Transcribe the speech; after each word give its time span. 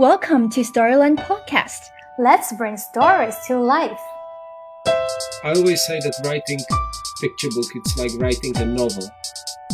Welcome 0.00 0.48
to 0.52 0.62
Storyland 0.62 1.18
Podcast. 1.18 1.90
Let's 2.18 2.54
bring 2.54 2.78
stories 2.78 3.36
to 3.48 3.58
life. 3.60 4.00
I 5.44 5.52
always 5.54 5.84
say 5.84 6.00
that 6.00 6.18
writing 6.24 6.58
picture 7.20 7.50
book 7.50 7.66
it's 7.74 7.98
like 7.98 8.10
writing 8.16 8.56
a 8.56 8.64
novel, 8.64 9.04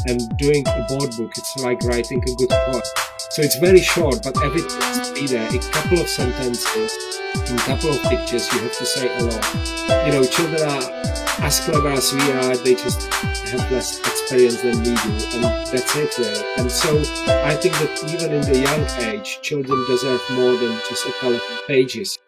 and 0.08 0.18
doing 0.36 0.66
a 0.66 0.84
board 0.88 1.14
book 1.16 1.30
it's 1.36 1.56
like 1.58 1.80
writing 1.84 2.18
a 2.26 2.34
good 2.34 2.50
poem. 2.50 2.82
So 3.30 3.42
it's 3.42 3.56
very 3.60 3.78
short, 3.78 4.24
but 4.24 4.36
everything 4.42 4.80
has 4.80 5.10
to 5.10 5.14
be 5.14 5.28
there. 5.28 5.46
A 5.46 5.58
couple 5.70 6.00
of 6.00 6.08
sentences, 6.08 6.90
in 7.48 7.54
a 7.54 7.60
couple 7.60 7.90
of 7.90 8.02
pictures. 8.02 8.52
You 8.52 8.58
have 8.66 8.76
to 8.78 8.84
say 8.84 9.06
a 9.06 9.22
lot. 9.22 10.06
You 10.06 10.12
know, 10.12 10.24
children 10.24 10.60
are 10.62 11.15
as 11.40 11.60
clever 11.60 11.88
as 11.88 12.12
we 12.12 12.20
are. 12.32 12.56
They 12.56 12.74
just 12.74 13.12
have 13.12 13.70
less 13.70 14.00
experience 14.00 14.62
than 14.62 14.78
we 14.78 14.84
do, 14.84 14.92
and 15.34 15.44
that's 15.44 15.96
it 15.96 16.18
really. 16.18 16.44
And 16.56 16.70
so 16.70 16.98
I 17.44 17.54
think 17.54 17.74
that 17.74 18.02
even 18.14 18.32
in 18.32 18.40
the 18.42 18.58
young 18.58 18.86
age, 19.12 19.40
children 19.42 19.84
deserve 19.86 20.22
more 20.32 20.52
than 20.56 20.78
just 20.88 21.06
a 21.06 21.12
colorful 21.20 21.56
pages. 21.66 22.18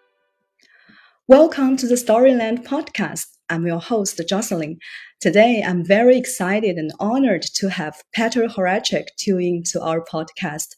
Welcome 1.26 1.76
to 1.78 1.86
the 1.86 1.94
Storyland 1.94 2.64
podcast. 2.64 3.26
I'm 3.50 3.66
your 3.66 3.80
host, 3.80 4.20
Jocelyn. 4.28 4.78
Today, 5.20 5.62
I'm 5.66 5.84
very 5.84 6.16
excited 6.16 6.76
and 6.76 6.92
honored 7.00 7.42
to 7.54 7.70
have 7.70 8.02
Peter 8.14 8.46
Horacek 8.46 9.06
tune 9.18 9.42
into 9.42 9.82
our 9.82 10.04
podcast. 10.04 10.76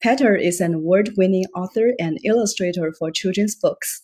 Peter 0.00 0.34
is 0.36 0.60
an 0.60 0.74
award-winning 0.74 1.46
author 1.54 1.94
and 1.98 2.18
illustrator 2.24 2.92
for 2.98 3.10
children's 3.10 3.56
books. 3.56 4.02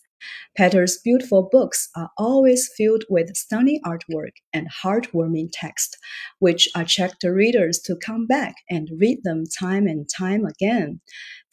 Petr's 0.57 0.99
beautiful 1.03 1.49
books 1.51 1.89
are 1.95 2.09
always 2.17 2.69
filled 2.75 3.03
with 3.09 3.35
stunning 3.35 3.81
artwork 3.85 4.33
and 4.53 4.67
heartwarming 4.83 5.49
text, 5.51 5.97
which 6.39 6.69
attract 6.75 7.23
readers 7.23 7.79
to 7.79 7.95
come 7.95 8.25
back 8.25 8.55
and 8.69 8.89
read 8.99 9.19
them 9.23 9.43
time 9.45 9.87
and 9.87 10.07
time 10.09 10.45
again. 10.45 11.01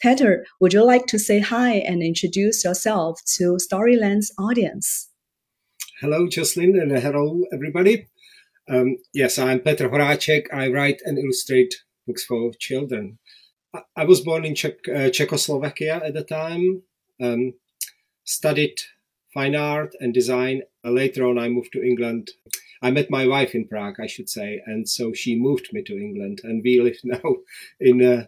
Petr, 0.03 0.43
would 0.59 0.73
you 0.73 0.83
like 0.83 1.05
to 1.07 1.19
say 1.19 1.39
hi 1.39 1.75
and 1.75 2.03
introduce 2.03 2.63
yourself 2.63 3.19
to 3.37 3.57
Storyland's 3.59 4.33
audience? 4.37 5.09
Hello, 6.01 6.27
Jocelyn, 6.27 6.79
and 6.79 6.91
hello, 6.99 7.43
everybody. 7.53 8.07
Um, 8.69 8.97
yes, 9.13 9.39
I'm 9.39 9.59
Petr 9.59 9.89
Horacek. 9.89 10.53
I 10.53 10.67
write 10.69 11.01
and 11.05 11.17
illustrate 11.17 11.73
books 12.05 12.25
for 12.25 12.51
children. 12.59 13.17
I 13.95 14.05
was 14.05 14.21
born 14.21 14.45
in 14.45 14.55
Czech, 14.55 14.75
uh, 14.87 15.09
Czechoslovakia 15.09 16.01
at 16.03 16.13
the 16.13 16.23
time. 16.23 16.83
Um, 17.21 17.53
studied 18.27 18.81
fine 19.33 19.55
art 19.55 19.95
and 19.99 20.13
design. 20.13 20.61
Later 20.83 21.25
on, 21.25 21.39
I 21.39 21.49
moved 21.49 21.73
to 21.73 21.83
England. 21.83 22.31
I 22.81 22.91
met 22.91 23.09
my 23.09 23.25
wife 23.27 23.55
in 23.55 23.67
Prague, 23.67 23.99
I 23.99 24.07
should 24.07 24.29
say, 24.29 24.61
and 24.65 24.87
so 24.87 25.13
she 25.13 25.35
moved 25.35 25.69
me 25.73 25.81
to 25.83 25.97
England, 25.97 26.41
and 26.43 26.61
we 26.63 26.79
live 26.79 26.99
now 27.03 27.37
in 27.79 28.03
uh, 28.03 28.25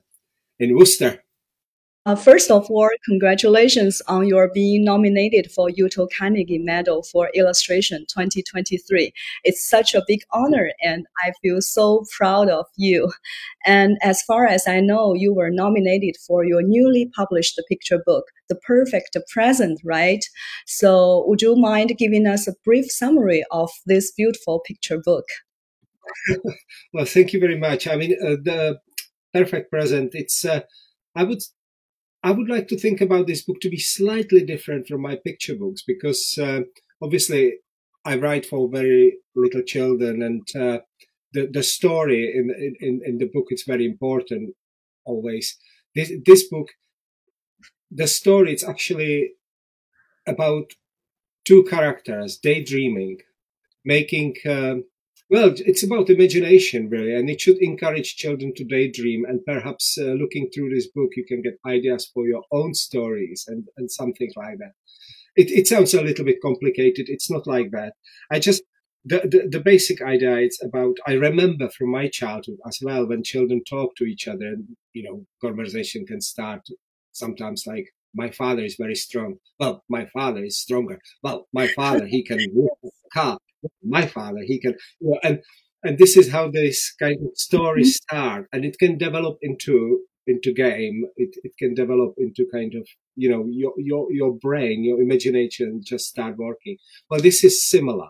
in 0.60 0.76
Worcester. 0.76 1.24
Uh, 2.10 2.16
first 2.16 2.50
of 2.50 2.66
all, 2.72 2.90
congratulations 3.06 4.02
on 4.08 4.28
your 4.28 4.50
being 4.52 4.84
nominated 4.84 5.52
for 5.52 5.70
Yoto 5.70 6.08
Carnegie 6.18 6.58
Medal 6.58 7.04
for 7.04 7.30
Illustration 7.36 8.04
2023. 8.10 9.14
It's 9.44 9.64
such 9.64 9.94
a 9.94 10.02
big 10.08 10.22
honor, 10.32 10.72
and 10.82 11.06
I 11.24 11.34
feel 11.44 11.62
so 11.62 12.06
proud 12.18 12.50
of 12.50 12.66
you. 12.78 13.12
And 13.64 14.00
as 14.02 14.24
far 14.24 14.48
as 14.48 14.68
I 14.68 14.80
know, 14.80 15.14
you 15.14 15.36
were 15.36 15.52
nominated 15.52 16.18
for 16.26 16.44
your 16.44 16.64
newly 16.64 17.12
published 17.16 17.62
picture 17.70 18.02
book, 18.04 18.26
The 18.48 18.56
Perfect 18.56 19.16
Present, 19.32 19.80
right? 19.84 20.26
So, 20.66 21.26
would 21.28 21.44
you 21.44 21.56
mind 21.56 21.96
giving 22.00 22.26
us 22.26 22.48
a 22.48 22.56
brief 22.66 22.90
summary 22.90 23.44
of 23.52 23.70
this 23.86 24.12
beautiful 24.14 24.62
picture 24.62 24.98
book? 24.98 25.26
well, 26.92 27.06
thank 27.06 27.34
you 27.34 27.40
very 27.40 27.60
much. 27.60 27.88
I 27.88 27.98
mean, 27.98 28.14
uh, 28.14 28.38
the 28.44 28.80
Perfect 29.32 29.70
Present, 29.70 30.16
it's, 30.16 30.44
uh, 30.44 30.62
I 31.16 31.24
would 31.24 31.44
I 32.24 32.32
would 32.32 32.50
like 32.50 32.68
to 32.70 32.78
think 32.78 33.02
about 33.02 33.28
this 33.28 33.44
book 33.44 33.62
to 33.62 33.70
be 33.70 33.78
slightly 33.78 34.44
different 34.44 34.88
from 34.88 35.02
my 35.02 35.16
picture 35.16 35.56
books 35.56 35.84
because 35.86 36.38
uh, 36.38 36.62
obviously 37.02 37.60
I 38.06 38.18
write 38.18 38.46
for 38.46 38.70
very 38.70 39.20
little 39.36 39.62
children 39.62 40.22
and 40.22 40.48
uh, 40.56 40.80
the 41.34 41.48
the 41.52 41.64
story 41.64 42.32
in, 42.36 42.76
in 42.80 43.02
in 43.06 43.18
the 43.20 43.30
book 43.34 43.48
is 43.52 43.64
very 43.66 43.86
important 43.86 44.56
always. 45.06 45.58
This 45.96 46.12
this 46.26 46.48
book, 46.48 46.70
the 47.92 48.08
story 48.08 48.54
it's 48.54 48.64
actually 48.64 49.34
about 50.28 50.74
two 51.46 51.64
characters 51.64 52.38
daydreaming, 52.38 53.20
making 53.86 54.36
um, 54.46 54.86
well, 55.30 55.54
it's 55.56 55.84
about 55.84 56.10
imagination, 56.10 56.90
really, 56.90 57.14
and 57.14 57.30
it 57.30 57.40
should 57.40 57.58
encourage 57.58 58.16
children 58.16 58.52
to 58.56 58.64
daydream. 58.64 59.26
And 59.26 59.46
perhaps 59.46 59.98
uh, 59.98 60.06
looking 60.06 60.50
through 60.50 60.74
this 60.74 60.88
book, 60.88 61.12
you 61.16 61.26
can 61.26 61.42
get 61.42 61.60
ideas 61.68 62.10
for 62.12 62.28
your 62.28 62.44
own 62.52 62.74
stories 62.74 63.46
and, 63.48 63.66
and 63.78 63.92
something 63.92 64.32
like 64.36 64.58
that. 64.58 64.72
It, 65.36 65.52
it 65.52 65.68
sounds 65.68 65.94
a 65.94 66.02
little 66.02 66.26
bit 66.26 66.42
complicated. 66.42 67.06
It's 67.10 67.30
not 67.30 67.46
like 67.46 67.70
that. 67.72 67.94
I 68.32 68.40
just, 68.40 68.64
the, 69.06 69.20
the, 69.20 69.48
the 69.52 69.64
basic 69.64 70.02
idea 70.02 70.38
it's 70.38 70.64
about, 70.64 70.96
I 71.06 71.14
remember 71.14 71.70
from 71.70 71.92
my 71.92 72.08
childhood 72.10 72.58
as 72.68 72.80
well, 72.82 73.08
when 73.08 73.24
children 73.24 73.62
talk 73.64 73.96
to 73.98 74.06
each 74.06 74.28
other 74.28 74.56
you 74.94 75.04
know, 75.04 75.26
conversation 75.42 76.06
can 76.06 76.22
start 76.22 76.62
sometimes 77.12 77.66
like, 77.68 77.86
my 78.16 78.32
father 78.32 78.64
is 78.64 78.76
very 78.80 78.96
strong. 78.96 79.36
Well, 79.60 79.84
my 79.88 80.08
father 80.08 80.44
is 80.44 80.60
stronger. 80.60 81.00
Well, 81.22 81.48
my 81.54 81.68
father, 81.68 82.08
he 82.08 82.24
can 82.24 82.40
car 83.14 83.38
my 83.84 84.06
father 84.06 84.42
he 84.44 84.60
can 84.60 84.76
you 85.00 85.12
know, 85.12 85.20
and 85.24 85.40
and 85.84 85.98
this 85.98 86.18
is 86.18 86.32
how 86.32 86.50
this 86.50 86.94
kind 87.00 87.18
of 87.26 87.32
stories 87.36 88.00
mm-hmm. 88.00 88.18
start 88.18 88.48
and 88.52 88.66
it 88.66 88.78
can 88.78 88.98
develop 88.98 89.38
into 89.42 90.00
into 90.28 90.54
game. 90.54 91.06
It, 91.16 91.36
it 91.44 91.54
can 91.58 91.74
develop 91.74 92.14
into 92.18 92.46
kind 92.54 92.76
of 92.76 92.88
you 93.16 93.30
know 93.30 93.46
your 93.50 93.74
your 93.78 94.12
your 94.12 94.34
brain 94.34 94.84
your 94.84 95.02
imagination 95.02 95.82
just 95.84 96.06
start 96.08 96.38
working. 96.38 96.78
Well 97.10 97.22
this 97.22 97.44
is 97.44 97.64
similar 97.64 98.10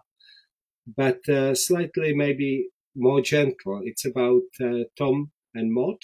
but 0.97 1.27
uh, 1.29 1.53
slightly 1.53 2.15
maybe 2.15 2.69
more 2.95 3.21
gentle. 3.21 3.81
It's 3.83 4.05
about 4.05 4.49
uh, 4.61 4.85
tom 4.97 5.31
and 5.53 5.73
maud 5.73 5.99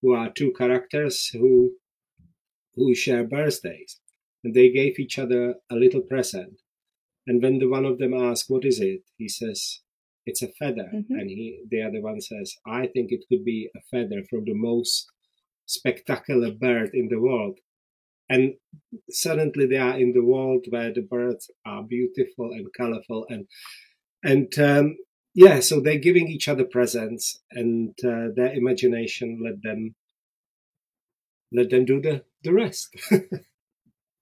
who 0.00 0.14
are 0.14 0.30
two 0.30 0.52
characters 0.56 1.28
who 1.32 1.72
who 2.74 2.94
share 2.94 3.24
birthdays 3.24 4.00
and 4.42 4.54
they 4.54 4.70
gave 4.70 4.98
each 4.98 5.18
other 5.18 5.56
a 5.70 5.74
little 5.74 6.00
present 6.00 6.54
and 7.30 7.40
when 7.40 7.60
the 7.60 7.68
one 7.68 7.84
of 7.84 7.98
them 7.98 8.12
asks, 8.12 8.50
"What 8.50 8.64
is 8.64 8.80
it?" 8.80 9.02
he 9.16 9.28
says, 9.28 9.82
"It's 10.26 10.42
a 10.42 10.48
feather." 10.48 10.90
Mm-hmm. 10.92 11.14
And 11.14 11.30
he, 11.30 11.62
the 11.70 11.80
other 11.80 12.02
one 12.02 12.20
says, 12.20 12.56
"I 12.66 12.88
think 12.88 13.12
it 13.12 13.26
could 13.28 13.44
be 13.44 13.70
a 13.76 13.80
feather 13.88 14.24
from 14.28 14.42
the 14.46 14.58
most 14.68 15.06
spectacular 15.64 16.50
bird 16.50 16.90
in 16.92 17.06
the 17.08 17.20
world." 17.20 17.60
And 18.28 18.54
suddenly 19.10 19.66
they 19.66 19.76
are 19.76 19.96
in 19.96 20.12
the 20.12 20.24
world 20.24 20.66
where 20.70 20.92
the 20.92 21.02
birds 21.02 21.52
are 21.64 21.84
beautiful 21.84 22.50
and 22.50 22.66
colorful 22.76 23.26
and 23.28 23.46
and 24.24 24.52
um, 24.58 24.96
yeah, 25.32 25.60
so 25.60 25.78
they're 25.78 26.08
giving 26.08 26.26
each 26.26 26.48
other 26.48 26.64
presents, 26.64 27.40
and 27.52 27.94
uh, 28.04 28.26
their 28.34 28.52
imagination 28.52 29.40
let 29.40 29.62
them 29.62 29.94
let 31.52 31.70
them 31.70 31.84
do 31.84 32.00
the 32.00 32.24
the 32.42 32.52
rest. 32.52 32.88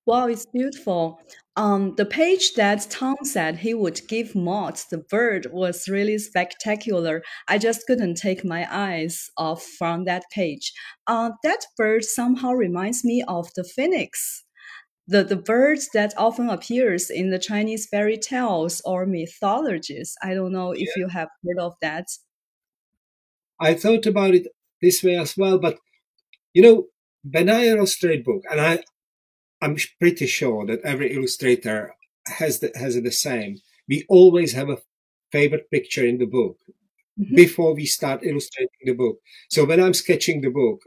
Wow, 0.08 0.28
it's 0.28 0.46
beautiful. 0.46 1.20
Um, 1.54 1.94
the 1.96 2.06
page 2.06 2.54
that 2.54 2.86
Tom 2.88 3.16
said 3.24 3.58
he 3.58 3.74
would 3.74 4.00
give 4.08 4.34
Maud 4.34 4.80
the 4.90 4.96
bird 4.96 5.48
was 5.52 5.86
really 5.86 6.16
spectacular. 6.16 7.22
I 7.46 7.58
just 7.58 7.86
couldn't 7.86 8.14
take 8.14 8.42
my 8.42 8.66
eyes 8.74 9.28
off 9.36 9.62
from 9.62 10.06
that 10.06 10.22
page. 10.32 10.72
Uh, 11.06 11.32
that 11.44 11.66
bird 11.76 12.04
somehow 12.04 12.52
reminds 12.52 13.04
me 13.04 13.22
of 13.28 13.50
the 13.54 13.64
phoenix, 13.64 14.44
the, 15.06 15.24
the 15.24 15.36
bird 15.36 15.80
that 15.92 16.14
often 16.16 16.48
appears 16.48 17.10
in 17.10 17.28
the 17.28 17.38
Chinese 17.38 17.86
fairy 17.86 18.16
tales 18.16 18.80
or 18.86 19.04
mythologies. 19.04 20.14
I 20.22 20.32
don't 20.32 20.52
know 20.52 20.72
if 20.72 20.88
yeah. 20.96 21.02
you 21.02 21.08
have 21.08 21.28
heard 21.44 21.58
of 21.60 21.74
that. 21.82 22.06
I 23.60 23.74
thought 23.74 24.06
about 24.06 24.34
it 24.34 24.46
this 24.80 25.02
way 25.02 25.16
as 25.16 25.36
well, 25.36 25.58
but 25.58 25.76
you 26.54 26.62
know, 26.62 26.84
when 27.30 27.50
I 27.50 27.74
book, 28.24 28.42
and 28.50 28.58
I, 28.58 28.78
I'm 29.60 29.76
pretty 29.98 30.26
sure 30.26 30.66
that 30.66 30.80
every 30.82 31.14
illustrator 31.14 31.94
has 32.26 32.60
the, 32.60 32.70
has 32.76 33.00
the 33.00 33.10
same. 33.10 33.58
We 33.88 34.04
always 34.08 34.52
have 34.52 34.68
a 34.68 34.78
favorite 35.32 35.70
picture 35.70 36.04
in 36.06 36.18
the 36.18 36.26
book 36.26 36.58
mm-hmm. 37.18 37.34
before 37.34 37.74
we 37.74 37.86
start 37.86 38.24
illustrating 38.24 38.84
the 38.84 38.92
book. 38.92 39.18
So 39.50 39.64
when 39.64 39.80
I'm 39.80 39.94
sketching 39.94 40.40
the 40.40 40.50
book, 40.50 40.82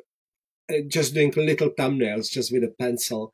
uh, 0.70 0.82
just 0.88 1.14
doing 1.14 1.34
little 1.36 1.72
thumbnails 1.72 2.32
just 2.32 2.52
with 2.52 2.64
a 2.64 2.74
pencil 2.80 3.34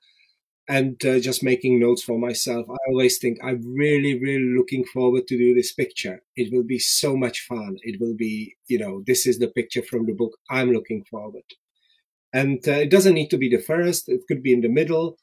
and 0.69 1.04
uh, 1.06 1.19
just 1.19 1.44
making 1.44 1.80
notes 1.80 2.04
for 2.04 2.18
myself, 2.18 2.66
I 2.69 2.78
always 2.89 3.19
think 3.19 3.38
I'm 3.44 3.62
really, 3.75 4.19
really 4.19 4.54
looking 4.57 4.84
forward 4.86 5.28
to 5.28 5.38
do 5.38 5.54
this 5.54 5.72
picture. 5.72 6.22
It 6.36 6.51
will 6.51 6.63
be 6.63 6.80
so 6.80 7.16
much 7.16 7.42
fun. 7.42 7.78
It 7.84 8.01
will 8.01 8.16
be, 8.16 8.56
you 8.68 8.80
know, 8.80 9.04
this 9.06 9.25
is 9.25 9.39
the 9.39 9.48
picture 9.48 9.84
from 9.84 10.06
the 10.06 10.13
book 10.13 10.38
I'm 10.50 10.72
looking 10.72 11.06
forward. 11.10 11.44
And 12.33 12.65
uh, 12.68 12.71
it 12.71 12.91
doesn't 12.91 13.13
need 13.13 13.29
to 13.29 13.38
be 13.38 13.50
the 13.50 13.62
first. 13.62 14.09
It 14.09 14.21
could 14.27 14.44
be 14.44 14.53
in 14.53 14.62
the 14.62 14.69
middle. 14.69 15.18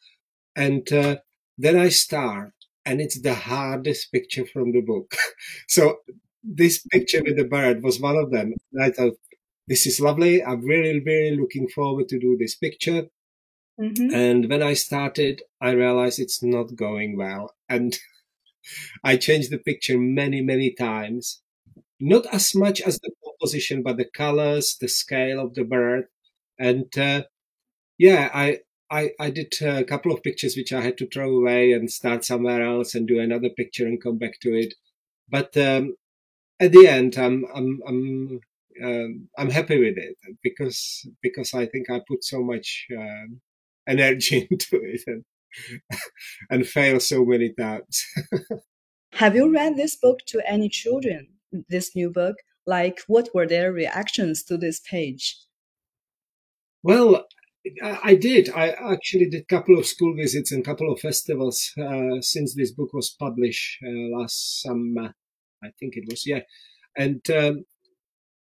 And 0.57 0.91
uh, 0.93 1.17
then 1.59 1.77
I 1.77 1.89
start, 1.89 2.53
and 2.85 3.01
it's 3.01 3.21
the 3.21 3.35
hardest 3.35 4.13
picture 4.13 4.47
from 4.47 4.73
the 4.73 4.81
book. 4.81 5.15
so 5.69 5.99
this 6.43 6.87
picture 6.93 7.23
with 7.25 7.37
the 7.37 7.45
bird 7.45 7.83
was 7.83 8.01
one 8.01 8.17
of 8.17 8.31
them. 8.31 8.55
And 8.73 8.85
I 8.85 8.91
thought, 8.91 9.15
this 9.67 9.87
is 9.87 10.01
lovely. 10.01 10.45
I'm 10.45 10.65
really, 10.65 11.01
really 11.01 11.37
looking 11.37 11.69
forward 11.69 12.09
to 12.09 12.19
do 12.19 12.37
this 12.39 12.55
picture. 12.55 13.07
Mm-hmm. 13.81 14.15
And 14.15 14.49
when 14.51 14.63
I 14.63 14.75
started, 14.75 15.43
I 15.61 15.71
realized 15.71 16.21
it's 16.21 16.43
not 16.43 16.77
going 16.77 17.17
well. 17.17 17.55
And 17.69 17.99
I 19.05 19.17
changed 19.17 19.51
the 19.51 19.59
picture 19.59 19.99
many, 19.99 20.43
many 20.43 20.73
times. 20.73 21.41
Not 22.01 22.27
as 22.33 22.55
much 22.55 22.81
as 22.83 22.99
the 22.99 23.11
composition, 23.25 23.83
but 23.83 23.97
the 23.97 24.05
colors, 24.05 24.77
the 24.81 24.89
scale 24.89 25.41
of 25.41 25.55
the 25.55 25.65
bird. 25.65 26.07
And 26.59 26.97
uh, 26.99 27.25
yeah, 27.99 28.31
I, 28.33 28.61
I, 28.91 29.11
I 29.19 29.31
did 29.31 29.53
a 29.63 29.85
couple 29.85 30.13
of 30.13 30.23
pictures 30.23 30.57
which 30.57 30.73
I 30.73 30.81
had 30.81 30.99
to 30.99 31.09
throw 31.09 31.31
away 31.31 31.73
and 31.73 31.91
start 31.91 32.25
somewhere 32.25 32.63
else 32.63 32.95
and 32.95 33.09
do 33.09 33.19
another 33.19 33.49
picture 33.49 33.87
and 33.87 34.03
come 34.03 34.19
back 34.19 34.41
to 34.41 34.55
it. 34.55 34.75
But 35.29 35.57
um, 35.57 35.97
at 36.61 36.73
the 36.73 36.87
end, 36.87 37.17
I'm 37.19 37.45
I'm 37.55 37.81
I'm 37.87 38.41
um, 38.83 39.29
I'm 39.39 39.51
happy 39.51 39.79
with 39.79 39.97
it 39.99 40.17
because 40.43 41.07
because 41.23 41.55
I 41.55 41.67
think 41.67 41.91
I 41.91 42.01
put 42.07 42.25
so 42.25 42.43
much 42.43 42.87
um, 42.97 43.41
energy 43.89 44.47
into 44.51 44.81
it 44.83 45.03
and 45.07 45.25
and 46.51 46.67
fail 46.67 47.01
so 47.01 47.25
many 47.25 47.53
times. 47.53 48.05
Have 49.15 49.37
you 49.37 49.53
read 49.53 49.77
this 49.77 49.97
book 49.97 50.21
to 50.27 50.43
any 50.47 50.69
children? 50.69 51.29
This 51.69 51.95
new 51.95 52.11
book, 52.11 52.37
like 52.67 53.01
what 53.07 53.29
were 53.33 53.47
their 53.47 53.73
reactions 53.73 54.43
to 54.45 54.57
this 54.57 54.81
page? 54.81 55.37
Well, 56.85 57.25
I 57.83 58.15
did. 58.15 58.51
I 58.51 58.73
actually 58.93 59.31
did 59.31 59.41
a 59.41 59.55
couple 59.55 59.79
of 59.79 59.87
school 59.87 60.15
visits 60.15 60.53
and 60.53 60.61
a 60.61 60.65
couple 60.65 60.93
of 60.93 61.01
festivals 61.01 61.73
uh, 61.81 62.21
since 62.21 62.55
this 62.55 62.73
book 62.73 62.93
was 62.93 63.17
published 63.19 63.79
uh, 63.83 64.19
last 64.19 64.61
summer. 64.63 65.15
I 65.63 65.69
think 65.81 65.97
it 65.97 66.05
was, 66.11 66.27
yeah. 66.27 66.41
And 66.95 67.23
um, 67.31 67.65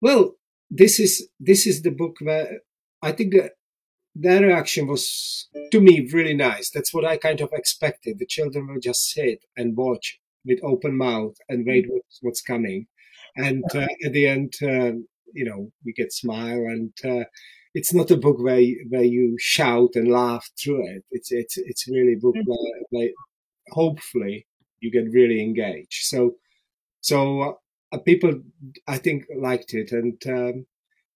well, 0.02 0.36
this 0.72 1.02
is 1.02 1.28
this 1.38 1.68
is 1.68 1.82
the 1.82 1.92
book 1.92 2.16
where 2.22 2.62
I 3.02 3.12
think 3.12 3.34
that 3.34 3.52
their 4.16 4.42
reaction 4.42 4.88
was 4.88 5.50
to 5.74 5.82
me 5.82 6.10
really 6.14 6.34
nice. 6.34 6.70
That's 6.70 6.94
what 6.94 7.04
I 7.04 7.18
kind 7.18 7.42
of 7.42 7.50
expected. 7.52 8.20
The 8.20 8.26
children 8.26 8.68
will 8.68 8.80
just 8.80 9.12
sit 9.12 9.44
and 9.58 9.76
watch 9.76 10.18
with 10.46 10.64
open 10.64 10.98
mouth 10.98 11.36
and 11.50 11.66
wait 11.68 11.84
mm-hmm. 11.84 11.96
what's, 11.96 12.20
what's 12.22 12.42
coming, 12.42 12.88
and 13.36 13.66
uh, 13.76 13.88
at 14.06 14.14
the 14.14 14.28
end, 14.28 14.54
uh, 14.64 14.94
you 15.34 15.44
know, 15.44 15.74
we 15.84 15.92
get 15.92 16.14
smile. 16.14 16.66
And 16.68 16.94
uh, 17.04 17.26
it's 17.74 17.94
not 17.94 18.12
a 18.12 18.18
book 18.18 18.40
where 18.40 18.62
where 18.90 19.04
you 19.04 19.36
shout 19.40 19.92
and 19.96 20.12
laugh 20.12 20.48
through 20.62 20.88
it. 20.88 21.04
It's 21.12 21.32
it's 21.32 21.58
it's 21.58 21.88
really 21.88 22.14
a 22.14 22.20
book 22.20 22.36
mm-hmm. 22.36 22.50
where, 22.50 22.82
where 22.90 23.10
hopefully 23.70 24.48
you 24.80 24.92
get 24.92 25.12
really 25.12 25.42
engaged. 25.42 26.06
So 26.06 26.36
so 27.02 27.60
uh, 27.92 27.98
people 28.00 28.42
I 28.88 28.98
think 28.98 29.26
liked 29.36 29.74
it, 29.74 29.92
and 29.92 30.22
um, 30.28 30.66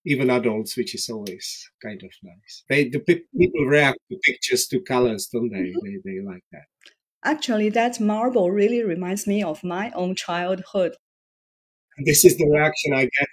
even 0.05 0.29
adults, 0.29 0.77
which 0.77 0.95
is 0.95 1.09
always 1.09 1.69
kind 1.81 2.01
of 2.03 2.11
nice. 2.23 2.63
They 2.69 2.89
the 2.89 2.99
people 2.99 3.65
react 3.65 3.99
to 4.11 4.17
pictures 4.23 4.67
to 4.67 4.79
colors, 4.81 5.27
don't 5.27 5.49
they? 5.49 5.71
Mm-hmm. 5.71 5.85
They 5.85 6.11
they 6.11 6.19
like 6.21 6.43
that. 6.51 6.65
Actually, 7.25 7.69
that 7.69 7.99
marble 7.99 8.51
really 8.51 8.83
reminds 8.83 9.25
me 9.27 9.43
of 9.43 9.63
my 9.63 9.91
own 9.91 10.13
childhood. 10.13 10.95
This 12.05 12.25
is 12.25 12.37
the 12.37 12.49
reaction 12.49 12.93
I 12.93 13.03
get. 13.03 13.27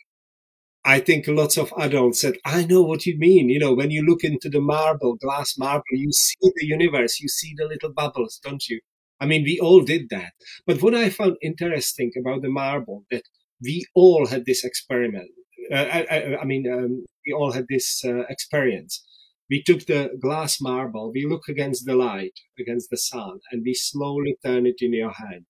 I 0.85 1.01
think 1.01 1.27
lots 1.29 1.59
of 1.59 1.73
adults 1.79 2.21
said, 2.21 2.37
I 2.45 2.65
know 2.65 2.83
what 2.83 3.05
you 3.05 3.19
mean. 3.19 3.51
You 3.51 3.59
know, 3.59 3.75
when 3.75 3.91
you 3.91 4.03
look 4.03 4.25
into 4.25 4.49
the 4.49 4.61
marble, 4.61 5.17
glass 5.17 5.59
marble, 5.59 5.85
you 5.93 6.13
see 6.13 6.39
the 6.41 6.67
universe, 6.67 7.21
you 7.21 7.29
see 7.29 7.55
the 7.57 7.67
little 7.67 7.93
bubbles, 7.93 8.41
don't 8.43 8.67
you? 8.69 8.81
I 9.21 9.27
mean, 9.27 9.43
we 9.43 9.61
all 9.61 9.83
did 9.83 10.09
that. 10.11 10.33
But 10.67 10.83
what 10.83 10.95
I 10.95 11.11
found 11.11 11.37
interesting 11.43 12.13
about 12.19 12.41
the 12.41 12.49
marble, 12.49 13.05
that 13.11 13.25
we 13.63 13.85
all 13.95 14.27
had 14.27 14.47
this 14.47 14.65
experiment 14.65 15.31
uh, 15.73 15.77
I, 15.77 16.37
I, 16.41 16.45
mean, 16.45 16.71
um, 16.71 17.05
we 17.27 17.33
all 17.33 17.53
had 17.53 17.67
this 17.69 18.05
uh, 18.05 18.23
experience. 18.29 19.05
We 19.49 19.63
took 19.63 19.87
the 19.87 20.11
glass 20.21 20.61
marble, 20.61 21.13
we 21.13 21.27
look 21.27 21.49
against 21.49 21.87
the 21.87 21.95
light, 21.95 22.39
against 22.59 22.91
the 22.91 22.97
sun, 22.97 23.41
and 23.51 23.63
we 23.65 23.75
slowly 23.75 24.37
turn 24.45 24.67
it 24.67 24.77
in 24.81 24.93
your 24.93 25.13
hand, 25.13 25.47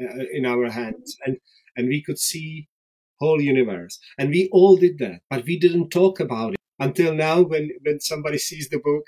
uh, 0.00 0.24
in 0.32 0.46
our 0.46 0.70
hands, 0.70 1.16
and 1.26 1.38
and 1.76 1.88
we 1.88 2.02
could 2.02 2.18
see 2.18 2.68
whole 3.22 3.40
universe. 3.40 3.98
And 4.18 4.30
we 4.30 4.48
all 4.52 4.76
did 4.76 4.98
that, 4.98 5.20
but 5.30 5.44
we 5.44 5.58
didn't 5.58 5.90
talk 5.90 6.20
about 6.20 6.52
it 6.54 6.60
until 6.78 7.14
now. 7.14 7.36
When 7.52 7.70
when 7.84 7.98
somebody 8.00 8.38
sees 8.38 8.68
the 8.68 8.80
book, 8.88 9.04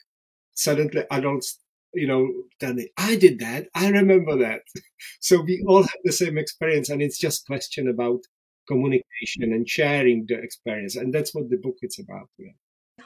suddenly 0.55 1.05
adults 1.11 1.59
you 1.95 2.07
know, 2.07 2.29
tell 2.61 2.75
me, 2.75 2.91
I 2.99 3.17
did 3.17 3.39
that. 3.39 3.69
I 3.75 3.89
remember 3.89 4.37
that. 4.39 4.63
so 5.21 5.41
we 5.41 5.65
all 5.67 5.83
have 5.83 6.01
the 6.05 6.13
same 6.13 6.39
experience, 6.39 6.89
and 6.91 7.01
it's 7.01 7.19
just 7.19 7.47
question 7.47 7.89
about 7.89 8.21
communication 8.69 9.53
and 9.53 9.69
sharing 9.69 10.27
the 10.27 10.35
experience. 10.35 10.97
And 10.97 11.15
that's 11.15 11.35
what 11.35 11.51
the 11.51 11.57
book 11.57 11.77
is 11.83 11.99
about. 11.99 12.29
Yeah. 12.39 12.53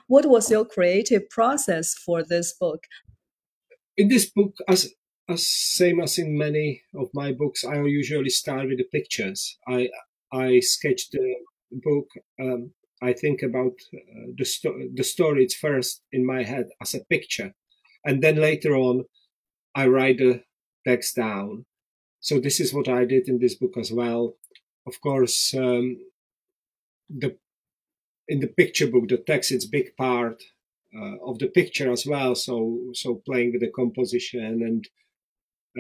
What 0.07 0.27
was 0.27 0.51
your 0.51 0.65
creative 0.65 1.29
process 1.31 1.95
for 1.95 2.23
this 2.23 2.55
book? 2.55 2.85
In 3.97 4.09
this 4.09 4.31
book, 4.31 4.55
as 4.69 4.93
as 5.29 5.47
same 5.47 6.01
as 6.01 6.17
in 6.17 6.39
many 6.39 6.81
of 6.95 7.09
my 7.13 7.33
books, 7.33 7.65
I 7.65 7.83
usually 7.83 8.31
start 8.31 8.69
with 8.69 8.79
the 8.79 8.85
pictures. 8.85 9.59
I 9.69 9.91
I 10.33 10.61
sketch 10.61 11.11
the 11.11 11.35
book. 11.73 12.09
Um, 12.41 12.73
I 13.03 13.13
think 13.13 13.43
about 13.43 13.75
uh, 13.95 14.29
the 14.37 14.45
sto- 14.45 14.89
the 14.95 15.05
story. 15.05 15.45
It's 15.45 15.55
first 15.55 16.03
in 16.13 16.27
my 16.27 16.43
head 16.43 16.69
as 16.83 16.95
a 16.95 17.05
picture, 17.05 17.55
and 18.05 18.23
then 18.23 18.37
later 18.37 18.75
on, 18.77 19.05
I 19.75 19.87
write 19.87 20.19
the 20.19 20.43
text 20.87 21.17
down. 21.17 21.67
So 22.21 22.41
this 22.41 22.61
is 22.61 22.75
what 22.75 22.89
I 22.89 23.05
did 23.05 23.29
in 23.29 23.39
this 23.39 23.55
book 23.55 23.77
as 23.79 23.93
well 23.93 24.35
of 24.89 25.01
course, 25.01 25.55
um, 25.55 25.99
the 27.11 27.37
in 28.29 28.41
the 28.41 28.49
picture 28.49 28.87
book, 28.87 29.09
the 29.09 29.19
text 29.19 29.53
is 29.53 29.67
big 29.67 29.97
part 29.97 30.43
uh, 30.97 31.17
of 31.25 31.39
the 31.39 31.49
picture 31.49 31.91
as 31.93 32.07
well. 32.07 32.35
So 32.35 32.57
so 32.95 33.23
playing 33.27 33.53
with 33.53 33.63
the 33.63 33.71
composition 33.71 34.63
and 34.69 34.89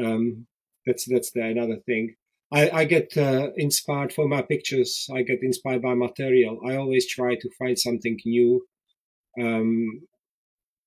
um, 0.06 0.46
that's 0.86 1.06
that's 1.06 1.30
the 1.32 1.42
another 1.42 1.78
thing. 1.86 2.16
I, 2.50 2.70
I 2.70 2.84
get 2.84 3.16
uh, 3.16 3.50
inspired 3.56 4.12
for 4.12 4.26
my 4.28 4.42
pictures. 4.42 5.08
I 5.14 5.22
get 5.22 5.42
inspired 5.42 5.82
by 5.82 5.94
material. 5.94 6.60
I 6.66 6.76
always 6.76 7.06
try 7.06 7.34
to 7.34 7.50
find 7.58 7.78
something 7.78 8.18
new. 8.24 8.66
Um, 9.40 10.02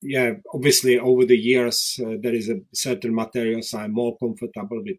yeah, 0.01 0.33
obviously 0.53 0.97
over 0.99 1.25
the 1.25 1.37
years 1.37 1.99
uh, 2.03 2.15
there 2.21 2.33
is 2.33 2.49
a 2.49 2.61
certain 2.73 3.13
materials 3.13 3.73
I'm 3.73 3.93
more 3.93 4.17
comfortable 4.17 4.81
with 4.83 4.97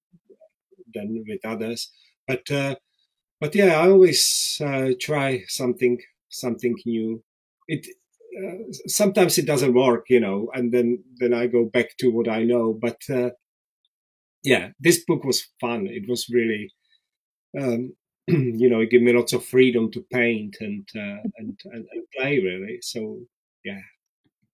than 0.94 1.24
with 1.28 1.44
others. 1.44 1.90
But 2.26 2.50
uh, 2.50 2.76
but 3.40 3.54
yeah, 3.54 3.80
I 3.80 3.90
always 3.90 4.60
uh, 4.64 4.90
try 5.00 5.44
something 5.48 5.98
something 6.28 6.76
new. 6.86 7.22
It 7.68 7.86
uh, 8.38 8.72
sometimes 8.86 9.38
it 9.38 9.46
doesn't 9.46 9.74
work, 9.74 10.06
you 10.08 10.20
know, 10.20 10.50
and 10.54 10.72
then 10.72 11.04
then 11.18 11.34
I 11.34 11.46
go 11.46 11.64
back 11.64 11.96
to 11.98 12.08
what 12.10 12.28
I 12.28 12.44
know. 12.44 12.72
But 12.72 13.00
uh, 13.10 13.30
yeah, 14.42 14.70
this 14.80 15.04
book 15.04 15.24
was 15.24 15.46
fun. 15.60 15.86
It 15.86 16.08
was 16.08 16.28
really, 16.30 16.72
um, 17.60 17.94
you 18.26 18.68
know, 18.68 18.80
it 18.80 18.90
gave 18.90 19.02
me 19.02 19.12
lots 19.12 19.32
of 19.32 19.44
freedom 19.44 19.90
to 19.92 20.04
paint 20.12 20.56
and, 20.60 20.88
uh, 20.94 21.22
and, 21.36 21.58
and 21.64 21.86
and 21.92 22.04
play 22.16 22.38
really. 22.40 22.78
So 22.82 23.20
yeah, 23.64 23.80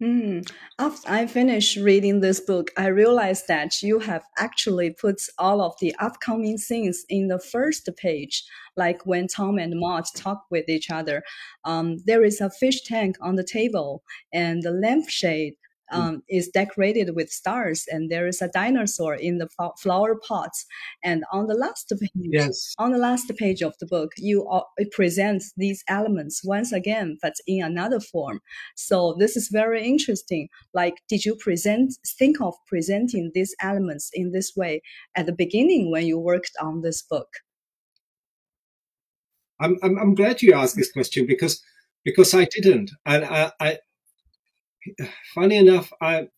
Mm. 0.00 0.49
After 0.78 1.11
I 1.11 1.26
finished 1.26 1.76
reading 1.76 2.21
this 2.21 2.38
book, 2.38 2.71
I 2.76 2.87
realized 2.87 3.49
that 3.49 3.83
you 3.83 3.99
have 3.99 4.23
actually 4.37 4.90
put 4.90 5.21
all 5.38 5.61
of 5.61 5.75
the 5.80 5.92
upcoming 5.99 6.57
scenes 6.57 7.04
in 7.09 7.26
the 7.26 7.40
first 7.40 7.88
page, 7.97 8.45
like 8.76 9.04
when 9.07 9.26
Tom 9.26 9.59
and 9.59 9.75
Maud 9.76 10.04
talk 10.14 10.45
with 10.52 10.68
each 10.68 10.88
other. 10.88 11.25
Um, 11.64 11.97
there 12.07 12.23
is 12.23 12.40
a 12.40 12.49
fish 12.49 12.83
tank 12.85 13.16
on 13.21 13.35
the 13.35 13.42
table, 13.45 14.04
and 14.33 14.62
the 14.62 14.71
lampshade. 14.71 15.54
Um, 15.90 16.23
is 16.28 16.49
decorated 16.49 17.14
with 17.14 17.30
stars, 17.30 17.87
and 17.90 18.11
there 18.11 18.26
is 18.26 18.42
a 18.42 18.49
dinosaur 18.49 19.14
in 19.14 19.38
the 19.38 19.49
flower 19.78 20.16
pots. 20.16 20.66
And 21.02 21.25
on 21.33 21.47
the 21.47 21.54
last 21.54 21.92
page, 22.00 22.11
yes. 22.14 22.75
on 22.78 22.92
the 22.92 22.99
last 22.99 23.30
page 23.37 23.62
of 23.62 23.76
the 23.78 23.87
book, 23.87 24.12
you 24.16 24.47
uh, 24.49 24.62
it 24.76 24.90
presents 24.92 25.52
these 25.57 25.85
elements 25.88 26.42
once 26.45 26.73
again, 26.73 27.18
but 27.23 27.35
in 27.47 27.64
another 27.64 28.00
form. 28.00 28.40
So 28.76 29.16
this 29.18 29.37
is 29.37 29.49
very 29.49 29.85
interesting. 29.87 30.49
Like, 30.75 31.02
did 31.09 31.25
you 31.25 31.35
present 31.37 31.95
think 32.18 32.40
of 32.40 32.54
presenting 32.66 33.30
these 33.35 33.54
elements 33.62 34.11
in 34.12 34.33
this 34.33 34.52
way 34.57 34.83
at 35.16 35.26
the 35.26 35.33
beginning 35.33 35.90
when 35.90 36.07
you 36.07 36.18
worked 36.18 36.52
on 36.61 36.83
this 36.83 37.02
book? 37.02 37.28
I'm 39.61 39.76
I'm, 39.83 39.99
I'm 39.99 40.14
glad 40.14 40.42
you 40.42 40.52
asked 40.54 40.76
this 40.76 40.92
question 40.92 41.26
because 41.26 41.62
because 42.04 42.33
I 42.35 42.45
didn't, 42.47 42.90
and 43.04 43.25
I, 43.25 43.52
I 43.61 43.78
funny 45.35 45.57
enough, 45.57 45.92
I, 46.00 46.28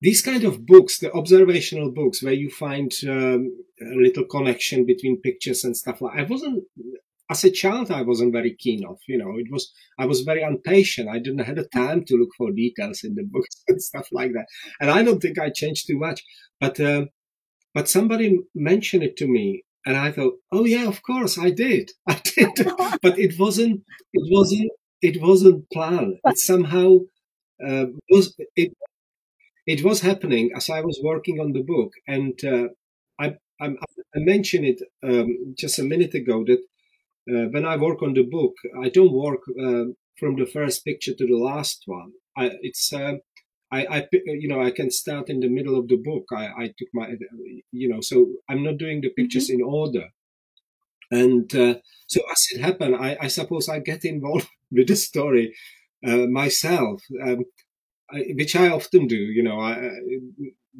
these 0.00 0.22
kind 0.22 0.44
of 0.44 0.66
books, 0.66 0.98
the 0.98 1.12
observational 1.12 1.90
books, 1.90 2.22
where 2.22 2.32
you 2.32 2.50
find 2.50 2.92
um, 3.08 3.56
a 3.80 3.96
little 3.96 4.24
connection 4.24 4.86
between 4.86 5.20
pictures 5.20 5.64
and 5.64 5.76
stuff 5.76 6.00
like, 6.00 6.18
I 6.18 6.24
wasn't 6.24 6.64
as 7.30 7.44
a 7.44 7.50
child, 7.50 7.90
I 7.90 8.02
wasn't 8.02 8.32
very 8.32 8.54
keen 8.54 8.84
of. 8.84 8.98
You 9.08 9.18
know, 9.18 9.36
it 9.38 9.50
was 9.50 9.72
I 9.98 10.06
was 10.06 10.20
very 10.20 10.42
impatient. 10.42 11.08
I 11.08 11.18
didn't 11.18 11.44
have 11.44 11.56
the 11.56 11.64
time 11.64 12.04
to 12.04 12.16
look 12.16 12.30
for 12.36 12.50
details 12.50 13.02
in 13.02 13.14
the 13.14 13.24
books 13.24 13.62
and 13.68 13.82
stuff 13.82 14.08
like 14.12 14.32
that. 14.32 14.46
And 14.80 14.90
I 14.90 15.02
don't 15.02 15.20
think 15.20 15.38
I 15.38 15.50
changed 15.50 15.86
too 15.86 15.98
much. 15.98 16.22
But 16.60 16.78
uh, 16.80 17.06
but 17.74 17.88
somebody 17.88 18.38
mentioned 18.54 19.02
it 19.02 19.16
to 19.18 19.26
me, 19.26 19.64
and 19.86 19.96
I 19.96 20.12
thought, 20.12 20.34
oh 20.52 20.64
yeah, 20.64 20.86
of 20.86 21.02
course 21.02 21.38
I 21.38 21.50
did, 21.50 21.90
I 22.08 22.20
did. 22.22 22.50
but 23.02 23.18
it 23.18 23.38
wasn't. 23.38 23.82
It 24.12 24.24
wasn't. 24.30 24.70
It 25.02 25.20
wasn't 25.20 25.70
planned. 25.70 26.16
It 26.24 26.38
somehow 26.38 27.00
uh, 27.66 27.86
was 28.10 28.34
it 28.56 28.72
it 29.66 29.82
was 29.82 30.00
happening 30.00 30.50
as 30.54 30.68
I 30.70 30.80
was 30.80 31.00
working 31.02 31.40
on 31.40 31.52
the 31.52 31.62
book, 31.62 31.92
and 32.06 32.38
uh, 32.44 32.68
I, 33.18 33.36
I, 33.60 33.68
I 34.14 34.18
mentioned 34.18 34.66
it 34.66 34.82
um, 35.02 35.54
just 35.56 35.78
a 35.78 35.84
minute 35.84 36.14
ago 36.14 36.44
that 36.44 36.60
uh, 37.30 37.48
when 37.48 37.64
I 37.64 37.76
work 37.76 38.02
on 38.02 38.12
the 38.14 38.24
book, 38.24 38.54
I 38.82 38.90
don't 38.90 39.12
work 39.12 39.40
uh, 39.48 39.84
from 40.18 40.36
the 40.36 40.46
first 40.46 40.84
picture 40.84 41.14
to 41.14 41.26
the 41.26 41.36
last 41.36 41.84
one. 41.86 42.12
I, 42.36 42.50
it's 42.60 42.92
uh, 42.92 43.14
I, 43.72 43.86
I, 43.86 44.08
you 44.12 44.48
know, 44.48 44.62
I 44.62 44.70
can 44.70 44.90
start 44.90 45.30
in 45.30 45.40
the 45.40 45.48
middle 45.48 45.78
of 45.78 45.88
the 45.88 45.96
book. 45.96 46.24
I, 46.32 46.46
I 46.46 46.66
took 46.78 46.88
my, 46.92 47.14
you 47.72 47.88
know, 47.88 48.00
so 48.00 48.26
I'm 48.48 48.62
not 48.62 48.78
doing 48.78 49.00
the 49.00 49.10
pictures 49.10 49.48
mm-hmm. 49.48 49.60
in 49.60 49.66
order. 49.66 50.08
And 51.10 51.54
uh, 51.54 51.74
so 52.06 52.20
as 52.30 52.46
it 52.52 52.60
happened, 52.60 52.96
I, 52.96 53.16
I, 53.20 53.28
suppose 53.28 53.68
I 53.68 53.78
get 53.80 54.04
involved 54.04 54.48
with 54.70 54.88
the 54.88 54.96
story 54.96 55.54
uh, 56.06 56.26
myself, 56.26 57.02
um, 57.22 57.44
I, 58.10 58.24
which 58.34 58.56
I 58.56 58.68
often 58.68 59.06
do. 59.06 59.16
You 59.16 59.42
know, 59.42 59.60
I, 59.60 59.74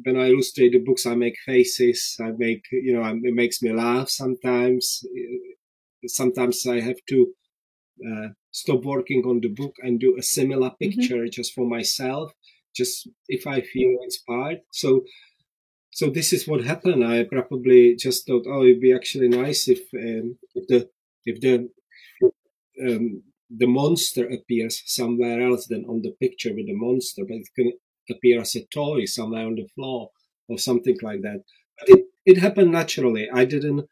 when 0.03 0.17
I 0.17 0.29
illustrate 0.29 0.73
the 0.73 0.79
books, 0.79 1.05
I 1.05 1.15
make 1.15 1.37
faces. 1.45 2.17
I 2.19 2.31
make, 2.37 2.65
you 2.71 2.93
know, 2.93 3.03
it 3.23 3.33
makes 3.33 3.61
me 3.61 3.71
laugh 3.71 4.09
sometimes. 4.09 5.05
Sometimes 6.07 6.65
I 6.67 6.81
have 6.81 6.99
to 7.09 7.27
uh, 8.07 8.27
stop 8.51 8.83
working 8.83 9.23
on 9.25 9.41
the 9.41 9.47
book 9.47 9.75
and 9.81 9.99
do 9.99 10.17
a 10.17 10.21
similar 10.21 10.69
mm-hmm. 10.69 10.89
picture 10.89 11.15
mm-hmm. 11.15 11.31
just 11.31 11.53
for 11.53 11.65
myself 11.65 12.31
just 12.75 13.07
if 13.27 13.47
I 13.47 13.61
feel 13.61 13.97
inspired. 14.03 14.61
So, 14.71 15.05
so 15.91 16.09
this 16.09 16.33
is 16.33 16.47
what 16.47 16.63
happened. 16.63 17.03
I 17.05 17.23
probably 17.23 17.95
just 17.95 18.27
thought, 18.27 18.45
oh, 18.47 18.63
it'd 18.63 18.81
be 18.81 18.93
actually 18.93 19.29
nice 19.29 19.67
if 19.67 19.79
um, 19.93 20.37
if 20.53 20.67
the 20.67 20.89
if 21.25 21.39
the 21.41 21.69
um, 22.85 23.23
the 23.49 23.67
monster 23.67 24.27
appears 24.27 24.81
somewhere 24.85 25.41
else 25.41 25.67
than 25.67 25.85
on 25.85 26.01
the 26.01 26.11
picture 26.19 26.53
with 26.53 26.67
the 26.67 26.73
monster, 26.73 27.23
but 27.25 27.37
it 27.37 27.49
can 27.55 27.73
appear 28.09 28.41
as 28.41 28.55
a 28.55 28.65
toy 28.65 29.05
somewhere 29.05 29.45
on 29.45 29.55
the 29.55 29.67
floor 29.75 30.11
or 30.47 30.57
something 30.57 30.97
like 31.01 31.21
that. 31.21 31.43
But 31.79 31.89
it 31.89 32.05
it 32.25 32.37
happened 32.37 32.71
naturally. 32.71 33.29
I 33.31 33.45
didn't. 33.45 33.87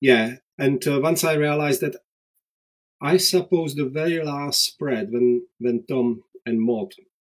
Yeah, 0.00 0.36
and 0.58 0.86
uh, 0.86 1.00
once 1.00 1.24
I 1.24 1.34
realized 1.34 1.80
that, 1.82 1.96
I 3.00 3.16
suppose 3.18 3.74
the 3.74 3.88
very 3.88 4.22
last 4.24 4.62
spread 4.62 5.10
when 5.12 5.46
when 5.58 5.84
Tom 5.86 6.22
and 6.46 6.60
Maud 6.60 6.92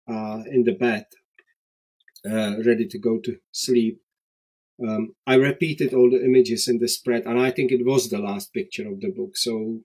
uh, 0.09 0.43
in 0.51 0.65
the 0.65 0.73
bed, 0.75 1.07
uh, 2.25 2.57
ready 2.65 2.87
to 2.87 2.99
go 2.99 3.19
to 3.21 3.39
sleep. 3.53 4.01
Um, 4.87 5.15
I 5.27 5.37
repeated 5.37 5.95
all 5.95 6.11
the 6.11 6.23
images 6.23 6.69
in 6.69 6.79
the 6.79 6.89
spread, 6.89 7.25
and 7.25 7.39
I 7.39 7.51
think 7.51 7.73
it 7.73 7.85
was 7.85 8.09
the 8.09 8.19
last 8.19 8.53
picture 8.53 8.87
of 8.89 9.01
the 9.01 9.11
book. 9.11 9.37
So 9.37 9.81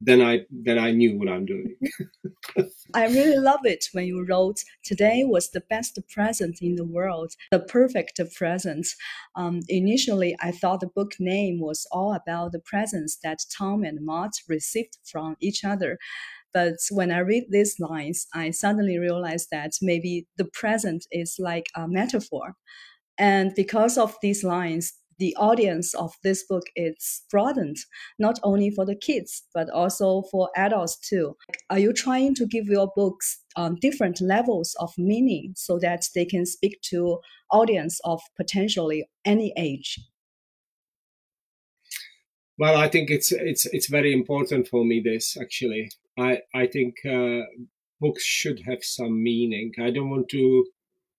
then 0.00 0.22
I 0.22 0.46
then 0.50 0.78
I 0.78 0.92
knew 0.92 1.18
what 1.18 1.28
I'm 1.28 1.44
doing. 1.44 1.74
I 2.94 3.06
really 3.06 3.38
love 3.38 3.60
it 3.64 3.86
when 3.92 4.06
you 4.06 4.24
wrote 4.24 4.62
today 4.84 5.24
was 5.24 5.50
the 5.50 5.62
best 5.68 5.98
present 6.08 6.58
in 6.62 6.76
the 6.76 6.84
world, 6.84 7.32
the 7.50 7.60
perfect 7.60 8.20
present. 8.36 8.86
Um, 9.34 9.60
initially, 9.68 10.36
I 10.40 10.52
thought 10.52 10.80
the 10.80 10.86
book 10.86 11.12
name 11.18 11.60
was 11.60 11.86
all 11.90 12.14
about 12.14 12.52
the 12.52 12.60
presents 12.60 13.18
that 13.24 13.38
Tom 13.56 13.82
and 13.82 14.04
Maud 14.04 14.30
received 14.48 14.98
from 15.04 15.36
each 15.40 15.64
other. 15.64 15.98
But 16.54 16.76
when 16.90 17.10
I 17.10 17.18
read 17.18 17.44
these 17.50 17.76
lines, 17.78 18.26
I 18.34 18.50
suddenly 18.50 18.98
realized 18.98 19.48
that 19.50 19.72
maybe 19.82 20.26
the 20.36 20.46
present 20.46 21.06
is 21.10 21.36
like 21.38 21.66
a 21.74 21.86
metaphor. 21.86 22.54
And 23.18 23.52
because 23.54 23.98
of 23.98 24.16
these 24.22 24.44
lines, 24.44 24.94
the 25.18 25.34
audience 25.36 25.94
of 25.94 26.14
this 26.22 26.44
book 26.44 26.64
is 26.76 27.22
broadened, 27.30 27.76
not 28.18 28.38
only 28.42 28.70
for 28.70 28.84
the 28.84 28.94
kids, 28.96 29.42
but 29.52 29.68
also 29.70 30.22
for 30.30 30.50
adults 30.56 30.98
too. 30.98 31.36
Are 31.70 31.78
you 31.78 31.92
trying 31.92 32.34
to 32.36 32.46
give 32.46 32.66
your 32.66 32.90
books 32.94 33.42
um, 33.56 33.76
different 33.80 34.20
levels 34.20 34.76
of 34.78 34.92
meaning 34.96 35.54
so 35.56 35.78
that 35.80 36.04
they 36.14 36.24
can 36.24 36.46
speak 36.46 36.80
to 36.82 37.18
audience 37.50 38.00
of 38.04 38.20
potentially 38.36 39.08
any 39.24 39.52
age? 39.56 39.98
Well, 42.58 42.76
I 42.76 42.88
think 42.88 43.10
it's 43.10 43.30
it's 43.30 43.66
it's 43.66 43.88
very 43.88 44.12
important 44.12 44.68
for 44.68 44.84
me. 44.84 45.00
This 45.00 45.36
actually, 45.36 45.90
I 46.18 46.42
I 46.54 46.66
think 46.66 46.96
uh, 47.06 47.42
books 48.00 48.24
should 48.24 48.60
have 48.66 48.82
some 48.82 49.22
meaning. 49.22 49.72
I 49.78 49.90
don't 49.90 50.10
want 50.10 50.28
to 50.30 50.66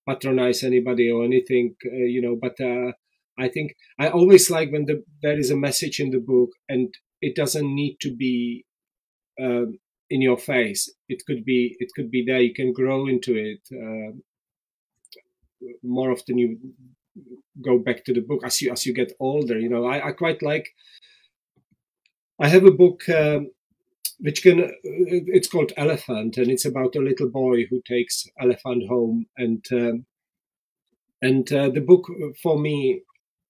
patronize 0.07 0.63
anybody 0.63 1.09
or 1.09 1.23
anything, 1.23 1.75
uh, 1.85 1.95
you 1.95 2.21
know, 2.21 2.35
but 2.35 2.59
uh, 2.59 2.93
I 3.39 3.49
think 3.49 3.75
I 3.99 4.09
always 4.09 4.49
like 4.49 4.71
when 4.71 4.85
the, 4.85 5.03
there 5.21 5.37
is 5.37 5.51
a 5.51 5.55
message 5.55 5.99
in 5.99 6.11
the 6.11 6.19
book 6.19 6.51
and 6.67 6.93
it 7.21 7.35
doesn't 7.35 7.75
need 7.75 7.97
to 8.01 8.15
be 8.15 8.65
um, 9.41 9.79
in 10.09 10.21
your 10.21 10.37
face. 10.37 10.91
It 11.07 11.23
could 11.25 11.45
be 11.45 11.75
it 11.79 11.89
could 11.95 12.11
be 12.11 12.23
there. 12.25 12.41
You 12.41 12.53
can 12.53 12.73
grow 12.73 13.07
into 13.07 13.35
it. 13.35 13.61
Uh, 13.71 14.17
more 15.83 16.11
often 16.11 16.37
you 16.37 16.57
go 17.61 17.77
back 17.77 18.05
to 18.05 18.13
the 18.13 18.21
book 18.21 18.41
as 18.43 18.61
you 18.61 18.71
as 18.71 18.85
you 18.85 18.93
get 18.93 19.13
older. 19.19 19.59
You 19.59 19.69
know, 19.69 19.85
I, 19.85 20.09
I 20.09 20.11
quite 20.11 20.41
like. 20.41 20.69
I 22.41 22.47
have 22.47 22.65
a 22.65 22.71
book 22.71 23.07
um, 23.09 23.51
which 24.19 24.43
can 24.43 24.63
uh, 24.63 24.67
it's 24.83 25.47
called 25.47 25.73
Elephant, 25.77 26.37
and 26.37 26.49
it's 26.49 26.65
about 26.65 26.95
a 26.95 27.01
little 27.01 27.29
boy 27.29 27.65
who 27.65 27.81
takes 27.87 28.27
elephant 28.39 28.87
home, 28.87 29.27
and 29.37 29.65
um, 29.71 30.05
and 31.21 31.51
uh, 31.51 31.69
the 31.69 31.81
book 31.81 32.07
for 32.41 32.57
me. 32.57 33.03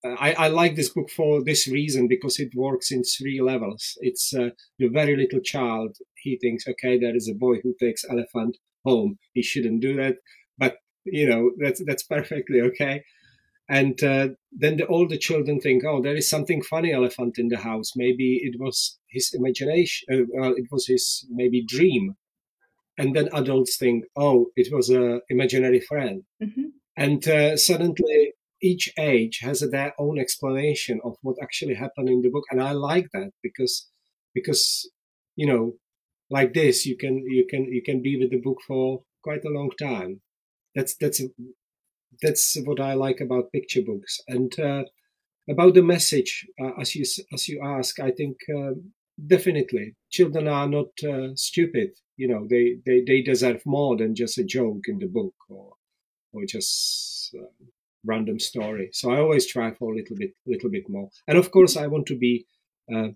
I, 0.04 0.32
I, 0.32 0.48
like 0.48 0.76
this 0.76 0.88
book 0.88 1.10
for 1.10 1.44
this 1.44 1.68
reason 1.68 2.08
because 2.08 2.38
it 2.38 2.54
works 2.54 2.90
in 2.90 3.02
three 3.02 3.40
levels. 3.42 3.98
It's 4.00 4.34
uh, 4.34 4.50
the 4.78 4.88
very 4.88 5.14
little 5.16 5.40
child. 5.40 5.96
He 6.16 6.38
thinks, 6.38 6.66
okay, 6.66 6.98
there 6.98 7.14
is 7.14 7.28
a 7.28 7.34
boy 7.34 7.56
who 7.62 7.74
takes 7.78 8.04
elephant 8.08 8.56
home. 8.84 9.18
He 9.34 9.42
shouldn't 9.42 9.82
do 9.82 9.96
that, 9.96 10.16
but 10.56 10.76
you 11.04 11.28
know 11.28 11.50
that's 11.58 11.82
that's 11.84 12.02
perfectly 12.02 12.60
okay. 12.62 13.04
And 13.68 14.02
uh, 14.02 14.28
then 14.50 14.78
the 14.78 14.86
older 14.88 15.16
children 15.16 15.60
think, 15.60 15.84
oh, 15.84 16.02
there 16.02 16.16
is 16.16 16.28
something 16.28 16.60
funny 16.60 16.92
elephant 16.92 17.38
in 17.38 17.48
the 17.48 17.58
house. 17.58 17.92
Maybe 17.94 18.40
it 18.42 18.58
was 18.58 18.98
his 19.08 19.32
imagination. 19.32 20.08
Uh, 20.12 20.24
well, 20.34 20.54
it 20.56 20.64
was 20.72 20.88
his 20.88 21.24
maybe 21.30 21.64
dream. 21.64 22.16
And 22.98 23.14
then 23.14 23.28
adults 23.32 23.76
think, 23.76 24.06
oh, 24.16 24.46
it 24.56 24.74
was 24.74 24.90
a 24.90 25.20
imaginary 25.28 25.78
friend. 25.78 26.24
Mm-hmm. 26.42 26.64
And 26.96 27.28
uh, 27.28 27.56
suddenly 27.56 28.32
each 28.62 28.92
age 28.98 29.40
has 29.42 29.60
their 29.60 29.94
own 29.98 30.18
explanation 30.18 31.00
of 31.04 31.16
what 31.22 31.36
actually 31.42 31.74
happened 31.74 32.08
in 32.08 32.22
the 32.22 32.30
book. 32.30 32.44
And 32.50 32.62
I 32.62 32.72
like 32.72 33.08
that 33.12 33.30
because, 33.42 33.88
because, 34.34 34.90
you 35.36 35.46
know, 35.46 35.74
like 36.30 36.52
this, 36.54 36.86
you 36.86 36.96
can, 36.96 37.18
you 37.26 37.46
can, 37.48 37.64
you 37.64 37.82
can 37.82 38.02
be 38.02 38.18
with 38.18 38.30
the 38.30 38.40
book 38.40 38.58
for 38.66 39.02
quite 39.22 39.44
a 39.44 39.50
long 39.50 39.70
time. 39.78 40.20
That's, 40.74 40.94
that's 41.00 41.20
that's 42.22 42.56
what 42.64 42.80
I 42.80 42.94
like 42.94 43.20
about 43.20 43.52
picture 43.52 43.82
books. 43.82 44.20
And 44.28 44.58
uh, 44.58 44.84
about 45.48 45.74
the 45.74 45.82
message, 45.82 46.46
uh, 46.60 46.72
as 46.80 46.94
you 46.94 47.04
as 47.32 47.48
you 47.48 47.60
ask, 47.64 47.98
I 48.00 48.10
think 48.10 48.36
uh, 48.54 48.72
definitely 49.26 49.96
children 50.10 50.48
are 50.48 50.68
not 50.68 50.88
uh, 51.04 51.34
stupid. 51.34 51.90
You 52.16 52.28
know, 52.28 52.46
they, 52.48 52.76
they 52.84 53.02
they 53.06 53.22
deserve 53.22 53.62
more 53.64 53.96
than 53.96 54.14
just 54.14 54.38
a 54.38 54.44
joke 54.44 54.82
in 54.88 54.98
the 54.98 55.06
book 55.06 55.34
or 55.48 55.72
or 56.32 56.44
just 56.46 57.34
uh, 57.38 57.64
random 58.04 58.38
story. 58.38 58.90
So 58.92 59.10
I 59.10 59.18
always 59.18 59.46
try 59.46 59.72
for 59.72 59.92
a 59.92 59.96
little 59.96 60.16
bit 60.16 60.32
little 60.46 60.70
bit 60.70 60.88
more. 60.88 61.10
And 61.28 61.38
of 61.38 61.50
course, 61.50 61.76
I 61.76 61.86
want 61.86 62.06
to 62.06 62.16
be, 62.16 62.46
uh, 62.92 63.08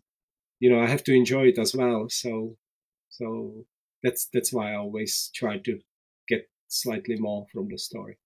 you 0.60 0.70
know, 0.70 0.80
I 0.80 0.86
have 0.86 1.04
to 1.04 1.14
enjoy 1.14 1.48
it 1.48 1.58
as 1.58 1.74
well. 1.74 2.06
So 2.08 2.56
so 3.08 3.66
that's 4.02 4.28
that's 4.32 4.52
why 4.52 4.72
I 4.72 4.76
always 4.76 5.30
try 5.34 5.58
to 5.58 5.80
get 6.28 6.48
slightly 6.68 7.16
more 7.16 7.46
from 7.52 7.68
the 7.68 7.78
story. 7.78 8.18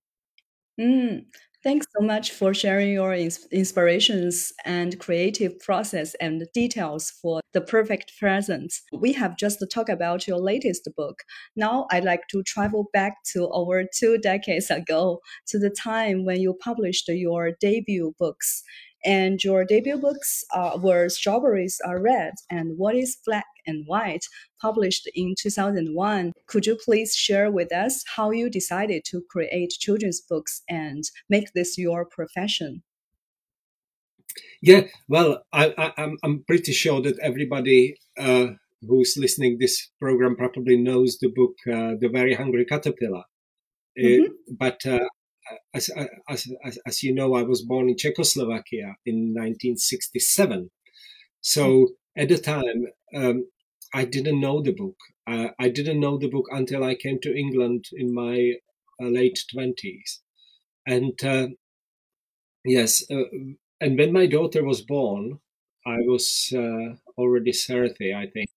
Mm, 0.81 1.27
thanks 1.65 1.87
so 1.97 2.05
much 2.05 2.31
for 2.33 2.55
sharing 2.55 2.93
your 2.93 3.15
inspirations 3.15 4.53
and 4.65 4.99
creative 4.99 5.59
process 5.61 6.15
and 6.17 6.47
details 6.55 7.11
for 7.11 7.41
the 7.53 7.61
perfect 7.61 8.12
present. 8.19 8.73
We 8.93 9.12
have 9.15 9.37
just 9.37 9.62
talked 9.73 9.88
about 9.91 10.27
your 10.27 10.38
latest 10.38 10.88
book. 10.97 11.23
Now 11.57 11.87
I'd 11.91 12.05
like 12.05 12.23
to 12.31 12.43
travel 12.45 12.87
back 12.93 13.15
to 13.33 13.49
over 13.49 13.85
two 13.93 14.19
decades 14.19 14.71
ago 14.71 15.21
to 15.49 15.59
the 15.59 15.71
time 15.71 16.25
when 16.25 16.41
you 16.41 16.55
published 16.55 17.09
your 17.09 17.53
debut 17.61 18.15
books. 18.19 18.62
And 19.05 19.43
your 19.43 19.64
debut 19.64 19.99
books 19.99 20.45
uh, 20.55 20.78
were 20.81 21.09
Strawberries 21.09 21.78
Are 21.87 22.00
Red 22.00 22.35
and 22.50 22.76
What 22.76 22.97
is 22.97 23.17
Black 23.25 23.47
and 23.67 23.85
White, 23.87 24.25
published 24.61 25.09
in 25.14 25.35
2001. 25.38 26.33
Could 26.47 26.67
you 26.67 26.76
please 26.85 27.14
share 27.14 27.50
with 27.50 27.73
us 27.73 28.02
how 28.17 28.31
you 28.31 28.50
decided 28.50 29.02
to 29.07 29.23
create 29.31 29.71
children's 29.71 30.21
books 30.21 30.62
and 30.69 31.05
make 31.28 31.52
this 31.55 31.78
your 31.78 32.05
profession? 32.05 32.83
Yeah, 34.62 34.83
well, 35.09 35.43
I, 35.52 35.75
am 35.76 35.93
I'm, 35.97 36.19
I'm 36.23 36.45
pretty 36.47 36.73
sure 36.73 37.00
that 37.02 37.19
everybody 37.21 37.97
uh, 38.19 38.49
who's 38.87 39.17
listening 39.17 39.59
this 39.59 39.90
program 40.00 40.37
probably 40.37 40.76
knows 40.76 41.19
the 41.19 41.28
book 41.28 41.55
uh, 41.67 41.95
"The 42.00 42.09
Very 42.12 42.35
Hungry 42.35 42.64
Caterpillar." 42.64 43.25
Mm-hmm. 43.99 44.55
but 44.57 44.87
uh, 44.87 45.09
as, 45.75 45.90
as, 46.28 46.47
as, 46.64 46.78
as, 46.87 47.02
you 47.02 47.14
know, 47.14 47.35
I 47.35 47.43
was 47.43 47.62
born 47.62 47.88
in 47.88 47.97
Czechoslovakia 47.97 48.97
in 49.05 49.35
1967. 49.35 50.71
So 51.40 51.64
mm-hmm. 51.67 52.23
at 52.23 52.28
the 52.28 52.38
time, 52.38 52.87
um, 53.14 53.45
I 53.95 54.05
didn't 54.05 54.40
know 54.40 54.61
the 54.62 54.73
book. 54.73 54.97
Uh, 55.26 55.49
I 55.59 55.69
didn't 55.69 56.00
know 56.00 56.19
the 56.19 56.28
book 56.28 56.47
until 56.50 56.85
I 56.85 56.95
came 56.95 57.19
to 57.21 57.37
England 57.37 57.87
in 57.93 58.14
my 58.14 58.55
uh, 59.00 59.07
late 59.07 59.38
twenties, 59.50 60.21
and 60.87 61.12
uh, 61.23 61.49
yes, 62.64 63.05
uh, 63.11 63.25
and 63.81 63.99
when 63.99 64.12
my 64.12 64.26
daughter 64.26 64.64
was 64.64 64.83
born, 64.83 65.40
I 65.87 65.99
was 66.00 66.52
uh, 66.55 66.97
already 67.17 67.52
thirty, 67.52 68.14
I 68.14 68.26
think. 68.26 68.49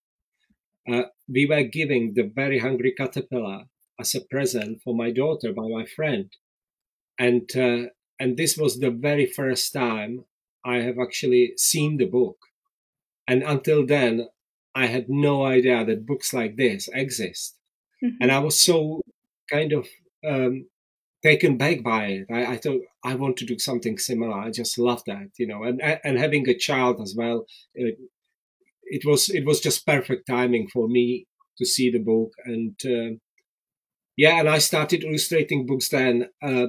Uh, 0.90 1.08
we 1.28 1.46
were 1.46 1.62
giving 1.62 2.14
the 2.14 2.24
very 2.24 2.58
hungry 2.58 2.92
caterpillar 2.96 3.66
as 4.00 4.14
a 4.14 4.20
present 4.20 4.82
for 4.82 4.94
my 4.94 5.12
daughter 5.12 5.52
by 5.52 5.68
my 5.68 5.84
friend, 5.86 6.30
and 7.18 7.48
and 8.18 8.36
this 8.36 8.56
was 8.56 8.78
the 8.78 8.90
very 8.90 9.26
first 9.26 9.72
time 9.72 10.24
I 10.64 10.76
have 10.76 10.98
actually 10.98 11.54
seen 11.56 11.96
the 11.96 12.06
book. 12.06 12.38
And 13.26 13.42
until 13.42 13.84
then, 13.86 14.28
I 14.74 14.86
had 14.86 15.08
no 15.08 15.44
idea 15.44 15.84
that 15.84 16.06
books 16.06 16.32
like 16.32 16.56
this 16.56 16.88
exist. 16.92 17.56
Mm-hmm. 18.02 18.16
And 18.20 18.32
I 18.32 18.38
was 18.38 18.60
so 18.60 19.02
kind 19.50 19.72
of 19.72 19.88
um, 20.26 20.66
taken 21.22 21.56
back 21.56 21.82
by 21.82 22.06
it. 22.06 22.26
I, 22.30 22.54
I, 22.54 22.56
thought 22.56 22.80
I 23.04 23.14
want 23.14 23.36
to 23.38 23.46
do 23.46 23.58
something 23.58 23.98
similar. 23.98 24.34
I 24.34 24.50
just 24.50 24.78
love 24.78 25.02
that, 25.06 25.30
you 25.38 25.46
know. 25.46 25.62
And 25.62 25.80
and 25.82 26.18
having 26.18 26.48
a 26.48 26.56
child 26.56 27.00
as 27.00 27.14
well, 27.16 27.46
it, 27.74 27.98
it 28.84 29.02
was 29.04 29.28
it 29.28 29.44
was 29.44 29.60
just 29.60 29.86
perfect 29.86 30.26
timing 30.26 30.68
for 30.68 30.88
me 30.88 31.26
to 31.58 31.66
see 31.66 31.90
the 31.90 31.98
book. 31.98 32.32
And 32.44 32.76
uh, 32.84 33.16
yeah, 34.16 34.40
and 34.40 34.48
I 34.48 34.58
started 34.58 35.04
illustrating 35.04 35.66
books 35.66 35.88
then. 35.88 36.28
Uh, 36.42 36.66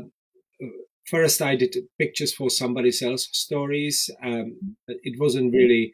first 1.06 1.42
I 1.42 1.56
did 1.56 1.76
pictures 2.00 2.34
for 2.34 2.50
somebody 2.50 2.90
else's 2.90 3.30
stories. 3.34 4.10
Um, 4.24 4.76
it 4.88 5.20
wasn't 5.20 5.54
really 5.54 5.94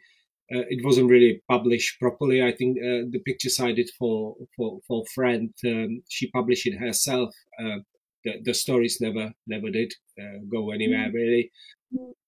uh, 0.51 0.65
it 0.69 0.83
wasn't 0.83 1.09
really 1.09 1.43
published 1.47 1.99
properly. 1.99 2.41
I 2.43 2.51
think 2.51 2.77
uh, 2.77 3.05
the 3.11 3.21
pictures 3.25 3.59
I 3.59 3.71
did 3.71 3.89
for 3.97 4.35
for 4.55 4.79
for 4.87 5.05
friend 5.13 5.53
um, 5.65 6.01
she 6.09 6.31
published 6.31 6.67
it 6.67 6.77
herself. 6.77 7.33
Uh, 7.59 7.79
the, 8.25 8.33
the 8.43 8.53
stories 8.53 8.99
never 8.99 9.31
never 9.47 9.69
did 9.69 9.93
uh, 10.19 10.39
go 10.51 10.71
anywhere 10.71 11.09
mm. 11.09 11.13
really, 11.13 11.51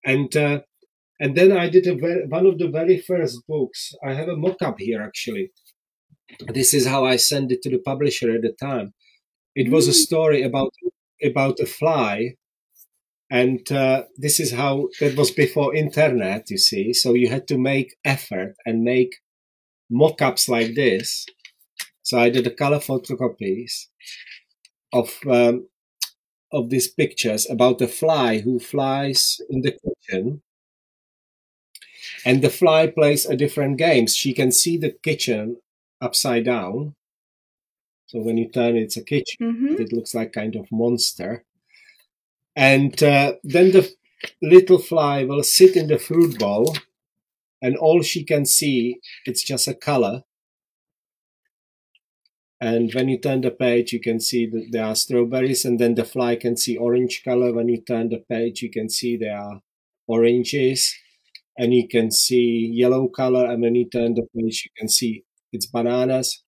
and 0.05 0.35
uh, 0.35 0.61
and 1.19 1.35
then 1.35 1.51
I 1.51 1.69
did 1.69 1.85
very, 2.00 2.25
one 2.27 2.45
of 2.45 2.57
the 2.57 2.69
very 2.69 3.00
first 3.00 3.45
books. 3.47 3.93
I 4.03 4.13
have 4.13 4.27
a 4.29 4.35
mock-up 4.35 4.79
here 4.79 5.01
actually. 5.01 5.51
This 6.47 6.73
is 6.73 6.88
how 6.88 7.05
I 7.05 7.17
sent 7.17 7.51
it 7.51 7.61
to 7.63 7.69
the 7.69 7.79
publisher 7.79 8.31
at 8.31 8.41
the 8.41 8.53
time. 8.53 8.93
It 9.55 9.69
was 9.69 9.88
a 9.88 9.91
mm. 9.91 10.05
story 10.05 10.43
about 10.43 10.73
about 11.23 11.59
a 11.59 11.65
fly 11.65 12.35
and 13.31 13.71
uh, 13.71 14.03
this 14.17 14.41
is 14.41 14.51
how 14.51 14.89
that 15.00 15.15
was 15.15 15.31
before 15.31 15.73
internet 15.73 16.51
you 16.51 16.57
see. 16.57 16.91
So 16.91 17.13
you 17.13 17.29
had 17.29 17.47
to 17.47 17.57
make 17.57 17.95
effort 18.03 18.55
and 18.65 18.83
make 18.83 19.15
mock-ups 19.89 20.50
like 20.50 20.75
this. 20.75 21.25
So 22.03 22.19
i 22.19 22.29
did 22.29 22.45
a 22.45 22.51
color 22.51 22.79
photocopies 22.79 23.88
of 24.91 25.17
um, 25.29 25.69
of 26.51 26.69
these 26.69 26.89
pictures 26.89 27.50
about 27.50 27.81
a 27.81 27.88
fly 27.88 28.39
who 28.39 28.59
flies 28.59 29.39
in 29.50 29.61
the 29.61 29.71
kitchen. 29.71 30.41
And 32.25 32.41
the 32.41 32.50
fly 32.50 32.88
plays 32.88 33.25
a 33.25 33.38
different 33.38 33.77
games. 33.77 34.15
She 34.15 34.33
can 34.33 34.51
see 34.51 34.75
the 34.77 34.91
kitchen 34.91 35.57
upside 36.01 36.43
down. 36.45 36.95
So 38.07 38.19
when 38.19 38.38
you 38.38 38.50
turn 38.50 38.75
it, 38.75 38.81
it's 38.81 38.97
a 38.97 39.03
kitchen. 39.03 39.38
Mm-hmm. 39.41 39.81
it 39.81 39.93
looks 39.93 40.13
like 40.13 40.33
kind 40.33 40.57
of 40.57 40.69
monster 40.69 41.45
and 42.55 43.01
uh, 43.01 43.34
then 43.43 43.72
the 43.72 43.91
little 44.41 44.79
fly 44.79 45.24
will 45.24 45.43
sit 45.43 45.75
in 45.75 45.88
the 45.88 45.98
fruit 45.98 46.38
bowl, 46.39 46.75
and 47.62 47.77
all 47.77 48.01
she 48.01 48.24
can 48.24 48.46
see 48.46 49.00
it's 49.25 49.43
just 49.43 49.67
a 49.67 49.74
color. 49.74 50.24
And 52.60 52.93
when 52.93 53.10
you 53.10 53.17
turn 53.17 53.41
the 53.41 53.50
page, 53.50 53.91
you 53.91 54.00
can 54.00 54.20
see 54.20 54.46
that 54.46 54.67
there 54.72 54.86
are 54.86 54.96
strawberries, 54.96 55.65
and 55.65 55.79
then 55.79 55.96
the 55.96 56.05
fly 56.05 56.36
can 56.36 56.55
see 56.55 56.77
orange 56.77 57.24
color. 57.24 57.51
When 57.53 57.70
you 57.70 57.81
turn 57.81 58.10
the 58.10 58.24
page, 58.29 58.62
you 58.62 58.70
can 58.70 58.88
see 58.89 59.17
there 59.17 59.38
are 59.38 59.62
oranges, 60.08 60.94
and 61.57 61.74
you 61.74 61.87
can 61.87 62.11
see 62.11 62.70
yellow 62.72 63.07
color. 63.07 63.46
And 63.48 63.61
when 63.61 63.75
you 63.75 63.90
turn 63.90 64.14
the 64.14 64.27
page, 64.35 64.66
you 64.66 64.72
can 64.77 64.90
see 64.90 65.24
it's 65.51 65.66
bananas. 65.66 66.44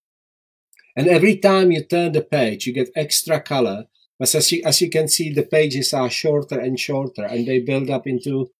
And 0.95 1.07
every 1.07 1.37
time 1.37 1.71
you 1.71 1.83
turn 1.83 2.11
the 2.11 2.21
page, 2.21 2.67
you 2.67 2.73
get 2.73 2.91
extra 2.95 3.41
color 3.41 3.85
but 4.19 4.33
as 4.35 4.51
you, 4.51 4.61
as 4.65 4.81
you 4.81 4.89
can 4.89 5.07
see, 5.07 5.31
the 5.31 5.43
pages 5.43 5.93
are 5.93 6.09
shorter 6.09 6.59
and 6.59 6.79
shorter 6.79 7.23
and 7.23 7.47
they 7.47 7.59
build 7.59 7.89
up 7.89 8.07
into 8.07 8.51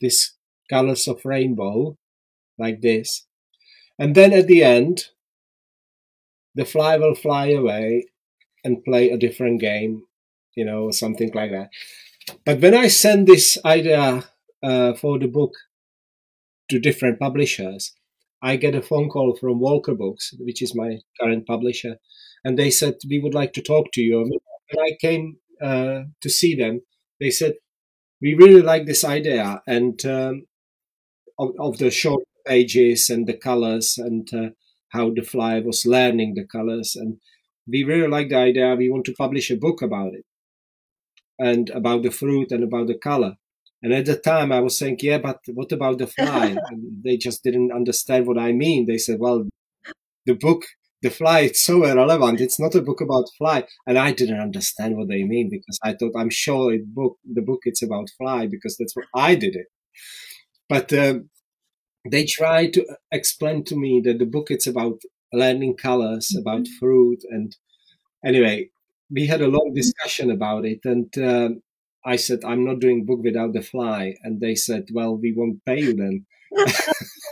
these 0.00 0.36
colors 0.68 1.08
of 1.08 1.24
rainbow 1.24 1.96
like 2.58 2.80
this. 2.80 3.26
And 3.98 4.14
then 4.14 4.32
at 4.32 4.46
the 4.46 4.62
end, 4.62 5.06
the 6.54 6.64
fly 6.64 6.96
will 6.96 7.14
fly 7.14 7.48
away 7.48 8.06
and 8.64 8.84
play 8.84 9.10
a 9.10 9.18
different 9.18 9.60
game, 9.60 10.04
you 10.54 10.64
know, 10.64 10.90
something 10.90 11.30
like 11.34 11.50
that. 11.50 11.70
But 12.44 12.60
when 12.60 12.74
I 12.74 12.88
send 12.88 13.26
this 13.26 13.58
idea 13.64 14.24
uh, 14.62 14.94
for 14.94 15.18
the 15.18 15.26
book 15.26 15.52
to 16.70 16.78
different 16.78 17.18
publishers, 17.18 17.92
I 18.42 18.56
get 18.56 18.74
a 18.74 18.82
phone 18.82 19.08
call 19.08 19.36
from 19.36 19.60
Walker 19.60 19.94
Books, 19.94 20.32
which 20.38 20.62
is 20.62 20.74
my 20.74 21.00
current 21.20 21.46
publisher, 21.46 21.96
and 22.44 22.58
they 22.58 22.70
said 22.70 22.94
we 23.08 23.18
would 23.18 23.34
like 23.34 23.52
to 23.54 23.62
talk 23.62 23.92
to 23.92 24.00
you 24.00 24.40
when 24.72 24.86
I 24.86 24.96
came 25.00 25.36
uh, 25.62 26.02
to 26.20 26.30
see 26.30 26.54
them, 26.54 26.82
they 27.18 27.30
said, 27.30 27.54
we 28.20 28.34
really 28.34 28.62
like 28.62 28.86
this 28.86 29.04
idea 29.04 29.62
and 29.66 30.04
um, 30.04 30.46
of, 31.38 31.50
of, 31.58 31.78
the 31.78 31.90
short 31.90 32.22
pages 32.46 33.08
and 33.08 33.26
the 33.26 33.36
colors 33.36 33.96
and 33.98 34.28
uh, 34.34 34.50
how 34.90 35.10
the 35.10 35.22
fly 35.22 35.60
was 35.60 35.86
learning 35.86 36.34
the 36.34 36.46
colors. 36.46 36.96
And 36.96 37.18
we 37.66 37.84
really 37.84 38.08
like 38.08 38.28
the 38.28 38.36
idea. 38.36 38.74
We 38.74 38.90
want 38.90 39.06
to 39.06 39.14
publish 39.14 39.50
a 39.50 39.56
book 39.56 39.80
about 39.82 40.14
it 40.14 40.24
and 41.38 41.70
about 41.70 42.02
the 42.02 42.10
fruit 42.10 42.52
and 42.52 42.62
about 42.64 42.88
the 42.88 42.98
color. 42.98 43.36
And 43.82 43.94
at 43.94 44.04
the 44.04 44.16
time, 44.16 44.52
I 44.52 44.60
was 44.60 44.76
saying, 44.76 44.98
yeah, 45.00 45.18
but 45.18 45.38
what 45.54 45.72
about 45.72 45.98
the 45.98 46.06
fly? 46.06 46.56
they 47.04 47.16
just 47.16 47.42
didn't 47.42 47.72
understand 47.72 48.26
what 48.26 48.38
I 48.38 48.52
mean. 48.52 48.86
They 48.86 48.98
said, 48.98 49.18
well, 49.18 49.48
the 50.26 50.34
book 50.34 50.64
the 51.02 51.10
fly 51.10 51.40
it's 51.40 51.62
so 51.62 51.84
irrelevant. 51.84 52.40
It's 52.40 52.60
not 52.60 52.74
a 52.74 52.82
book 52.82 53.00
about 53.00 53.30
fly. 53.38 53.64
And 53.86 53.98
i 53.98 54.12
didn't 54.12 54.40
understand 54.40 54.96
what 54.96 55.08
they 55.08 55.24
mean 55.24 55.48
because 55.50 55.78
i 55.82 55.92
thought 55.92 56.12
i'm 56.16 56.30
sure 56.30 56.72
it 56.72 56.94
book 56.94 57.18
the 57.24 57.42
book 57.42 57.60
it's 57.64 57.82
about 57.82 58.08
fly 58.18 58.46
because 58.46 58.76
that's 58.76 58.96
what 58.96 59.06
i 59.14 59.34
did 59.34 59.56
it. 59.56 59.66
But 60.68 60.92
um, 60.92 61.30
they 62.08 62.24
try 62.24 62.68
to 62.70 62.86
explain 63.10 63.64
to 63.64 63.76
me 63.76 64.00
that 64.04 64.18
the 64.18 64.26
book 64.26 64.50
it's 64.50 64.66
about 64.66 65.00
learning 65.32 65.76
colors 65.76 66.28
mm-hmm. 66.28 66.40
about 66.40 66.68
fruit 66.78 67.20
and 67.30 67.56
anyway 68.24 68.68
we 69.10 69.26
had 69.26 69.40
a 69.40 69.48
long 69.48 69.72
discussion 69.74 70.30
about 70.30 70.64
it 70.64 70.80
and 70.84 71.16
um, 71.18 71.62
i 72.04 72.16
said 72.16 72.40
i'm 72.44 72.64
not 72.64 72.80
doing 72.80 73.04
book 73.04 73.20
without 73.22 73.52
the 73.52 73.62
fly. 73.62 74.14
And 74.22 74.40
they 74.40 74.54
said 74.54 74.88
well 74.92 75.16
we 75.16 75.32
won't 75.32 75.64
pay 75.64 75.80
you 75.80 75.94
then. 75.94 76.26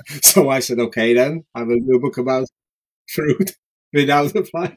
So 0.23 0.49
i 0.49 0.61
said 0.61 0.79
okay 0.79 1.13
then 1.13 1.45
i 1.55 1.63
will 1.65 1.81
do 1.81 1.97
a 1.97 2.01
book 2.01 2.19
about 2.19 2.49
fruit 3.09 3.57
without 3.93 4.33
fly. 4.51 4.77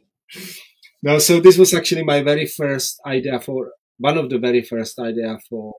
No, 1.03 1.19
so 1.19 1.39
this 1.39 1.57
was 1.57 1.73
actually 1.73 2.03
my 2.03 2.21
very 2.23 2.45
first 2.47 2.99
idea 3.05 3.39
for 3.39 3.73
one 3.97 4.17
of 4.17 4.29
the 4.29 4.39
very 4.39 4.61
first 4.63 4.97
idea 4.99 5.37
for 5.49 5.75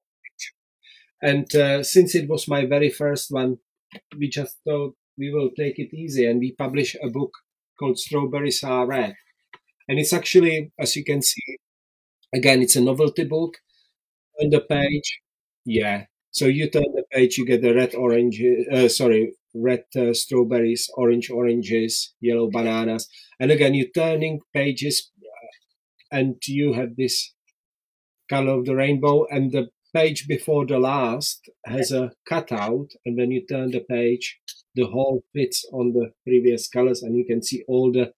and 1.23 1.55
uh, 1.55 1.83
since 1.83 2.15
it 2.15 2.29
was 2.29 2.49
my 2.49 2.67
very 2.67 2.91
first 2.91 3.31
one, 3.31 3.59
we 4.19 4.29
just 4.29 4.57
thought 4.65 4.95
we 5.17 5.33
will 5.33 5.51
take 5.57 5.79
it 5.79 5.95
easy 5.95 6.27
and 6.27 6.41
we 6.41 6.53
publish 6.53 6.97
a 7.03 7.09
book 7.09 7.33
called 7.79 7.99
Strawberries 7.99 8.65
Are 8.65 8.87
Red. 8.87 9.15
And 9.89 9.99
it's 9.99 10.13
actually, 10.13 10.73
as 10.79 10.97
you 10.97 11.05
can 11.05 11.23
see, 11.23 11.59
again, 12.35 12.63
it's 12.63 12.77
a 12.77 12.81
novelty 12.81 13.25
book. 13.25 13.59
On 14.43 14.51
the 14.51 14.61
page, 14.61 15.21
yeah. 15.65 16.07
So 16.31 16.47
you 16.47 16.71
turn 16.71 16.85
the 16.95 17.05
page, 17.13 17.39
you 17.39 17.47
get 17.47 17.63
the 17.63 17.75
red 17.75 17.95
orange, 17.95 18.43
uh, 18.73 18.89
sorry, 18.89 19.35
red 19.55 19.85
uh, 19.97 20.13
strawberries, 20.13 20.91
orange 20.95 21.31
oranges, 21.31 22.15
yellow 22.21 22.51
bananas. 22.51 23.09
And 23.39 23.51
again, 23.51 23.75
you're 23.75 23.89
turning 23.95 24.41
pages 24.53 25.11
uh, 25.21 26.17
and 26.17 26.37
you 26.47 26.73
have 26.75 26.97
this 26.97 27.35
color 28.29 28.53
of 28.59 28.65
the 28.65 28.75
rainbow. 28.75 29.27
And 29.31 29.53
the 29.53 29.69
page 29.95 30.27
before 30.27 30.67
the 30.67 30.79
last 30.79 31.49
has 31.67 31.93
a 31.93 32.13
cutout. 32.29 32.89
And 33.05 33.17
when 33.17 33.31
you 33.31 33.45
turn 33.47 33.71
the 33.71 33.81
page, 33.81 34.41
the 34.75 34.87
whole 34.87 35.23
fits 35.35 35.67
on 35.73 35.93
the 35.93 36.13
previous 36.25 36.69
colors 36.69 37.03
and 37.03 37.17
you 37.17 37.25
can 37.25 37.43
see 37.43 37.63
all 37.69 37.93
the 37.93 38.13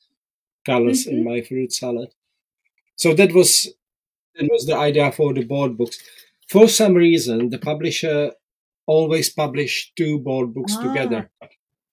colors 0.64 1.04
mm-hmm. 1.04 1.16
in 1.16 1.24
my 1.24 1.42
fruit 1.42 1.72
salad. 1.72 2.10
So 2.96 3.12
that 3.14 3.32
was 3.32 3.74
that 4.36 4.48
was 4.50 4.66
the 4.66 4.76
idea 4.76 5.12
for 5.12 5.32
the 5.34 5.44
board 5.44 5.76
books. 5.76 5.98
For 6.48 6.68
some 6.68 6.94
reason, 6.94 7.50
the 7.50 7.58
publisher 7.58 8.32
always 8.86 9.32
publish 9.32 9.92
two 9.96 10.18
board 10.18 10.54
books 10.54 10.74
ah. 10.76 10.82
together. 10.82 11.30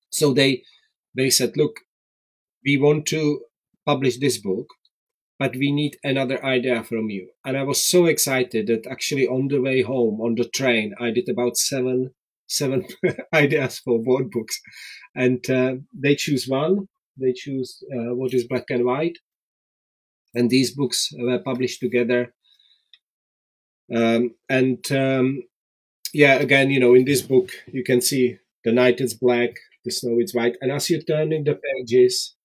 So 0.09 0.33
they 0.33 0.63
they 1.15 1.29
said, 1.29 1.57
look, 1.57 1.79
we 2.65 2.77
want 2.77 3.05
to 3.07 3.41
publish 3.85 4.17
this 4.17 4.37
book, 4.37 4.67
but 5.39 5.55
we 5.55 5.71
need 5.71 5.97
another 6.03 6.43
idea 6.45 6.83
from 6.83 7.09
you. 7.09 7.29
And 7.43 7.57
I 7.57 7.63
was 7.63 7.83
so 7.83 8.05
excited 8.05 8.67
that 8.67 8.87
actually 8.87 9.27
on 9.27 9.47
the 9.47 9.61
way 9.61 9.81
home 9.81 10.21
on 10.21 10.35
the 10.35 10.45
train, 10.45 10.93
I 10.99 11.11
did 11.11 11.27
about 11.29 11.57
seven 11.57 12.13
seven 12.47 12.85
ideas 13.33 13.79
for 13.79 14.03
board 14.03 14.29
books, 14.29 14.59
and 15.15 15.49
uh, 15.49 15.75
they 15.93 16.15
choose 16.15 16.47
one. 16.47 16.87
They 17.17 17.33
choose 17.33 17.83
uh, 17.93 18.13
what 18.15 18.33
is 18.33 18.47
black 18.47 18.65
and 18.69 18.85
white, 18.85 19.17
and 20.33 20.49
these 20.49 20.71
books 20.71 21.09
were 21.17 21.39
published 21.39 21.79
together. 21.79 22.33
Um, 23.93 24.35
and 24.49 24.89
um, 24.91 25.43
yeah, 26.13 26.35
again, 26.35 26.69
you 26.69 26.79
know, 26.79 26.93
in 26.93 27.05
this 27.05 27.21
book, 27.21 27.51
you 27.67 27.83
can 27.83 28.01
see 28.01 28.37
the 28.63 28.71
night 28.71 28.99
is 29.01 29.13
black, 29.13 29.51
the 29.85 29.91
snow 29.91 30.19
is 30.19 30.33
white, 30.33 30.57
and 30.61 30.71
as 30.71 30.89
you 30.89 31.01
turn 31.01 31.31
in 31.31 31.43
the 31.43 31.55
pages, 31.55 32.35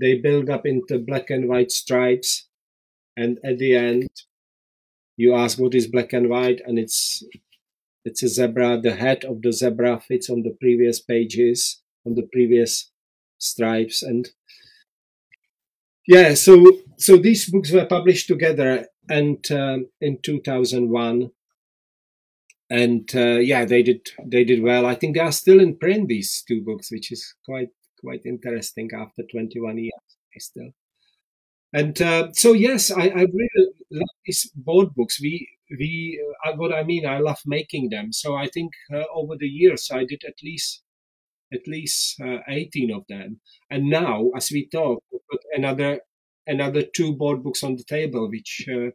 they 0.00 0.18
build 0.18 0.50
up 0.50 0.66
into 0.66 0.98
black 0.98 1.30
and 1.30 1.48
white 1.48 1.70
stripes, 1.70 2.48
and 3.16 3.38
at 3.44 3.58
the 3.58 3.76
end, 3.76 4.08
you 5.16 5.34
ask 5.34 5.58
what 5.58 5.74
is 5.74 5.86
black 5.86 6.12
and 6.12 6.28
white, 6.28 6.60
and 6.64 6.78
it's 6.78 7.22
it's 8.04 8.22
a 8.22 8.28
zebra. 8.28 8.80
The 8.80 8.96
head 8.96 9.24
of 9.24 9.42
the 9.42 9.52
zebra 9.52 10.00
fits 10.00 10.28
on 10.28 10.42
the 10.42 10.56
previous 10.60 11.00
pages, 11.00 11.82
on 12.04 12.14
the 12.14 12.28
previous 12.32 12.90
stripes, 13.38 14.02
and 14.02 14.28
yeah, 16.06 16.34
so 16.34 16.78
so 16.98 17.16
these 17.16 17.48
books 17.48 17.70
were 17.70 17.86
published 17.86 18.26
together, 18.28 18.86
and 19.08 19.38
um, 19.52 19.86
in 20.00 20.18
2001, 20.22 21.30
and 22.70 23.10
uh, 23.14 23.38
yeah, 23.38 23.64
they 23.64 23.82
did 23.82 24.08
they 24.24 24.44
did 24.44 24.62
well. 24.62 24.86
I 24.86 24.94
think 24.94 25.14
they 25.14 25.20
are 25.22 25.32
still 25.32 25.60
in 25.60 25.76
print 25.76 26.08
these 26.08 26.42
two 26.46 26.62
books, 26.62 26.90
which 26.90 27.12
is 27.12 27.34
quite 27.44 27.68
quite 28.00 28.22
interesting 28.24 28.90
after 28.94 29.22
21 29.30 29.78
years. 29.78 29.92
Still, 30.38 30.70
and 31.72 32.00
uh, 32.02 32.32
so 32.32 32.52
yes, 32.52 32.90
I, 32.90 33.02
I 33.02 33.20
really 33.20 33.68
love 33.90 34.08
these 34.26 34.50
board 34.56 34.94
books. 34.96 35.20
We 35.20 35.48
we 35.78 36.20
uh, 36.44 36.52
what 36.56 36.74
I 36.74 36.82
mean, 36.82 37.06
I 37.06 37.18
love 37.18 37.38
making 37.46 37.90
them. 37.90 38.12
So 38.12 38.34
I 38.34 38.48
think 38.48 38.72
uh, 38.92 39.04
over 39.14 39.36
the 39.38 39.46
years 39.48 39.90
I 39.92 40.04
did 40.04 40.22
at 40.26 40.42
least 40.42 40.82
at 41.52 41.68
least 41.68 42.20
uh, 42.20 42.38
18 42.48 42.90
of 42.92 43.04
them. 43.08 43.40
And 43.70 43.84
now, 43.88 44.30
as 44.36 44.50
we 44.50 44.68
talk, 44.68 45.02
another 45.52 46.00
another 46.46 46.82
two 46.82 47.14
board 47.14 47.42
books 47.42 47.62
on 47.62 47.76
the 47.76 47.84
table, 47.84 48.28
which 48.28 48.66
uh, 48.70 48.90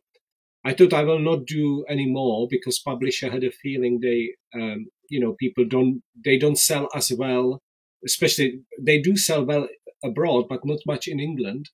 I 0.69 0.73
thought 0.73 0.93
I 0.93 1.03
will 1.03 1.17
not 1.17 1.47
do 1.47 1.83
anymore 1.89 2.47
because 2.47 2.77
publisher 2.77 3.31
had 3.31 3.43
a 3.43 3.49
feeling 3.49 3.99
they, 3.99 4.35
um, 4.53 4.85
you 5.09 5.19
know, 5.19 5.33
people 5.33 5.65
don't 5.65 6.03
they 6.23 6.37
don't 6.37 6.59
sell 6.59 6.87
as 6.93 7.11
well. 7.11 7.59
Especially 8.05 8.61
they 8.79 9.01
do 9.01 9.17
sell 9.17 9.43
well 9.43 9.67
abroad, 10.03 10.45
but 10.47 10.63
not 10.63 10.77
much 10.85 11.07
in 11.07 11.19
England, 11.19 11.71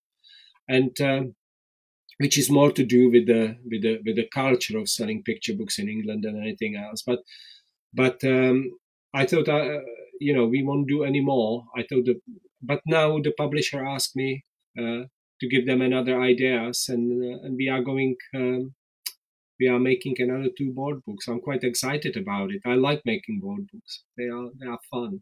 and 0.69 0.93
um, 1.01 1.35
which 2.19 2.37
is 2.37 2.49
more 2.49 2.71
to 2.71 2.85
do 2.85 3.11
with 3.11 3.27
the 3.27 3.57
with 3.69 3.81
the 3.81 3.99
with 4.05 4.15
the 4.15 4.29
culture 4.33 4.77
of 4.77 4.87
selling 4.87 5.23
picture 5.23 5.55
books 5.55 5.77
in 5.77 5.89
England 5.89 6.23
than 6.23 6.41
anything 6.41 6.77
else. 6.77 7.03
But 7.05 7.19
but 7.93 8.23
um, 8.23 8.79
I 9.13 9.25
thought 9.25 9.49
uh, 9.49 9.81
you 10.21 10.33
know 10.33 10.45
we 10.45 10.63
won't 10.63 10.87
do 10.87 11.03
anymore. 11.03 11.65
I 11.75 11.81
thought 11.83 12.05
that, 12.05 12.21
but 12.61 12.79
now 12.85 13.19
the 13.19 13.33
publisher 13.33 13.85
asked 13.85 14.15
me 14.15 14.45
uh, 14.79 15.01
to 15.41 15.49
give 15.49 15.65
them 15.65 15.81
another 15.81 16.21
ideas, 16.21 16.87
and 16.87 17.03
uh, 17.21 17.39
and 17.43 17.57
we 17.57 17.67
are 17.67 17.81
going. 17.81 18.15
Um, 18.33 18.73
we 19.59 19.67
are 19.67 19.79
making 19.79 20.15
another 20.19 20.49
two 20.57 20.73
board 20.73 21.01
books. 21.05 21.27
I'm 21.27 21.41
quite 21.41 21.63
excited 21.63 22.17
about 22.17 22.51
it. 22.51 22.61
I 22.65 22.75
like 22.75 23.01
making 23.05 23.39
board 23.39 23.67
books. 23.71 24.03
They 24.17 24.25
are 24.25 24.49
they 24.59 24.67
are 24.67 24.79
fun. 24.91 25.21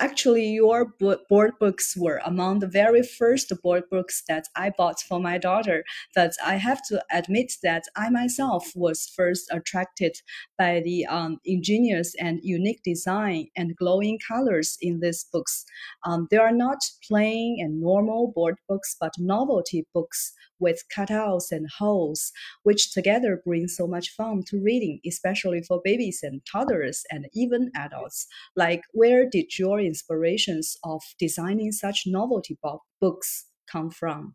Actually, 0.00 0.46
your 0.48 0.92
board 1.28 1.52
books 1.60 1.96
were 1.96 2.20
among 2.24 2.58
the 2.58 2.66
very 2.66 3.02
first 3.02 3.52
board 3.62 3.84
books 3.90 4.22
that 4.28 4.48
I 4.56 4.70
bought 4.70 5.00
for 5.00 5.20
my 5.20 5.38
daughter. 5.38 5.84
But 6.14 6.32
I 6.44 6.56
have 6.56 6.82
to 6.88 7.02
admit 7.12 7.52
that 7.62 7.84
I 7.96 8.10
myself 8.10 8.72
was 8.74 9.08
first 9.14 9.48
attracted 9.52 10.20
by 10.58 10.80
the 10.80 11.06
um, 11.06 11.38
ingenious 11.44 12.14
and 12.16 12.40
unique 12.42 12.82
design 12.82 13.48
and 13.56 13.76
glowing 13.76 14.18
colors 14.26 14.76
in 14.80 15.00
these 15.00 15.24
books. 15.32 15.64
Um, 16.04 16.26
they 16.30 16.38
are 16.38 16.52
not 16.52 16.78
plain 17.06 17.58
and 17.60 17.80
normal 17.80 18.32
board 18.34 18.56
books, 18.68 18.96
but 19.00 19.12
novelty 19.18 19.86
books 19.94 20.32
with 20.60 20.84
cutouts 20.96 21.50
and 21.50 21.68
holes, 21.78 22.32
which 22.62 22.92
together 22.92 23.42
bring 23.44 23.68
so 23.68 23.86
much 23.86 24.10
fun 24.10 24.42
to 24.48 24.60
reading, 24.60 25.00
especially 25.06 25.62
for 25.62 25.80
babies 25.84 26.20
and 26.22 26.42
toddlers 26.50 27.04
and 27.10 27.26
even 27.34 27.70
adults. 27.74 28.26
Like, 28.56 28.82
where 28.92 29.28
did 29.28 29.58
your 29.58 29.80
inspirations 29.80 30.76
of 30.84 31.02
designing 31.18 31.72
such 31.72 32.04
novelty 32.06 32.58
bo- 32.62 32.82
books 33.00 33.46
come 33.70 33.90
from? 33.90 34.34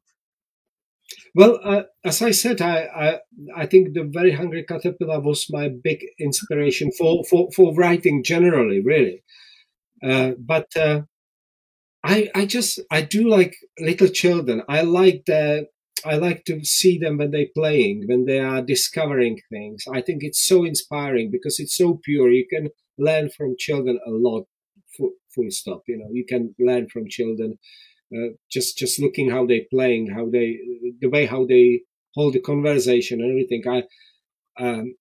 Well, 1.36 1.60
uh, 1.64 1.84
as 2.06 2.22
I 2.22 2.32
said, 2.32 2.62
I, 2.62 2.86
I, 2.86 3.20
I 3.56 3.66
think 3.66 3.94
the 3.94 4.10
Very 4.12 4.32
Hungry 4.32 4.64
Caterpillar 4.64 5.20
was 5.20 5.48
my 5.50 5.70
big 5.84 6.06
inspiration 6.20 6.92
for 6.98 7.24
for, 7.30 7.50
for 7.56 7.74
writing 7.76 8.24
generally, 8.24 8.82
really. 8.82 9.24
Uh, 10.04 10.32
but 10.40 10.68
uh, 10.76 11.02
I 12.04 12.30
I 12.36 12.46
just 12.46 12.80
I 12.92 13.02
do 13.02 13.28
like 13.28 13.56
little 13.80 14.08
children. 14.08 14.64
I 14.68 14.82
like 14.82 15.24
the 15.26 15.68
I 16.06 16.16
like 16.16 16.44
to 16.46 16.64
see 16.66 16.98
them 16.98 17.18
when 17.18 17.32
they're 17.32 17.54
playing, 17.56 18.04
when 18.08 18.26
they 18.26 18.40
are 18.40 18.62
discovering 18.62 19.40
things. 19.50 19.86
I 19.92 20.02
think 20.02 20.24
it's 20.24 20.42
so 20.46 20.64
inspiring 20.66 21.32
because 21.32 21.60
it's 21.60 21.76
so 21.76 22.00
pure. 22.04 22.30
You 22.32 22.48
can 22.48 22.70
learn 22.98 23.30
from 23.30 23.56
children 23.58 24.00
a 24.06 24.12
lot. 24.12 24.46
Full, 24.98 25.14
full 25.34 25.50
stop. 25.50 25.84
You 25.88 25.98
know, 25.98 26.10
you 26.12 26.26
can 26.26 26.54
learn 26.60 26.88
from 26.90 27.10
children 27.10 27.58
uh, 28.16 28.30
just 28.50 28.78
just 28.78 29.00
looking 29.00 29.30
how 29.30 29.46
they're 29.46 29.70
playing, 29.72 30.08
how 30.10 30.30
they 30.30 30.60
the 31.02 31.10
way 31.10 31.26
how 31.26 31.46
they 31.46 31.82
hold 32.16 32.34
the 32.34 32.40
conversation 32.40 33.22
and 33.22 33.32
everything. 33.32 33.64
I 33.68 33.84
um, 34.64 34.96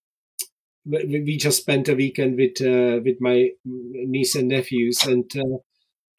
we 0.85 1.37
just 1.37 1.59
spent 1.61 1.87
a 1.89 1.95
weekend 1.95 2.37
with 2.37 2.61
uh, 2.61 2.99
with 3.03 3.17
my 3.21 3.49
niece 3.65 4.35
and 4.35 4.49
nephews, 4.49 5.03
and 5.05 5.29
uh, 5.37 5.57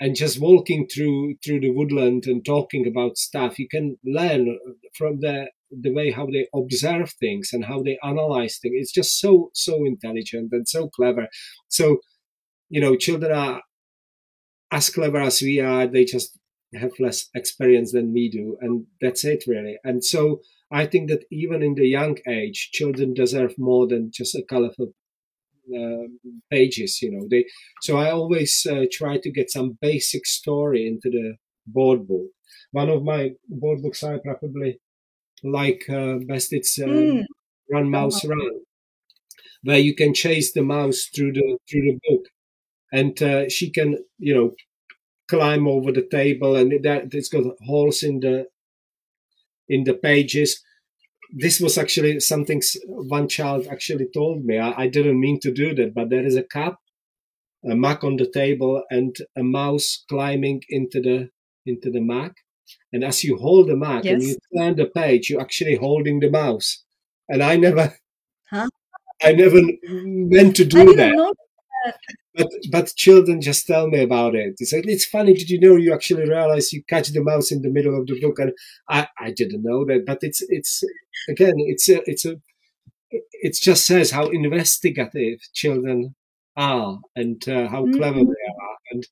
and 0.05 0.15
just 0.15 0.39
walking 0.39 0.87
through 0.87 1.35
through 1.43 1.61
the 1.61 1.71
woodland 1.71 2.27
and 2.27 2.45
talking 2.45 2.87
about 2.87 3.17
stuff 3.17 3.59
you 3.59 3.67
can 3.67 3.97
learn 4.05 4.59
from 4.99 5.21
the 5.21 5.47
the 5.71 5.95
way 5.95 6.11
how 6.11 6.27
they 6.27 6.47
observe 6.55 7.11
things 7.13 7.55
and 7.55 7.65
how 7.65 7.83
they 7.83 7.99
analyze 8.05 8.59
things. 8.59 8.75
It's 8.77 8.93
just 8.93 9.19
so 9.19 9.51
so 9.55 9.87
intelligent 9.87 10.53
and 10.53 10.69
so 10.69 10.91
clever. 10.91 11.29
So 11.69 12.01
you 12.69 12.83
know 12.83 12.97
children 12.97 13.33
are 13.33 13.63
as 14.71 14.91
clever 14.91 15.21
as 15.23 15.41
we 15.41 15.59
are 15.61 15.87
they 15.87 16.05
just 16.05 16.39
have 16.75 16.93
less 16.99 17.31
experience 17.35 17.93
than 17.93 18.13
we 18.13 18.29
do 18.29 18.59
and 18.61 18.85
that's 19.01 19.25
it 19.25 19.45
really. 19.47 19.79
And 19.85 20.05
so 20.05 20.41
i 20.73 20.87
think 20.87 21.11
that 21.11 21.25
even 21.31 21.63
in 21.63 21.75
the 21.75 21.87
young 21.87 22.17
age 22.27 22.71
children 22.73 23.13
deserve 23.13 23.55
more 23.59 23.87
than 23.87 24.11
just 24.11 24.35
a 24.35 24.43
colorful 24.53 24.89
pages 26.51 27.01
you 27.03 27.11
know 27.11 27.27
they 27.31 27.45
so 27.83 27.97
i 27.97 28.11
always 28.11 28.67
uh, 28.71 28.85
try 28.93 29.19
to 29.19 29.31
get 29.31 29.51
some 29.51 29.79
basic 29.81 30.27
story 30.27 30.87
into 30.87 31.11
the 31.11 31.37
board 31.67 32.07
book. 32.07 32.27
One 32.73 32.91
of 32.91 33.05
my 33.05 33.33
board 33.49 33.83
books 33.83 34.03
i 34.05 34.19
probably 34.19 34.81
like 35.43 35.85
uh, 35.89 36.17
best 36.27 36.53
it's 36.53 36.79
mm. 36.79 37.25
run 37.71 37.91
mouse 37.91 38.25
run 38.25 38.61
where 39.63 39.79
you 39.79 39.95
can 39.95 40.15
chase 40.15 40.53
the 40.53 40.63
mouse 40.63 41.09
through 41.15 41.33
the 41.33 41.59
through 41.69 41.83
the 41.83 41.99
book. 42.09 42.27
And 42.93 43.21
uh, 43.23 43.49
she 43.49 43.71
can 43.71 43.99
you 44.19 44.35
know 44.35 44.53
climb 45.29 45.67
over 45.67 45.91
the 45.91 46.07
table 46.11 46.57
and 46.57 46.71
that 46.85 47.15
it's 47.15 47.29
got 47.29 47.45
holes 47.67 48.03
in 48.03 48.21
the 48.21 48.47
in 49.69 49.85
the 49.85 49.95
pages 49.95 50.63
this 51.37 51.61
was 51.61 51.77
actually 51.77 52.21
something 52.21 52.63
one 52.87 53.29
child 53.29 53.67
actually 53.67 54.07
told 54.15 54.45
me. 54.45 54.59
I, 54.59 54.85
I, 54.85 54.87
didn't 54.89 55.21
mean 55.21 55.41
to 55.41 55.53
do 55.53 55.75
that, 55.75 55.93
but 55.93 56.09
there 56.09 56.25
is 56.25 56.37
a 56.37 56.45
cup, 56.45 56.79
a 57.69 57.75
mug 57.75 58.05
on 58.05 58.17
the 58.17 58.31
table, 58.31 58.83
and 58.91 59.17
a 59.37 59.43
mouse 59.43 60.05
climbing 60.09 60.63
into 60.69 61.01
the 61.01 61.31
into 61.67 61.91
the 61.91 62.01
mug. 62.01 62.33
And 62.93 63.03
as 63.03 63.25
you 63.25 63.37
hold 63.37 63.69
the 63.69 63.77
mug 63.77 64.05
yes. 64.05 64.15
and 64.15 64.23
you 64.23 64.37
turn 64.57 64.77
the 64.77 64.87
page, 64.87 65.29
you're 65.29 65.41
actually 65.41 65.77
holding 65.77 66.21
the 66.21 66.31
mouse. 66.31 66.85
And 67.29 67.43
I 67.43 67.57
never, 67.57 67.95
huh? 68.51 68.69
I 69.23 69.33
never 69.33 69.61
meant 69.83 70.57
to 70.57 70.65
do 70.65 70.95
that 70.95 71.35
but 72.35 72.49
but 72.71 72.95
children 72.97 73.41
just 73.41 73.67
tell 73.67 73.89
me 73.89 74.03
about 74.03 74.35
it. 74.35 74.55
It's 74.59 74.73
like 74.73 74.87
it's 74.87 75.07
funny. 75.07 75.35
Did 75.35 75.51
you 75.51 75.61
know 75.61 75.77
you 75.77 75.93
actually 75.95 76.29
realize 76.29 76.73
you 76.73 76.83
catch 76.89 77.09
the 77.09 77.23
mouse 77.23 77.53
in 77.53 77.63
the 77.63 77.71
middle 77.71 77.99
of 77.99 78.07
the 78.07 78.21
book? 78.21 78.39
And 78.39 78.53
I 78.89 79.09
I 79.19 79.31
didn't 79.31 79.63
know 79.63 79.85
that. 79.87 80.05
But 80.07 80.19
it's 80.23 80.43
it's 80.49 80.83
again 81.29 81.55
it's 81.57 81.89
a 81.89 82.03
it's 82.11 82.25
a 82.25 82.37
it 83.11 83.57
just 83.61 83.87
says 83.87 84.11
how 84.11 84.29
investigative 84.29 85.39
children 85.53 86.15
are 86.57 87.01
and 87.17 87.49
uh, 87.49 87.69
how 87.69 87.85
mm-hmm. 87.85 87.97
clever 87.97 88.19
they 88.19 88.23
are 88.23 88.77
and 88.91 89.07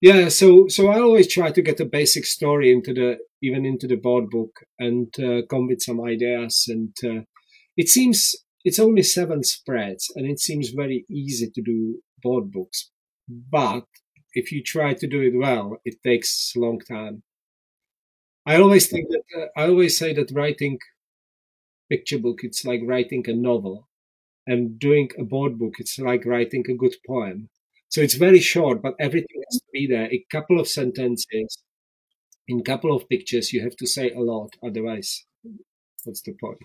yeah 0.00 0.28
so 0.28 0.68
so 0.68 0.88
i 0.88 1.00
always 1.00 1.32
try 1.32 1.50
to 1.50 1.62
get 1.62 1.80
a 1.80 1.84
basic 1.84 2.24
story 2.24 2.72
into 2.72 2.92
the 2.92 3.18
even 3.42 3.66
into 3.66 3.86
the 3.86 3.96
board 3.96 4.30
book 4.30 4.60
and 4.78 5.12
uh, 5.18 5.42
come 5.50 5.66
with 5.66 5.82
some 5.82 6.00
ideas 6.00 6.66
and 6.68 6.94
uh, 7.04 7.22
it 7.76 7.88
seems 7.88 8.34
it's 8.64 8.78
only 8.78 9.02
seven 9.02 9.42
spreads 9.44 10.10
and 10.16 10.26
it 10.26 10.40
seems 10.40 10.70
very 10.70 11.04
easy 11.10 11.50
to 11.50 11.62
do 11.62 12.02
board 12.22 12.50
books. 12.50 12.90
But 13.28 13.86
if 14.32 14.52
you 14.52 14.62
try 14.62 14.94
to 14.94 15.06
do 15.06 15.20
it 15.20 15.34
well, 15.36 15.78
it 15.84 16.02
takes 16.02 16.52
a 16.56 16.60
long 16.60 16.80
time. 16.80 17.22
I 18.46 18.56
always 18.56 18.86
think 18.88 19.08
that 19.10 19.24
uh, 19.36 19.46
I 19.60 19.68
always 19.68 19.98
say 19.98 20.12
that 20.14 20.30
writing 20.32 20.78
picture 21.90 22.18
book 22.18 22.40
it's 22.42 22.64
like 22.64 22.80
writing 22.84 23.24
a 23.28 23.32
novel, 23.34 23.88
and 24.46 24.78
doing 24.78 25.10
a 25.18 25.24
board 25.24 25.58
book 25.58 25.74
it's 25.78 25.98
like 25.98 26.26
writing 26.26 26.64
a 26.68 26.74
good 26.74 26.94
poem. 27.06 27.48
So 27.88 28.00
it's 28.02 28.14
very 28.14 28.40
short, 28.40 28.82
but 28.82 28.94
everything 29.00 29.42
has 29.50 29.60
to 29.60 29.66
be 29.72 29.86
there. 29.86 30.08
A 30.12 30.24
couple 30.30 30.60
of 30.60 30.68
sentences, 30.68 31.62
in 32.48 32.60
a 32.60 32.62
couple 32.62 32.94
of 32.94 33.08
pictures 33.08 33.52
you 33.52 33.62
have 33.62 33.76
to 33.76 33.86
say 33.86 34.10
a 34.10 34.20
lot 34.20 34.50
otherwise 34.62 35.24
what's 36.04 36.22
the 36.22 36.34
point 36.40 36.58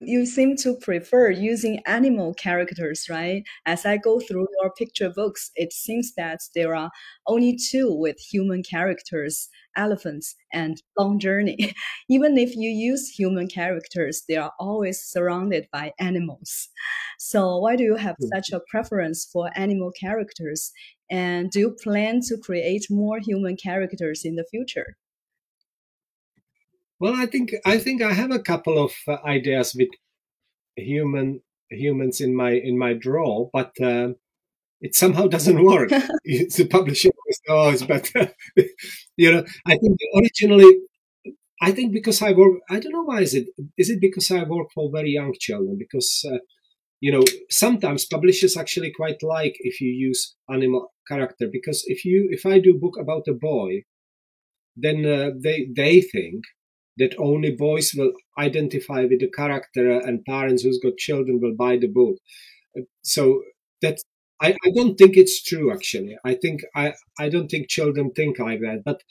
you 0.00 0.24
seem 0.24 0.56
to 0.56 0.76
prefer 0.76 1.30
using 1.30 1.80
animal 1.86 2.32
characters, 2.34 3.06
right? 3.10 3.44
As 3.66 3.84
I 3.84 3.98
go 3.98 4.18
through 4.18 4.46
your 4.60 4.72
picture 4.72 5.10
books, 5.10 5.50
it 5.56 5.72
seems 5.72 6.14
that 6.16 6.40
there 6.54 6.74
are 6.74 6.90
only 7.26 7.56
two 7.56 7.92
with 7.92 8.18
human 8.18 8.62
characters 8.62 9.48
elephants 9.76 10.34
and 10.52 10.82
long 10.98 11.18
journey. 11.18 11.74
Even 12.08 12.36
if 12.38 12.56
you 12.56 12.70
use 12.70 13.08
human 13.08 13.46
characters, 13.46 14.24
they 14.28 14.36
are 14.36 14.52
always 14.58 15.00
surrounded 15.02 15.68
by 15.72 15.92
animals. 15.98 16.68
So, 17.18 17.58
why 17.58 17.76
do 17.76 17.84
you 17.84 17.96
have 17.96 18.16
hmm. 18.18 18.26
such 18.34 18.50
a 18.52 18.60
preference 18.70 19.28
for 19.30 19.50
animal 19.54 19.92
characters? 19.92 20.72
And 21.10 21.50
do 21.50 21.58
you 21.60 21.76
plan 21.82 22.20
to 22.28 22.36
create 22.38 22.86
more 22.90 23.18
human 23.18 23.56
characters 23.56 24.24
in 24.24 24.36
the 24.36 24.46
future? 24.50 24.96
Well, 27.00 27.14
I 27.14 27.26
think 27.26 27.54
I 27.64 27.78
think 27.78 28.02
I 28.02 28.12
have 28.12 28.30
a 28.30 28.38
couple 28.38 28.78
of 28.82 28.92
uh, 29.08 29.16
ideas 29.24 29.74
with 29.76 29.88
human 30.76 31.42
humans 31.70 32.20
in 32.20 32.34
my 32.36 32.52
in 32.52 32.78
my 32.78 32.94
drawer, 32.94 33.50
but 33.52 33.72
uh, 33.80 34.10
it 34.80 34.94
somehow 34.96 35.28
doesn't 35.28 35.64
work. 35.72 35.90
it's 36.24 36.56
the 36.58 36.66
publisher 36.66 37.10
always 37.18 37.40
knows, 37.48 37.82
but 37.84 38.12
you 39.18 39.32
know, 39.32 39.44
I 39.66 39.76
think 39.78 39.98
originally, 40.16 40.72
I 41.62 41.72
think 41.72 41.92
because 41.92 42.22
I 42.22 42.32
work, 42.32 42.60
I 42.70 42.80
don't 42.80 42.92
know 42.92 43.04
why 43.04 43.22
is 43.22 43.34
it. 43.34 43.48
Is 43.78 43.90
it 43.90 44.00
because 44.00 44.30
I 44.30 44.44
work 44.44 44.68
for 44.74 44.90
very 44.92 45.10
young 45.12 45.34
children? 45.40 45.76
Because 45.78 46.24
uh, 46.32 46.38
you 47.00 47.12
know, 47.12 47.24
sometimes 47.50 48.06
publishers 48.06 48.56
actually 48.56 48.92
quite 48.92 49.22
like 49.22 49.56
if 49.60 49.80
you 49.80 49.90
use 49.92 50.36
animal 50.50 50.92
character 51.08 51.48
because 51.52 51.84
if 51.88 52.04
you 52.04 52.28
if 52.32 52.46
I 52.46 52.60
do 52.60 52.72
a 52.76 52.80
book 52.80 52.96
about 53.00 53.28
a 53.28 53.34
boy, 53.34 53.84
then 54.76 55.04
uh, 55.06 55.30
they 55.42 55.68
they 55.76 56.00
think 56.00 56.44
that 57.00 57.14
only 57.18 57.50
boys 57.50 57.92
will 57.96 58.12
identify 58.38 59.00
with 59.02 59.20
the 59.20 59.30
character 59.30 59.90
and 59.90 60.24
parents 60.24 60.62
who's 60.62 60.78
got 60.78 60.96
children 60.98 61.40
will 61.40 61.54
buy 61.56 61.76
the 61.78 61.88
book. 61.88 62.16
So 63.02 63.42
that's 63.82 64.04
I, 64.40 64.50
I 64.52 64.70
don't 64.74 64.96
think 64.96 65.16
it's 65.16 65.42
true 65.42 65.72
actually. 65.72 66.16
I 66.24 66.34
think 66.34 66.62
I, 66.74 66.94
I 67.18 67.28
don't 67.28 67.50
think 67.50 67.68
children 67.68 68.10
think 68.12 68.38
like 68.38 68.60
that. 68.60 68.82
But 68.84 69.02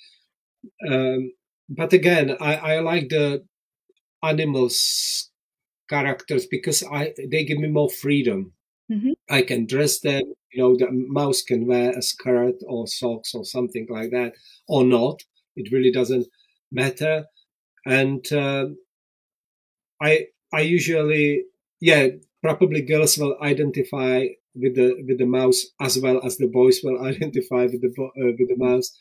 um, 0.87 1.31
but 1.69 1.93
again, 1.93 2.35
I, 2.39 2.55
I 2.55 2.79
like 2.79 3.09
the 3.09 3.43
animals 4.23 5.29
characters 5.89 6.45
because 6.45 6.83
I 6.83 7.13
they 7.31 7.43
give 7.45 7.59
me 7.59 7.69
more 7.69 7.89
freedom. 7.89 8.53
Mm-hmm. 8.91 9.11
I 9.29 9.41
can 9.43 9.65
dress 9.65 9.99
them. 9.99 10.23
You 10.51 10.63
know, 10.63 10.77
the 10.77 10.87
mouse 10.91 11.43
can 11.43 11.67
wear 11.67 11.91
a 11.91 12.01
skirt 12.01 12.55
or 12.67 12.87
socks 12.87 13.35
or 13.35 13.45
something 13.45 13.87
like 13.89 14.11
that, 14.11 14.33
or 14.67 14.83
not. 14.83 15.21
It 15.55 15.71
really 15.71 15.91
doesn't 15.91 16.27
matter 16.71 17.25
and 17.85 18.31
uh, 18.33 18.67
I 20.01 20.27
I 20.53 20.61
usually 20.61 21.45
yeah 21.79 22.07
probably 22.41 22.81
girls 22.81 23.17
will 23.17 23.37
identify 23.41 24.27
with 24.55 24.75
the 24.75 24.95
with 25.07 25.17
the 25.19 25.25
mouse 25.25 25.65
as 25.79 25.97
well 25.99 26.19
as 26.25 26.37
the 26.37 26.47
boys 26.47 26.81
will 26.83 27.01
identify 27.13 27.63
with 27.65 27.81
the 27.81 27.93
uh, 27.99 28.31
with 28.37 28.49
the 28.49 28.57
mouse. 28.57 28.91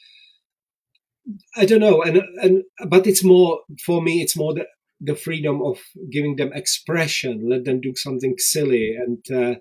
I 1.56 1.66
don't 1.66 1.80
know, 1.80 2.02
and 2.02 2.22
and 2.42 2.62
but 2.88 3.06
it's 3.06 3.24
more 3.24 3.60
for 3.84 4.00
me. 4.02 4.22
It's 4.22 4.36
more 4.36 4.54
the 4.54 4.66
the 5.00 5.14
freedom 5.14 5.62
of 5.62 5.78
giving 6.10 6.36
them 6.36 6.52
expression, 6.52 7.48
let 7.48 7.64
them 7.64 7.80
do 7.80 7.94
something 7.94 8.34
silly, 8.38 8.96
and 8.96 9.22
uh, 9.30 9.54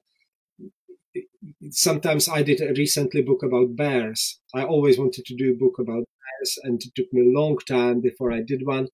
sometimes 1.71 2.27
I 2.29 2.43
did 2.43 2.61
a 2.61 2.73
recently 2.73 3.21
book 3.21 3.43
about 3.43 3.75
bears. 3.75 4.39
I 4.53 4.63
always 4.63 4.97
wanted 4.97 5.25
to 5.25 5.35
do 5.35 5.51
a 5.51 5.57
book 5.57 5.79
about 5.79 6.05
bears, 6.05 6.57
and 6.63 6.81
it 6.83 6.93
took 6.95 7.11
me 7.13 7.21
a 7.21 7.39
long 7.39 7.57
time 7.67 8.01
before 8.01 8.31
I 8.31 8.41
did 8.41 8.65
one. 8.65 8.87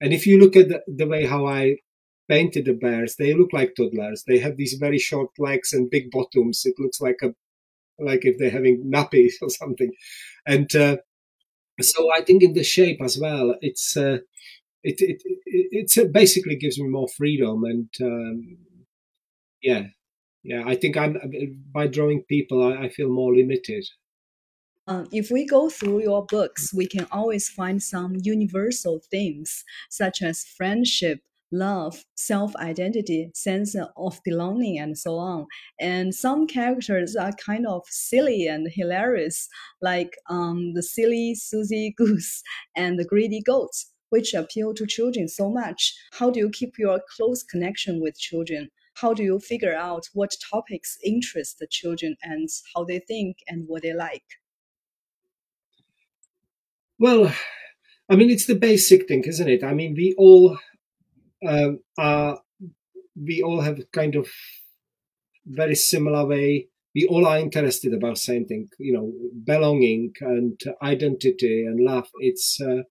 And 0.00 0.12
if 0.12 0.26
you 0.26 0.38
look 0.38 0.56
at 0.56 0.68
the, 0.68 0.82
the 0.86 1.06
way 1.06 1.26
how 1.26 1.46
I 1.46 1.76
painted 2.28 2.66
the 2.66 2.74
bears, 2.74 3.16
they 3.16 3.34
look 3.34 3.52
like 3.52 3.74
toddlers. 3.74 4.24
They 4.26 4.38
have 4.40 4.56
these 4.56 4.74
very 4.74 4.98
short 4.98 5.30
legs 5.38 5.72
and 5.72 5.90
big 5.90 6.10
bottoms. 6.10 6.62
It 6.64 6.74
looks 6.78 7.00
like 7.00 7.20
a 7.22 7.34
like 7.98 8.24
if 8.24 8.38
they're 8.38 8.50
having 8.50 8.90
nappies 8.92 9.34
or 9.42 9.50
something. 9.50 9.92
And 10.46 10.74
uh, 10.76 10.98
so 11.80 12.12
I 12.14 12.22
think 12.22 12.42
in 12.42 12.54
the 12.54 12.64
shape 12.64 13.00
as 13.02 13.18
well, 13.18 13.56
it's 13.60 13.96
uh, 13.96 14.18
it 14.82 15.00
it 15.00 15.22
it, 15.46 16.12
basically 16.12 16.56
gives 16.56 16.78
me 16.78 16.88
more 16.88 17.08
freedom 17.08 17.64
and 17.64 17.88
um, 18.02 18.58
yeah 19.62 19.84
yeah 20.44 20.62
I 20.66 20.76
think 20.76 20.96
I'm 20.96 21.18
by 21.72 21.86
drawing 21.88 22.22
people 22.24 22.62
I, 22.64 22.84
I 22.84 22.88
feel 22.88 23.08
more 23.08 23.34
limited. 23.34 23.84
Um, 24.88 25.08
if 25.10 25.32
we 25.32 25.44
go 25.44 25.68
through 25.68 26.02
your 26.02 26.24
books, 26.24 26.72
we 26.72 26.86
can 26.86 27.08
always 27.10 27.48
find 27.48 27.82
some 27.82 28.16
universal 28.22 29.00
themes 29.10 29.64
such 29.90 30.22
as 30.22 30.44
friendship, 30.44 31.20
love, 31.50 32.04
self 32.14 32.54
identity, 32.56 33.30
sense 33.34 33.74
of 33.74 34.20
belonging, 34.24 34.78
and 34.78 34.96
so 34.96 35.16
on. 35.16 35.46
And 35.80 36.14
some 36.14 36.46
characters 36.46 37.16
are 37.16 37.32
kind 37.32 37.66
of 37.66 37.82
silly 37.88 38.46
and 38.46 38.68
hilarious, 38.72 39.48
like 39.82 40.16
um, 40.30 40.74
the 40.74 40.84
silly 40.84 41.34
Suzy 41.34 41.92
Goose 41.96 42.42
and 42.76 42.96
the 42.96 43.04
greedy 43.04 43.42
goat, 43.42 43.72
which 44.10 44.34
appeal 44.34 44.72
to 44.74 44.86
children 44.86 45.26
so 45.26 45.50
much. 45.50 45.94
How 46.12 46.30
do 46.30 46.38
you 46.38 46.50
keep 46.50 46.78
your 46.78 47.00
close 47.16 47.42
connection 47.42 48.00
with 48.00 48.18
children? 48.18 48.68
How 48.94 49.14
do 49.14 49.24
you 49.24 49.40
figure 49.40 49.74
out 49.74 50.06
what 50.14 50.36
topics 50.48 50.96
interest 51.04 51.58
the 51.58 51.66
children 51.66 52.16
and 52.22 52.48
how 52.74 52.84
they 52.84 53.00
think 53.00 53.38
and 53.48 53.64
what 53.66 53.82
they 53.82 53.92
like? 53.92 54.22
Well, 56.98 57.32
I 58.08 58.16
mean, 58.16 58.30
it's 58.30 58.46
the 58.46 58.54
basic 58.54 59.08
thing, 59.08 59.24
isn't 59.24 59.48
it? 59.48 59.62
I 59.64 59.74
mean, 59.74 59.94
we 59.96 60.14
all 60.16 60.58
um, 61.46 61.80
are, 61.98 62.40
we 63.14 63.42
all 63.42 63.60
have 63.60 63.80
kind 63.92 64.14
of 64.14 64.28
very 65.46 65.74
similar 65.74 66.26
way. 66.26 66.68
We 66.94 67.06
all 67.06 67.26
are 67.26 67.38
interested 67.38 67.92
about 67.92 68.18
same 68.18 68.46
thing, 68.46 68.68
you 68.78 68.92
know, 68.94 69.12
belonging 69.44 70.12
and 70.20 70.58
identity 70.82 71.64
and 71.66 71.84
love. 71.84 72.08
It's 72.20 72.58
uh, 72.60 72.84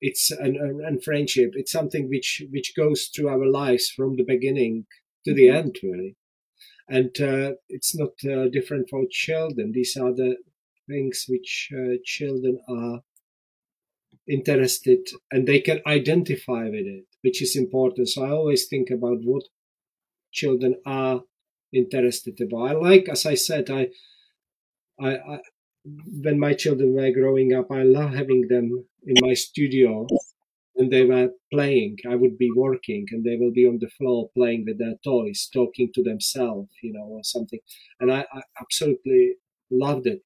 it's 0.00 0.30
and, 0.30 0.56
and 0.56 1.02
friendship. 1.02 1.52
It's 1.54 1.72
something 1.72 2.10
which 2.10 2.42
which 2.50 2.74
goes 2.76 3.06
through 3.06 3.28
our 3.28 3.46
lives 3.46 3.88
from 3.88 4.16
the 4.16 4.24
beginning 4.24 4.84
to 5.24 5.32
the 5.32 5.46
mm-hmm. 5.46 5.56
end, 5.56 5.76
really. 5.82 6.16
And 6.88 7.18
uh, 7.20 7.54
it's 7.70 7.96
not 7.96 8.12
uh, 8.30 8.48
different 8.52 8.88
for 8.90 9.04
children. 9.10 9.72
These 9.72 9.96
are 9.96 10.12
the 10.12 10.36
things 10.88 11.24
which 11.26 11.70
uh, 11.74 11.96
children 12.04 12.60
are 12.68 13.00
interested 14.28 15.06
and 15.30 15.46
they 15.46 15.60
can 15.60 15.80
identify 15.86 16.64
with 16.64 16.86
it, 16.86 17.04
which 17.22 17.40
is 17.42 17.56
important. 17.56 18.08
So 18.08 18.24
I 18.24 18.30
always 18.30 18.66
think 18.66 18.90
about 18.90 19.18
what 19.22 19.44
children 20.32 20.76
are 20.84 21.20
interested 21.72 22.40
about. 22.40 22.70
I 22.70 22.72
like, 22.72 23.08
as 23.08 23.26
I 23.26 23.34
said, 23.34 23.70
I, 23.70 23.88
I, 25.00 25.16
I 25.16 25.38
when 26.20 26.40
my 26.40 26.52
children 26.54 26.94
were 26.94 27.12
growing 27.12 27.52
up, 27.52 27.70
I 27.70 27.82
love 27.82 28.12
having 28.14 28.48
them 28.48 28.86
in 29.06 29.16
my 29.20 29.34
studio 29.34 30.06
and 30.76 30.92
they 30.92 31.04
were 31.04 31.30
playing. 31.52 31.96
I 32.10 32.16
would 32.16 32.36
be 32.36 32.50
working 32.54 33.06
and 33.10 33.24
they 33.24 33.36
will 33.36 33.52
be 33.52 33.66
on 33.66 33.78
the 33.80 33.88
floor 33.88 34.30
playing 34.36 34.64
with 34.66 34.78
their 34.78 34.96
toys, 35.04 35.48
talking 35.52 35.90
to 35.94 36.02
themselves, 36.02 36.70
you 36.82 36.92
know, 36.92 37.04
or 37.04 37.20
something. 37.22 37.60
And 38.00 38.12
I, 38.12 38.26
I 38.32 38.40
absolutely 38.60 39.34
loved 39.70 40.06
it. 40.06 40.22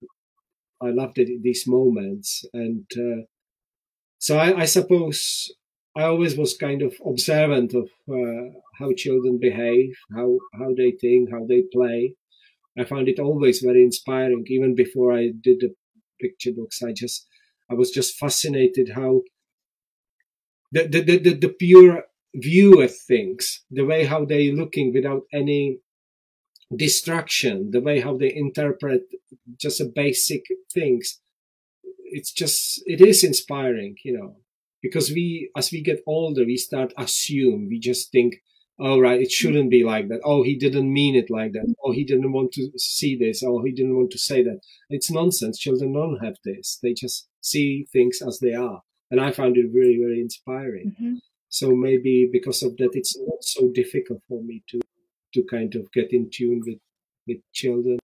I 0.83 0.89
loved 0.89 1.19
it, 1.19 1.29
these 1.43 1.67
moments. 1.67 2.45
And 2.53 2.87
uh, 2.97 3.25
so 4.20 4.37
I, 4.37 4.61
I, 4.61 4.64
suppose 4.66 5.50
I 5.96 6.02
always 6.02 6.37
was 6.37 6.54
kind 6.54 6.83
of 6.83 6.94
observant 7.04 7.72
of 7.74 7.88
uh, 8.09 8.50
how 8.78 8.92
children 8.94 9.38
behave, 9.40 9.94
how 10.14 10.38
how 10.59 10.74
they 10.76 10.92
think, 10.92 11.30
how 11.33 11.46
they 11.48 11.62
play. 11.72 12.14
I 12.78 12.85
found 12.85 13.09
it 13.09 13.18
always 13.18 13.61
very 13.61 13.83
inspiring. 13.83 14.44
Even 14.46 14.74
before 14.74 15.12
I 15.12 15.33
did 15.40 15.61
the 15.61 15.74
picture 16.20 16.52
books, 16.52 16.83
I 16.83 16.92
just 16.92 17.26
I 17.70 17.74
was 17.74 17.90
just 17.90 18.18
fascinated 18.18 18.90
how 18.94 19.22
the 20.70 20.87
the 20.87 21.00
the, 21.00 21.18
the, 21.18 21.35
the 21.35 21.48
pure 21.48 22.04
view 22.35 22.83
of 22.83 22.94
things, 22.94 23.64
the 23.70 23.87
way 23.87 24.04
how 24.04 24.26
they 24.26 24.52
looking 24.52 24.92
without 24.92 25.22
any 25.33 25.78
distraction, 26.76 27.70
the 27.70 27.80
way 27.80 28.00
how 28.00 28.18
they 28.18 28.33
interpret 28.33 29.02
just 29.56 29.80
a 29.80 29.87
basic 29.87 30.44
things 30.72 31.20
it's 32.12 32.33
just 32.33 32.83
it 32.87 33.01
is 33.01 33.25
inspiring, 33.25 33.96
you 34.05 34.18
know, 34.18 34.37
because 34.83 35.11
we 35.11 35.51
as 35.57 35.70
we 35.73 35.83
get 35.83 36.03
older, 36.07 36.44
we 36.44 36.57
start 36.57 36.92
assume 36.99 37.68
we 37.68 37.79
just 37.79 38.11
think, 38.12 38.37
oh 38.79 38.99
right, 39.01 39.20
it 39.20 39.31
shouldn't 39.31 39.70
be 39.70 39.85
like 39.85 40.09
that. 40.09 40.20
Oh, 40.25 40.42
he 40.42 40.57
didn't 40.57 40.92
mean 40.92 41.14
it 41.14 41.31
like 41.31 41.53
that. 41.53 41.73
Oh, 41.85 41.92
he 41.92 42.05
didn't 42.05 42.33
want 42.33 42.53
to 42.53 42.70
see 42.77 43.16
this. 43.16 43.42
Oh, 43.42 43.62
he 43.62 43.73
didn't 43.73 43.96
want 43.96 44.11
to 44.12 44.18
say 44.18 44.42
that. 44.42 44.61
It's 44.88 45.11
nonsense. 45.11 45.59
Children 45.59 45.92
don't 45.92 46.25
have 46.25 46.37
this. 46.44 46.79
They 46.83 46.92
just 46.92 47.29
see 47.40 47.87
things 47.92 48.20
as 48.27 48.38
they 48.40 48.55
are, 48.55 48.83
and 49.11 49.20
I 49.20 49.33
found 49.33 49.57
it 49.57 49.66
really, 49.73 49.99
really 49.99 50.20
inspiring. 50.20 50.94
Mm-hmm. 51.01 51.14
So 51.49 51.70
maybe 51.73 52.29
because 52.33 52.62
of 52.62 52.77
that, 52.77 52.90
it's 52.94 53.18
not 53.18 53.42
so 53.42 53.70
difficult 53.73 54.23
for 54.29 54.42
me 54.42 54.62
to 54.68 54.81
to 55.35 55.44
kind 55.44 55.75
of 55.77 55.92
get 55.92 56.12
in 56.12 56.31
tune 56.33 56.62
with 56.66 56.79
with 57.27 57.38
children. 57.53 57.99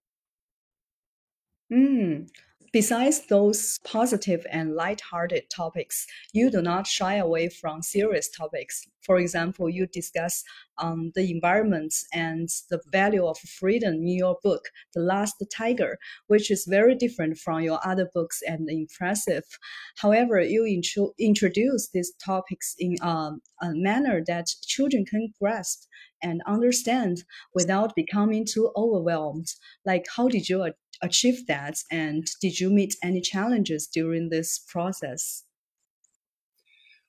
Mm 1.73 2.29
Besides 2.77 3.21
those 3.29 3.79
positive 3.85 4.47
and 4.53 4.75
light-hearted 4.75 5.49
topics, 5.49 6.07
you 6.35 6.51
do 6.51 6.61
not 6.61 6.87
shy 6.87 7.15
away 7.15 7.49
from 7.49 7.81
serious 7.81 8.29
topics. 8.29 8.87
For 9.01 9.19
example, 9.19 9.71
you 9.71 9.87
discuss 9.87 10.45
um, 10.77 11.11
the 11.15 11.31
environment 11.31 11.95
and 12.13 12.51
the 12.69 12.83
value 12.93 13.25
of 13.25 13.39
freedom 13.39 13.95
in 13.95 14.09
your 14.09 14.37
book, 14.43 14.69
The 14.93 15.01
Last 15.01 15.43
Tiger, 15.51 15.97
which 16.27 16.51
is 16.51 16.67
very 16.69 16.95
different 16.95 17.39
from 17.39 17.63
your 17.63 17.81
other 17.83 18.11
books 18.13 18.43
and 18.47 18.69
impressive. 18.69 19.45
However, 19.97 20.43
you 20.43 20.67
intro- 20.67 21.15
introduce 21.19 21.89
these 21.89 22.13
topics 22.23 22.75
in 22.79 22.97
um, 23.01 23.41
a 23.63 23.71
manner 23.73 24.23
that 24.27 24.49
children 24.67 25.07
can 25.07 25.33
grasp 25.41 25.89
and 26.23 26.43
understand 26.47 27.25
without 27.55 27.95
becoming 27.95 28.45
too 28.45 28.71
overwhelmed. 28.77 29.49
Like, 29.85 30.07
how 30.15 30.29
did 30.29 30.49
you 30.49 30.63
achieve 31.03 31.47
that? 31.47 31.79
And 31.91 32.27
did 32.41 32.61
you 32.61 32.71
meet 32.71 32.97
any 33.03 33.21
challenges 33.21 33.87
during 33.87 34.29
this 34.29 34.59
process? 34.59 35.45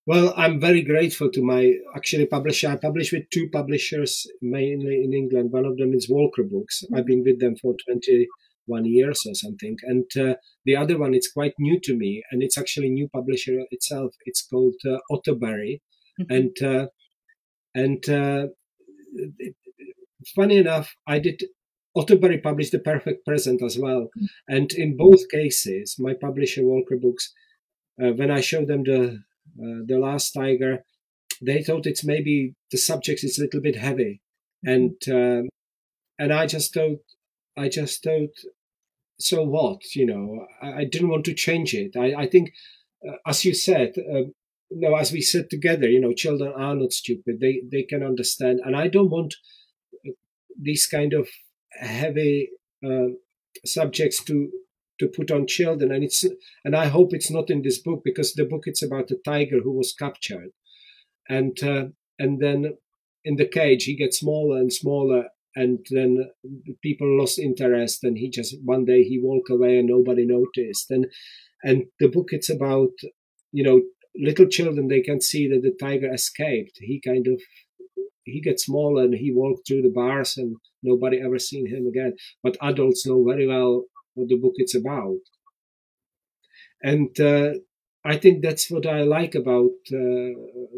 Well, 0.07 0.33
I'm 0.37 0.61
very 0.61 0.83
grateful 0.83 1.29
to 1.31 1.43
my 1.43 1.73
actually 1.93 2.27
publisher. 2.27 2.69
I 2.69 2.77
publish 2.77 3.11
with 3.11 3.29
two 3.29 3.49
publishers, 3.51 4.25
mainly 4.41 5.03
in 5.03 5.13
England. 5.13 5.51
One 5.51 5.65
of 5.65 5.75
them 5.75 5.93
is 5.93 6.09
Walker 6.09 6.43
Books. 6.43 6.81
Mm-hmm. 6.81 6.95
I've 6.95 7.05
been 7.05 7.23
with 7.25 7.41
them 7.41 7.57
for 7.61 7.75
21 7.85 8.85
years 8.85 9.23
or 9.27 9.35
something. 9.35 9.75
And 9.83 10.05
uh, 10.17 10.35
the 10.63 10.77
other 10.77 10.97
one, 10.97 11.13
it's 11.13 11.29
quite 11.29 11.55
new 11.59 11.77
to 11.83 11.93
me, 11.93 12.23
and 12.31 12.41
it's 12.41 12.57
actually 12.57 12.87
a 12.87 12.91
new 12.91 13.09
publisher 13.09 13.59
itself. 13.69 14.15
It's 14.25 14.41
called 14.41 14.75
uh, 14.89 14.99
Otter-Barry. 15.11 15.81
Mm-hmm. 16.21 16.33
And 16.33 16.63
uh, 16.63 16.87
and 17.75 18.09
uh, 18.09 18.47
funny 20.35 20.57
enough, 20.57 20.95
I 21.05 21.19
did 21.19 21.43
Otter-Barry 21.97 22.39
published 22.39 22.73
The 22.73 22.79
Perfect 22.79 23.25
Present 23.25 23.61
as 23.61 23.77
well. 23.77 24.01
Mm-hmm. 24.01 24.25
And 24.55 24.71
in 24.73 24.97
both 24.97 25.29
cases, 25.29 25.95
my 25.99 26.13
publisher, 26.13 26.63
Walker 26.63 26.97
Books, 26.97 27.33
uh, 28.01 28.11
when 28.19 28.31
I 28.31 28.41
showed 28.41 28.67
them 28.67 28.83
the 28.83 29.01
uh, 29.63 29.81
the 29.89 29.97
Last 29.97 30.33
Tiger, 30.33 30.83
they 31.41 31.63
thought 31.63 31.87
it's 31.87 32.03
maybe 32.03 32.53
the 32.71 32.77
subject 32.77 33.23
is 33.23 33.37
a 33.37 33.43
little 33.43 33.61
bit 33.61 33.75
heavy, 33.75 34.21
and 34.63 34.95
um, 35.09 35.49
and 36.19 36.31
I 36.31 36.45
just 36.45 36.73
thought, 36.73 37.01
I 37.63 37.69
just 37.69 38.03
thought, 38.03 38.35
so 39.19 39.43
what? 39.43 39.81
You 39.95 40.05
know, 40.05 40.45
I, 40.61 40.81
I 40.81 40.83
didn't 40.85 41.09
want 41.09 41.25
to 41.25 41.33
change 41.33 41.73
it. 41.73 41.95
I, 41.95 42.23
I 42.23 42.27
think, 42.27 42.53
uh, 43.07 43.17
as 43.25 43.45
you 43.45 43.53
said, 43.53 43.93
uh, 43.97 44.29
no, 44.69 44.95
as 44.95 45.11
we 45.11 45.21
said 45.21 45.49
together, 45.49 45.87
you 45.89 46.01
know, 46.01 46.13
children 46.13 46.53
are 46.55 46.75
not 46.75 46.93
stupid. 46.93 47.39
They 47.39 47.61
they 47.71 47.83
can 47.83 48.03
understand, 48.03 48.59
and 48.65 48.75
I 48.75 48.87
don't 48.89 49.09
want 49.09 49.35
uh, 50.05 50.11
these 50.61 50.85
kind 50.87 51.13
of 51.13 51.27
heavy 51.79 52.49
uh, 52.85 53.07
subjects 53.65 54.23
to 54.25 54.49
to 54.99 55.07
put 55.07 55.31
on 55.31 55.47
children. 55.47 55.91
And 55.91 56.03
it's 56.03 56.25
and 56.65 56.75
i 56.75 56.87
hope 56.87 57.13
it's 57.13 57.31
not 57.31 57.49
in 57.49 57.61
this 57.61 57.79
book 57.79 58.01
because 58.03 58.33
the 58.33 58.45
book 58.45 58.63
it's 58.65 58.83
about 58.83 59.11
a 59.11 59.17
tiger 59.23 59.59
who 59.63 59.71
was 59.71 59.93
captured. 59.93 60.51
And 61.29 61.61
uh, 61.63 61.85
and 62.19 62.39
then 62.39 62.77
in 63.23 63.35
the 63.35 63.47
cage 63.47 63.83
he 63.83 63.95
gets 63.95 64.19
smaller 64.19 64.57
and 64.57 64.71
smaller 64.71 65.25
and 65.55 65.85
then 65.89 66.29
people 66.83 67.17
lost 67.17 67.39
interest 67.39 68.03
and 68.03 68.17
he 68.17 68.29
just 68.29 68.55
one 68.63 68.85
day 68.85 69.03
he 69.03 69.19
walked 69.21 69.49
away 69.49 69.79
and 69.79 69.87
nobody 69.87 70.25
noticed. 70.25 70.91
And 70.91 71.07
and 71.63 71.85
the 71.99 72.07
book 72.07 72.29
it's 72.31 72.49
about 72.49 72.91
you 73.51 73.63
know 73.63 73.81
little 74.15 74.47
children 74.47 74.87
they 74.87 75.01
can 75.01 75.21
see 75.21 75.47
that 75.47 75.61
the 75.61 75.75
tiger 75.79 76.11
escaped. 76.13 76.77
He 76.79 77.01
kind 77.01 77.27
of 77.27 77.41
he 78.27 78.41
gets 78.41 78.65
smaller 78.65 79.03
and 79.03 79.15
he 79.15 79.31
walked 79.33 79.67
through 79.67 79.81
the 79.81 79.97
bars 80.01 80.37
and 80.37 80.55
nobody 80.83 81.19
ever 81.19 81.39
seen 81.39 81.65
him 81.67 81.87
again 81.87 82.13
but 82.43 82.57
adults 82.61 83.05
know 83.07 83.23
very 83.23 83.47
well 83.47 83.83
what 84.17 84.27
the 84.29 84.35
book 84.35 84.55
is 84.57 84.75
about. 84.75 85.19
And 86.81 87.19
uh, 87.19 87.51
I 88.03 88.17
think 88.17 88.41
that's 88.41 88.69
what 88.69 88.85
I 88.85 89.01
like 89.03 89.35
about. 89.35 89.75
Uh, 89.91 90.29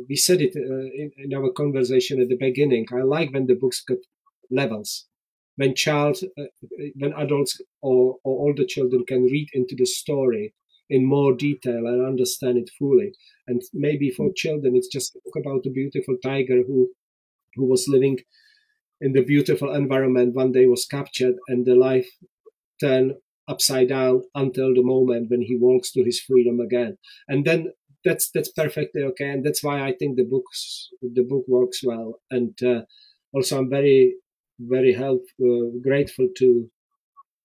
we 0.07 0.15
said 0.15 0.41
it 0.41 0.53
uh, 0.55 0.89
in, 1.01 1.11
in, 1.17 1.33
our 1.33 1.51
conversation 1.51 2.21
at 2.21 2.29
the 2.29 2.37
beginning. 2.37 2.85
I 2.91 3.01
like 3.01 3.33
when 3.33 3.47
the 3.47 3.55
books 3.55 3.83
got 3.87 3.97
levels, 4.51 5.07
when 5.55 5.75
child, 5.75 6.17
uh, 6.37 6.43
when 6.97 7.13
adults 7.13 7.61
or, 7.81 8.17
or 8.23 8.47
older 8.47 8.65
children 8.65 9.05
can 9.05 9.23
read 9.23 9.49
into 9.53 9.75
the 9.75 9.85
story 9.85 10.53
in 10.89 11.05
more 11.05 11.35
detail 11.35 11.85
and 11.85 12.05
understand 12.05 12.57
it 12.57 12.69
fully. 12.79 13.13
And 13.47 13.61
maybe 13.73 14.09
for 14.09 14.31
children, 14.35 14.75
it's 14.75 14.87
just 14.87 15.15
a 15.15 15.19
book 15.23 15.35
about 15.45 15.65
a 15.65 15.71
beautiful 15.71 16.17
tiger 16.23 16.63
who 16.65 16.89
who 17.55 17.65
was 17.65 17.87
living 17.87 18.19
in 19.01 19.13
the 19.13 19.23
beautiful 19.23 19.73
environment. 19.73 20.35
One 20.35 20.51
day 20.51 20.65
was 20.65 20.85
captured, 20.85 21.35
and 21.47 21.65
the 21.65 21.75
life 21.75 22.09
turned 22.79 23.13
upside 23.47 23.89
down 23.89 24.23
until 24.35 24.73
the 24.73 24.83
moment 24.83 25.29
when 25.29 25.41
he 25.41 25.57
walks 25.57 25.91
to 25.91 26.03
his 26.03 26.19
freedom 26.19 26.59
again. 26.59 26.97
And 27.27 27.45
then 27.45 27.73
that's 28.05 28.29
that's 28.31 28.51
perfectly 28.51 29.03
okay, 29.03 29.29
and 29.29 29.45
that's 29.45 29.63
why 29.63 29.85
I 29.85 29.93
think 29.93 30.15
the 30.15 30.23
books 30.23 30.89
the 31.01 31.23
book 31.23 31.45
works 31.47 31.83
well. 31.83 32.21
And 32.31 32.61
uh, 32.63 32.81
also, 33.33 33.59
I'm 33.59 33.69
very 33.69 34.15
very 34.59 34.93
help, 34.93 35.23
uh, 35.41 35.71
grateful 35.81 36.27
to 36.37 36.69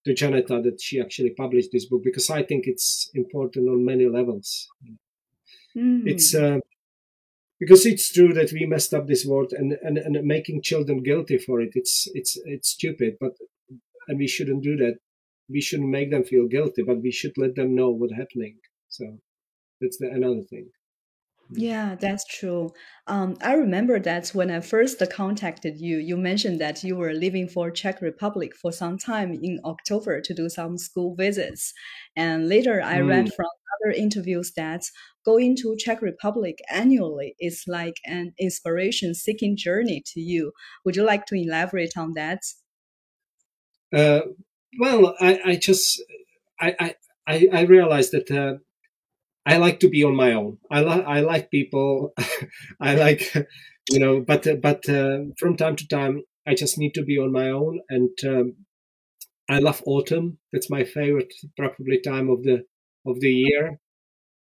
to 0.05 0.15
Janetta 0.15 0.61
that 0.63 0.81
she 0.81 1.01
actually 1.01 1.31
published 1.31 1.71
this 1.73 1.87
book 1.87 2.03
because 2.05 2.29
I 2.31 2.43
think 2.43 2.67
it's 2.67 3.11
important 3.15 3.69
on 3.69 3.85
many 3.85 4.07
levels. 4.07 4.69
Mm. 5.77 6.03
It's 6.07 6.35
uh, 6.35 6.59
because 7.65 7.87
it's 7.87 8.13
true 8.13 8.33
that 8.35 8.53
we 8.53 8.67
messed 8.67 8.93
up 8.95 9.07
this 9.07 9.25
world 9.25 9.53
and, 9.53 9.77
and, 9.83 9.99
and 9.99 10.27
making 10.27 10.63
children 10.63 11.03
guilty 11.03 11.39
for 11.39 11.61
it. 11.61 11.71
It's 11.75 12.09
it's 12.15 12.39
it's 12.45 12.71
stupid, 12.71 13.15
but 13.21 13.33
and 14.09 14.19
we 14.19 14.29
shouldn't 14.29 14.63
do 14.63 14.77
that 14.77 14.97
we 15.49 15.61
shouldn't 15.61 15.91
make 15.91 16.11
them 16.11 16.25
feel 16.25 16.47
guilty, 16.47 16.83
but 16.83 17.03
we 17.03 17.11
should 17.11 17.37
let 17.37 17.55
them 17.55 17.75
know 17.75 17.91
what's 17.91 18.15
happening. 18.15 18.57
So 18.89 19.19
that's 19.81 19.99
the, 19.99 20.11
another 20.11 20.43
thing. 20.43 20.69
Yeah, 21.51 21.95
that's 22.01 22.25
true. 22.25 22.71
Um, 23.07 23.37
I 23.43 23.53
remember 23.53 24.01
that 24.01 24.29
when 24.29 24.51
I 24.51 24.61
first 24.61 25.03
contacted 25.11 25.79
you, 25.79 25.99
you 25.99 26.17
mentioned 26.17 26.59
that 26.63 26.83
you 26.83 26.97
were 26.97 27.13
leaving 27.13 27.49
for 27.49 27.71
Czech 27.71 28.01
Republic 28.01 28.57
for 28.57 28.73
some 28.73 28.97
time 28.97 29.39
in 29.43 29.61
October 29.65 30.23
to 30.23 30.35
do 30.35 30.49
some 30.49 30.79
school 30.79 31.15
visits. 31.15 31.75
And 32.17 32.49
later 32.49 32.81
I 32.83 32.99
mm. 32.99 33.09
read 33.09 33.35
from 33.35 33.51
other 33.75 33.93
interviews 33.93 34.53
that 34.57 34.83
going 35.25 35.57
to 35.57 35.77
Czech 35.79 36.03
Republic 36.03 36.59
annually 36.71 37.35
is 37.41 37.65
like 37.67 37.97
an 38.05 38.35
inspiration 38.39 39.15
seeking 39.15 39.57
journey 39.57 40.03
to 40.07 40.21
you. 40.21 40.53
Would 40.85 40.97
you 40.97 41.05
like 41.05 41.27
to 41.27 41.35
elaborate 41.35 41.97
on 41.97 42.13
that? 42.15 42.41
Uh, 43.95 44.21
well, 44.79 45.15
I, 45.21 45.41
I 45.45 45.57
just 45.57 46.03
I 46.61 46.95
I 47.27 47.49
I 47.53 47.61
realized 47.63 48.13
that 48.13 48.31
uh, 48.31 48.59
I 49.47 49.59
like 49.59 49.81
to 49.81 49.89
be 49.89 50.05
on 50.05 50.17
my 50.17 50.33
own. 50.33 50.59
I 50.71 50.81
like 50.81 51.05
I 51.07 51.21
like 51.21 51.51
people. 51.51 52.13
I 52.81 52.95
like 52.95 53.33
you 53.91 53.99
know, 53.99 54.21
but 54.21 54.47
but 54.61 54.89
uh, 54.89 55.19
from 55.39 55.57
time 55.57 55.77
to 55.77 55.89
time, 55.89 56.23
I 56.47 56.55
just 56.55 56.79
need 56.79 56.95
to 56.95 57.05
be 57.05 57.19
on 57.19 57.33
my 57.33 57.51
own. 57.51 57.81
And 57.89 58.17
um, 58.27 58.57
I 59.49 59.59
love 59.59 59.83
autumn. 59.87 60.39
That's 60.53 60.71
my 60.71 60.85
favorite, 60.85 61.33
probably 61.57 62.01
time 62.01 62.31
of 62.31 62.43
the 62.43 62.65
of 63.07 63.21
the 63.21 63.31
year. 63.33 63.79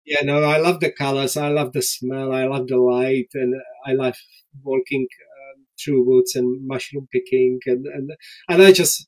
Yeah, 0.05 0.23
no, 0.23 0.43
I 0.45 0.59
love 0.59 0.81
the 0.81 0.93
colors. 0.93 1.37
I 1.37 1.49
love 1.49 1.73
the 1.73 1.83
smell. 1.83 2.33
I 2.33 2.45
love 2.47 2.69
the 2.69 2.79
light, 2.79 3.29
and 3.35 3.55
I 3.87 3.93
love 3.93 4.17
walking 4.63 5.07
uh, 5.13 5.61
through 5.83 6.05
woods 6.05 6.37
and 6.37 6.67
mushroom 6.67 7.09
picking, 7.13 7.61
and 7.67 7.87
and 7.87 8.13
and 8.49 8.63
I 8.63 8.73
just 8.73 9.07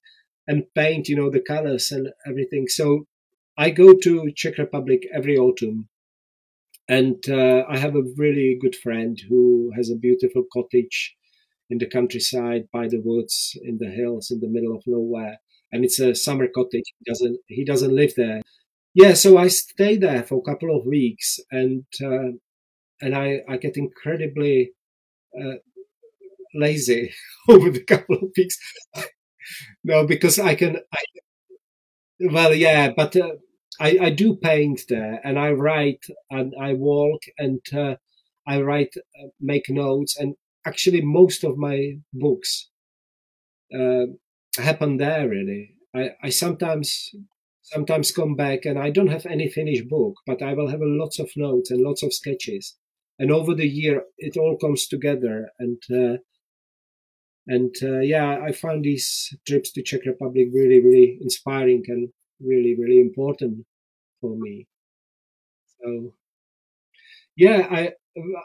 and 0.49 0.65
paint, 0.75 1.09
you 1.09 1.17
know, 1.17 1.31
the 1.31 1.41
colors 1.41 1.93
and 1.93 2.09
everything. 2.27 2.67
So 2.69 3.07
I 3.57 3.71
go 3.71 3.95
to 3.95 4.33
Czech 4.37 4.59
Republic 4.59 5.07
every 5.15 5.37
autumn, 5.39 5.89
and 6.89 7.29
uh, 7.29 7.65
I 7.69 7.79
have 7.79 7.95
a 7.97 8.03
really 8.17 8.57
good 8.61 8.77
friend 8.77 9.19
who 9.29 9.73
has 9.77 9.91
a 9.91 9.97
beautiful 9.97 10.45
cottage 10.53 11.15
in 11.71 11.79
the 11.79 11.87
countryside 11.87 12.69
by 12.73 12.89
the 12.89 13.01
woods 13.05 13.57
in 13.63 13.79
the 13.79 13.91
hills 13.91 14.31
in 14.31 14.41
the 14.41 14.49
middle 14.49 14.75
of 14.77 14.83
nowhere, 14.87 15.39
and 15.73 15.85
it's 15.85 16.01
a 16.01 16.15
summer 16.15 16.49
cottage. 16.49 16.85
He 16.99 17.05
doesn't 17.11 17.39
he 17.49 17.65
doesn't 17.65 17.95
live 17.95 18.15
there. 18.17 18.43
Yeah, 18.99 19.15
so 19.15 19.39
I 19.39 19.49
stay 19.49 19.97
there 19.97 20.23
for 20.25 20.39
a 20.39 20.43
couple 20.43 20.77
of 20.77 20.85
weeks, 20.85 21.39
and 21.51 21.85
uh, 22.03 22.33
and 23.03 23.15
I 23.17 23.43
I 23.49 23.59
get 23.59 23.77
incredibly 23.77 24.73
uh, 25.41 25.57
lazy 26.55 27.13
over 27.49 27.71
the 27.71 27.85
couple 27.85 28.17
of 28.17 28.31
weeks 28.37 28.59
no, 29.85 30.07
because 30.07 30.39
I 30.39 30.55
can. 30.55 30.79
I, 30.93 31.03
well, 32.21 32.55
yeah, 32.55 32.93
but 32.97 33.17
uh, 33.17 33.33
I 33.81 33.99
I 34.01 34.11
do 34.11 34.37
paint 34.37 34.83
there, 34.89 35.21
and 35.25 35.39
I 35.39 35.51
write, 35.53 36.05
and 36.31 36.55
I 36.61 36.75
walk, 36.75 37.23
and 37.39 37.61
uh, 37.73 37.97
I 38.47 38.61
write, 38.63 38.95
uh, 38.97 39.29
make 39.41 39.69
notes, 39.71 40.17
and 40.19 40.35
actually 40.67 41.01
most 41.03 41.45
of 41.45 41.57
my 41.59 41.99
books 42.13 42.69
uh, 43.75 44.07
happen 44.57 44.97
there. 44.97 45.29
Really, 45.29 45.75
I 45.95 46.11
I 46.23 46.31
sometimes 46.31 47.11
sometimes 47.73 48.13
come 48.13 48.35
back, 48.37 48.65
and 48.65 48.79
I 48.79 48.91
don't 48.91 49.09
have 49.09 49.27
any 49.27 49.49
finished 49.49 49.89
book, 49.89 50.15
but 50.27 50.43
I 50.43 50.55
will 50.55 50.69
have 50.69 50.81
lots 50.83 51.19
of 51.19 51.31
notes 51.37 51.71
and 51.71 51.81
lots 51.83 52.03
of 52.03 52.13
sketches, 52.13 52.77
and 53.19 53.31
over 53.31 53.55
the 53.55 53.69
year 53.69 54.05
it 54.19 54.37
all 54.37 54.57
comes 54.59 54.87
together, 54.87 55.51
and 55.59 55.83
uh, 55.93 56.19
and 57.47 57.75
uh, 57.83 58.01
yeah, 58.01 58.41
I 58.47 58.53
found 58.53 58.85
these 58.85 59.35
trips 59.47 59.73
to 59.73 59.83
Czech 59.83 60.05
Republic 60.07 60.49
really, 60.53 60.81
really 60.81 61.19
inspiring 61.21 61.83
and 61.89 62.11
really, 62.41 62.77
really 62.79 63.01
important. 63.01 63.65
for 64.21 64.37
me. 64.37 64.67
So, 65.81 66.15
yeah, 67.37 67.67
I 67.71 67.93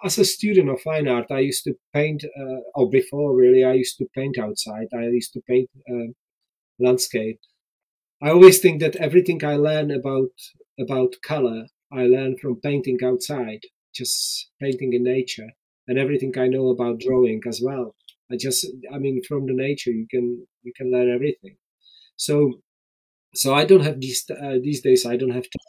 as 0.04 0.20
a 0.20 0.26
student 0.26 0.70
of 0.70 0.82
fine 0.82 1.08
art, 1.08 1.32
I 1.32 1.40
used 1.40 1.64
to 1.64 1.74
paint, 1.94 2.24
uh, 2.24 2.60
or 2.76 2.90
before 2.90 3.36
really, 3.36 3.64
I 3.64 3.74
used 3.74 3.98
to 3.98 4.06
paint 4.16 4.38
outside. 4.38 4.88
I 4.94 5.06
used 5.06 5.34
to 5.34 5.42
paint 5.42 5.70
uh, 5.90 6.14
landscape. 6.80 7.40
I 8.22 8.30
always 8.30 8.60
think 8.60 8.80
that 8.82 8.96
everything 8.96 9.44
I 9.44 9.56
learn 9.56 9.92
about 9.92 10.32
about 10.80 11.16
color, 11.24 11.68
I 11.92 12.06
learn 12.06 12.38
from 12.38 12.60
painting 12.62 13.00
outside, 13.04 13.62
just 13.94 14.50
painting 14.62 14.94
in 14.94 15.04
nature, 15.04 15.50
and 15.88 16.00
everything 16.00 16.38
I 16.38 16.48
know 16.48 16.70
about 16.70 17.00
drawing 17.02 17.42
as 17.48 17.62
well. 17.62 17.96
I 18.32 18.38
just, 18.38 18.66
I 18.92 18.98
mean, 18.98 19.22
from 19.28 19.46
the 19.46 19.54
nature, 19.54 19.92
you 19.92 20.08
can 20.10 20.48
you 20.64 20.74
can 20.76 20.92
learn 20.92 21.12
everything. 21.12 21.58
So, 22.18 22.62
so 23.36 23.54
I 23.56 23.66
don't 23.66 23.84
have 23.86 24.00
these 24.02 24.26
uh, 24.30 24.58
these 24.64 24.82
days. 24.82 25.06
I 25.06 25.18
don't 25.18 25.32
have 25.40 25.50
to, 25.50 25.60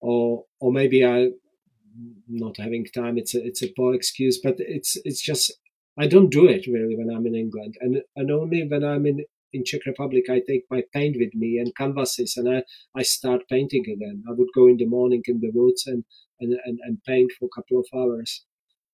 or 0.00 0.44
or 0.60 0.72
maybe 0.72 1.04
I 1.04 1.30
not 2.28 2.56
having 2.58 2.84
time. 2.86 3.18
It's 3.18 3.34
a 3.34 3.44
it's 3.44 3.62
a 3.62 3.72
poor 3.76 3.94
excuse, 3.94 4.38
but 4.42 4.56
it's 4.58 4.96
it's 5.04 5.22
just 5.22 5.52
I 5.98 6.06
don't 6.06 6.30
do 6.30 6.46
it 6.46 6.66
really 6.66 6.96
when 6.96 7.10
I'm 7.14 7.26
in 7.26 7.34
England, 7.34 7.76
and 7.80 8.02
and 8.16 8.30
only 8.30 8.66
when 8.66 8.84
I'm 8.84 9.06
in 9.06 9.24
in 9.52 9.64
Czech 9.64 9.86
Republic 9.86 10.24
I 10.30 10.40
take 10.40 10.64
my 10.70 10.82
paint 10.92 11.16
with 11.18 11.34
me 11.34 11.58
and 11.58 11.74
canvases, 11.76 12.36
and 12.36 12.48
I 12.48 12.62
I 12.94 13.02
start 13.02 13.48
painting 13.48 13.84
again. 13.88 14.22
I 14.28 14.32
would 14.32 14.48
go 14.54 14.68
in 14.68 14.76
the 14.76 14.86
morning 14.86 15.22
in 15.26 15.40
the 15.40 15.50
woods 15.52 15.86
and 15.86 16.04
and 16.40 16.54
and, 16.64 16.78
and 16.82 17.02
paint 17.04 17.32
for 17.38 17.46
a 17.46 17.54
couple 17.54 17.78
of 17.78 17.86
hours. 17.94 18.44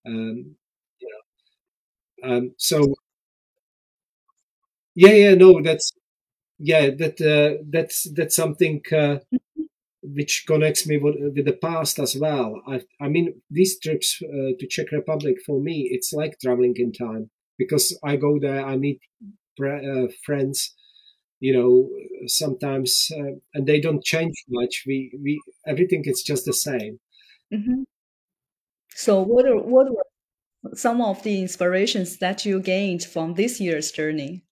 Um, 0.07 0.57
you 1.01 1.09
know, 1.11 2.29
um, 2.29 2.55
so 2.59 2.95
yeah, 4.95 5.13
yeah, 5.13 5.35
no, 5.35 5.63
that's 5.63 5.93
yeah, 6.59 6.91
that 6.91 7.21
uh, 7.21 7.63
that's 7.71 8.09
that's 8.15 8.37
something. 8.37 8.83
Uh, 8.93 9.19
which 10.05 10.45
connects 10.49 10.85
me 10.87 10.99
with, 10.99 11.15
with, 11.35 11.45
the 11.45 11.53
past 11.53 12.01
as 12.01 12.17
well. 12.17 12.61
I, 12.67 12.81
I 13.01 13.09
mean, 13.09 13.41
these 13.51 13.79
trips 13.79 14.21
uh, 14.21 14.51
to 14.59 14.67
Czech 14.69 14.91
Republic 14.91 15.37
for 15.47 15.61
me, 15.61 15.89
it's 15.93 16.13
like 16.13 16.41
traveling 16.41 16.75
in 16.77 16.93
time 16.93 17.31
because 17.57 17.97
I 18.03 18.17
go 18.17 18.41
there, 18.41 18.67
I 18.67 18.77
meet 18.77 19.01
uh, 19.61 20.09
friends, 20.25 20.75
you 21.41 21.53
know, 21.53 21.89
sometimes, 22.27 23.11
uh, 23.17 23.37
and 23.55 23.67
they 23.67 23.81
don't 23.81 24.05
change 24.05 24.35
much. 24.49 24.85
We, 24.87 25.13
we, 25.23 25.41
everything 25.67 26.03
is 26.07 26.23
just 26.23 26.45
the 26.45 26.53
same. 26.53 27.01
Mm-hmm. 27.53 27.83
So, 28.95 29.23
what 29.23 29.47
are, 29.47 29.59
what 29.59 29.91
were 29.91 30.75
some 30.75 31.01
of 31.01 31.23
the 31.23 31.41
inspirations 31.41 32.19
that 32.19 32.45
you 32.45 32.61
gained 32.61 33.05
from 33.05 33.35
this 33.35 33.61
year's 33.61 33.91
journey? 33.91 34.45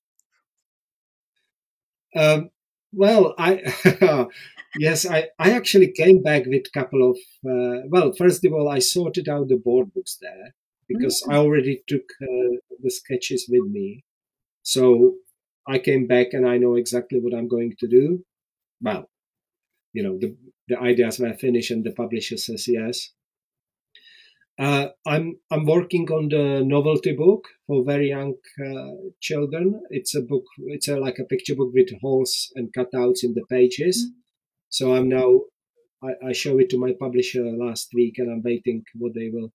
Um, 2.15 2.51
well, 2.93 3.35
I 3.39 3.63
yes, 4.79 5.07
I, 5.07 5.29
I 5.39 5.53
actually 5.53 5.93
came 5.93 6.23
back 6.23 6.47
with 6.47 6.67
a 6.67 6.79
couple 6.79 7.09
of, 7.11 7.17
uh, 7.49 7.87
well, 7.89 8.13
first 8.13 8.45
of 8.45 8.53
all, 8.53 8.69
I 8.69 8.81
sorted 8.81 9.29
out 9.29 9.49
the 9.49 9.57
board 9.57 9.93
books 9.95 10.19
there 10.21 10.55
because 10.89 11.23
mm-hmm. 11.23 11.33
I 11.33 11.37
already 11.37 11.83
took 11.87 12.05
uh, 12.23 12.57
the 12.83 12.91
sketches 12.91 13.47
with 13.49 13.65
me. 13.71 14.05
So 14.63 15.15
I 15.67 15.79
came 15.79 16.07
back 16.07 16.29
and 16.33 16.47
I 16.47 16.59
know 16.59 16.77
exactly 16.77 17.21
what 17.21 17.35
I'm 17.35 17.49
going 17.49 17.75
to 17.79 17.89
do. 17.89 18.25
Well, 18.81 19.11
you 19.93 20.03
know, 20.03 20.19
the, 20.19 20.37
the 20.69 20.79
ideas 20.79 21.19
were 21.19 21.35
finished 21.35 21.71
and 21.71 21.85
the 21.85 21.93
publisher 21.93 22.37
says 22.37 22.67
yes. 22.69 23.11
Uh, 24.59 24.89
I'm 25.07 25.39
I'm 25.51 25.65
working 25.65 26.11
on 26.11 26.29
the 26.29 26.63
novelty 26.63 27.15
book 27.15 27.45
for 27.67 27.83
very 27.83 28.11
young 28.11 28.35
uh, 28.63 29.09
children. 29.21 29.81
It's 29.89 30.15
a 30.15 30.21
book. 30.21 30.45
It's 30.67 30.87
a, 30.87 30.97
like 30.97 31.19
a 31.19 31.25
picture 31.25 31.55
book 31.55 31.71
with 31.73 31.89
holes 32.03 32.53
and 32.55 32.73
cutouts 32.77 33.25
in 33.25 33.33
the 33.33 33.45
pages. 33.49 34.05
Mm-hmm. 34.05 34.21
So 34.69 34.95
I'm 34.95 35.09
now, 35.09 35.41
I, 36.03 36.29
I 36.29 36.33
show 36.33 36.59
it 36.59 36.71
to 36.71 36.79
my 36.79 36.93
publisher 36.99 37.43
last 37.43 37.89
week 37.95 38.19
and 38.19 38.31
I'm 38.31 38.43
waiting 38.43 38.85
what 38.95 39.15
they 39.15 39.31
will 39.33 39.53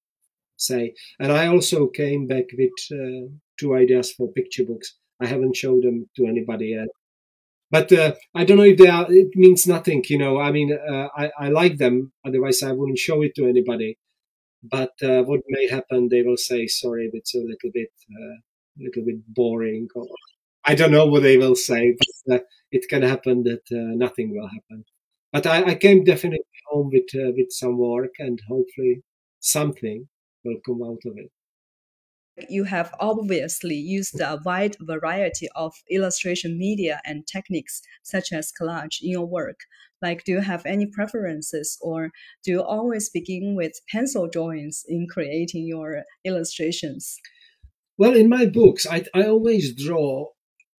say. 0.58 0.94
And 1.20 1.32
I 1.32 1.48
also 1.48 1.88
came 1.88 2.28
back 2.28 2.46
with 2.58 2.72
uh, 2.92 3.30
two 3.60 3.76
ideas 3.76 4.12
for 4.12 4.32
picture 4.32 4.66
books. 4.66 4.96
I 5.22 5.28
haven't 5.28 5.56
showed 5.56 5.84
them 5.84 6.10
to 6.18 6.26
anybody 6.28 6.68
yet. 6.78 6.88
But 7.72 7.92
uh, 7.92 8.14
I 8.34 8.46
don't 8.46 8.58
know 8.58 8.64
if 8.64 8.78
they 8.78 8.88
are, 8.88 9.06
it 9.10 9.36
means 9.36 9.68
nothing, 9.68 10.04
you 10.08 10.18
know. 10.18 10.40
I 10.40 10.52
mean, 10.52 10.72
uh, 10.74 11.08
I, 11.18 11.32
I 11.40 11.50
like 11.50 11.78
them, 11.78 12.12
otherwise 12.26 12.64
I 12.64 12.72
wouldn't 12.72 13.00
show 13.00 13.22
it 13.24 13.36
to 13.36 13.48
anybody. 13.48 13.98
But 14.64 14.94
uh, 15.04 15.24
what 15.24 15.42
may 15.48 15.68
happen, 15.70 16.10
they 16.10 16.22
will 16.24 16.38
say, 16.38 16.68
sorry, 16.68 17.10
it's 17.14 17.36
a 17.36 17.40
little 17.40 17.72
bit, 17.74 17.92
uh, 18.12 18.36
little 18.80 19.06
bit 19.06 19.18
boring. 19.28 19.88
Or, 19.96 20.08
I 20.66 20.76
don't 20.76 20.92
know 20.92 21.06
what 21.08 21.24
they 21.24 21.38
will 21.38 21.56
say, 21.56 21.96
but 22.28 22.36
uh, 22.36 22.44
it 22.72 22.88
can 22.90 23.04
happen 23.04 23.44
that 23.44 23.64
nothing 23.72 24.36
will 24.36 24.48
happen 24.48 24.86
but 25.36 25.46
I, 25.48 25.72
I 25.72 25.76
came 25.76 26.06
definitely 26.06 26.46
home 26.68 26.90
with 26.94 27.10
uh, 27.14 27.32
with 27.36 27.52
some 27.52 27.78
work 27.78 28.14
and 28.20 28.40
hopefully 28.48 29.04
something 29.42 30.08
will 30.46 30.60
come 30.66 30.82
out 30.82 31.02
of 31.06 31.18
it. 31.18 31.30
You 32.50 32.66
have 32.66 32.94
obviously 33.00 33.76
used 33.76 34.20
a 34.20 34.40
wide 34.44 34.76
variety 34.80 35.48
of 35.56 35.74
illustration 35.90 36.58
media 36.58 37.02
and 37.06 37.26
techniques, 37.26 37.82
such 38.04 38.34
as 38.34 38.52
collage, 38.52 39.02
in 39.02 39.12
your 39.12 39.26
work. 39.26 39.62
Like, 40.02 40.26
do 40.26 40.34
you 40.34 40.42
have 40.42 40.66
any 40.66 40.86
preferences, 40.86 41.78
or 41.82 42.12
do 42.44 42.52
you 42.52 42.62
always 42.62 43.10
begin 43.10 43.56
with 43.56 43.80
pencil 43.90 44.28
drawings 44.28 44.84
in 44.88 45.08
creating 45.08 45.66
your 45.66 46.04
illustrations? 46.26 47.18
Well, 47.98 48.16
in 48.16 48.28
my 48.28 48.46
books, 48.46 48.86
I, 48.86 49.06
I 49.14 49.24
always 49.24 49.74
draw 49.74 50.28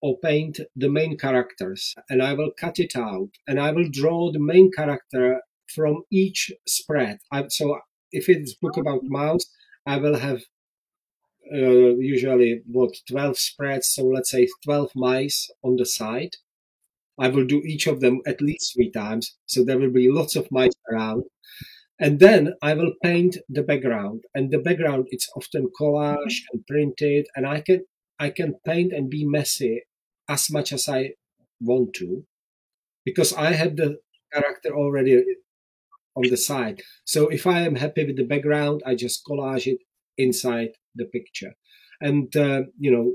or 0.02 0.18
paint 0.18 0.60
the 0.76 0.90
main 0.90 1.16
characters 1.16 1.94
and 2.10 2.22
I 2.22 2.34
will 2.34 2.50
cut 2.58 2.78
it 2.78 2.94
out 2.94 3.30
and 3.48 3.58
I 3.58 3.70
will 3.72 3.88
draw 3.90 4.30
the 4.30 4.38
main 4.38 4.70
character 4.70 5.40
from 5.74 6.02
each 6.12 6.52
spread. 6.66 7.18
I, 7.32 7.48
so 7.48 7.80
if 8.12 8.28
it's 8.28 8.54
book 8.54 8.76
about 8.76 9.00
oh. 9.04 9.08
mouse, 9.08 9.46
I 9.86 9.96
will 9.96 10.16
have 10.16 10.42
uh, 11.52 11.96
usually 11.96 12.62
what 12.66 12.94
12 13.08 13.38
spreads. 13.38 13.88
So 13.88 14.04
let's 14.04 14.30
say 14.30 14.48
12 14.64 14.92
mice 14.94 15.50
on 15.62 15.76
the 15.76 15.86
side. 15.86 16.36
I 17.18 17.28
will 17.28 17.46
do 17.46 17.62
each 17.64 17.86
of 17.86 18.00
them 18.00 18.20
at 18.26 18.42
least 18.42 18.74
three 18.74 18.90
times. 18.90 19.36
So 19.46 19.64
there 19.64 19.78
will 19.78 19.90
be 19.92 20.10
lots 20.10 20.36
of 20.36 20.50
mice 20.50 20.74
around. 20.90 21.24
And 21.98 22.20
then 22.20 22.54
I 22.60 22.74
will 22.74 22.92
paint 23.02 23.38
the 23.48 23.62
background 23.62 24.24
and 24.34 24.50
the 24.50 24.58
background, 24.58 25.06
it's 25.10 25.30
often 25.34 25.70
collage 25.80 26.42
and 26.52 26.66
printed 26.66 27.26
and 27.34 27.46
I 27.46 27.62
can 27.62 27.86
I 28.18 28.30
can 28.30 28.54
paint 28.64 28.92
and 28.92 29.10
be 29.10 29.24
messy 29.26 29.82
as 30.28 30.50
much 30.50 30.72
as 30.72 30.88
I 30.88 31.12
want 31.60 31.94
to 31.94 32.24
because 33.04 33.32
I 33.32 33.52
have 33.52 33.76
the 33.76 33.98
character 34.32 34.76
already 34.76 35.24
on 36.14 36.24
the 36.28 36.36
side. 36.36 36.82
So 37.04 37.28
if 37.28 37.46
I 37.46 37.60
am 37.60 37.76
happy 37.76 38.04
with 38.04 38.16
the 38.16 38.24
background, 38.24 38.82
I 38.84 38.94
just 38.94 39.24
collage 39.24 39.66
it 39.66 39.78
inside 40.18 40.70
the 40.96 41.04
picture. 41.04 41.54
And, 42.00 42.34
uh, 42.36 42.62
you 42.78 42.90
know, 42.90 43.12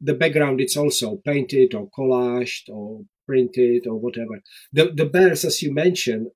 the 0.00 0.14
background, 0.14 0.60
it's 0.60 0.76
also 0.76 1.16
painted 1.16 1.74
or 1.74 1.88
collaged 1.90 2.68
or 2.68 3.02
printed 3.26 3.86
or 3.86 3.96
whatever. 3.98 4.40
The, 4.72 4.92
the 4.94 5.06
bears, 5.06 5.44
as 5.44 5.62
you 5.62 5.72
mentioned, 5.72 6.28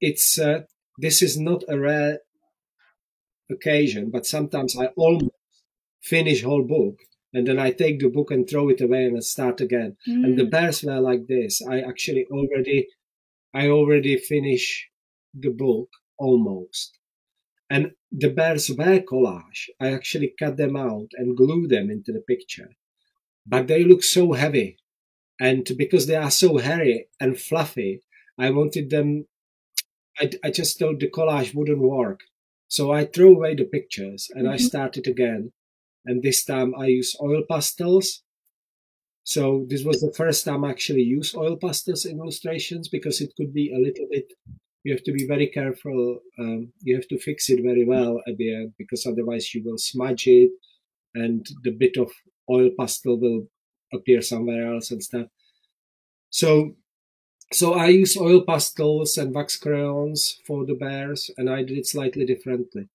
it's, 0.00 0.38
uh, 0.38 0.62
this 0.98 1.22
is 1.22 1.38
not 1.38 1.62
a 1.68 1.78
rare 1.78 2.18
occasion, 3.50 4.10
but 4.10 4.26
sometimes 4.26 4.76
I 4.76 4.86
almost 4.96 5.30
finish 6.02 6.42
whole 6.42 6.64
book 6.64 6.98
and 7.32 7.46
then 7.46 7.58
I 7.58 7.70
take 7.70 8.00
the 8.00 8.08
book 8.08 8.30
and 8.30 8.48
throw 8.48 8.68
it 8.68 8.80
away 8.80 9.04
and 9.04 9.16
I 9.16 9.20
start 9.20 9.60
again. 9.60 9.96
Mm. 10.08 10.24
And 10.24 10.38
the 10.38 10.44
mm. 10.44 10.50
bears 10.50 10.82
were 10.82 11.00
like 11.00 11.26
this. 11.26 11.60
I 11.62 11.80
actually 11.80 12.26
already, 12.30 12.88
I 13.54 13.68
already 13.68 14.16
finish 14.16 14.88
the 15.34 15.50
book 15.50 15.88
almost. 16.18 16.98
And 17.68 17.92
the 18.12 18.30
bears 18.30 18.70
were 18.70 19.00
collage. 19.00 19.68
I 19.80 19.92
actually 19.92 20.34
cut 20.38 20.56
them 20.56 20.76
out 20.76 21.08
and 21.14 21.36
glue 21.36 21.66
them 21.66 21.90
into 21.90 22.12
the 22.12 22.20
picture. 22.20 22.70
But 23.44 23.66
they 23.66 23.84
look 23.84 24.02
so 24.02 24.32
heavy. 24.32 24.78
And 25.40 25.68
because 25.76 26.06
they 26.06 26.16
are 26.16 26.30
so 26.30 26.58
hairy 26.58 27.08
and 27.20 27.38
fluffy, 27.38 28.02
I 28.38 28.50
wanted 28.50 28.90
them, 28.90 29.26
I, 30.18 30.30
I 30.44 30.50
just 30.50 30.78
thought 30.78 31.00
the 31.00 31.10
collage 31.10 31.54
wouldn't 31.54 31.78
work. 31.78 32.20
So 32.68 32.92
I 32.92 33.04
threw 33.04 33.36
away 33.36 33.54
the 33.54 33.64
pictures 33.64 34.30
and 34.34 34.44
mm-hmm. 34.44 34.54
I 34.54 34.56
started 34.56 35.06
again 35.06 35.52
and 36.06 36.22
this 36.22 36.44
time 36.44 36.72
I 36.78 36.86
use 36.86 37.16
oil 37.20 37.42
pastels. 37.48 38.22
So 39.24 39.66
this 39.68 39.84
was 39.84 40.00
the 40.00 40.12
first 40.12 40.44
time 40.44 40.64
I 40.64 40.70
actually 40.70 41.02
use 41.02 41.34
oil 41.34 41.56
pastels 41.56 42.04
in 42.06 42.18
illustrations 42.18 42.88
because 42.88 43.20
it 43.20 43.34
could 43.36 43.52
be 43.52 43.72
a 43.74 43.78
little 43.78 44.06
bit. 44.10 44.32
You 44.86 44.92
have 44.92 45.02
to 45.02 45.12
be 45.12 45.26
very 45.26 45.48
careful. 45.48 46.20
Um, 46.38 46.72
you 46.80 46.94
have 46.94 47.08
to 47.08 47.18
fix 47.18 47.50
it 47.50 47.60
very 47.60 47.84
well 47.84 48.20
at 48.28 48.36
the 48.36 48.54
end 48.54 48.74
because 48.78 49.04
otherwise 49.04 49.52
you 49.52 49.64
will 49.64 49.78
smudge 49.78 50.28
it, 50.28 50.52
and 51.12 51.44
the 51.64 51.72
bit 51.72 51.96
of 51.96 52.12
oil 52.48 52.70
pastel 52.78 53.18
will 53.18 53.48
appear 53.92 54.22
somewhere 54.22 54.72
else 54.72 54.92
and 54.92 55.02
stuff. 55.02 55.26
So, 56.30 56.76
so 57.52 57.74
I 57.74 57.88
use 57.88 58.16
oil 58.16 58.44
pastels 58.46 59.18
and 59.18 59.34
wax 59.34 59.56
crayons 59.56 60.38
for 60.46 60.64
the 60.64 60.74
bears, 60.74 61.32
and 61.36 61.50
I 61.50 61.64
did 61.64 61.78
it 61.78 61.88
slightly 61.88 62.24
differently, 62.24 62.88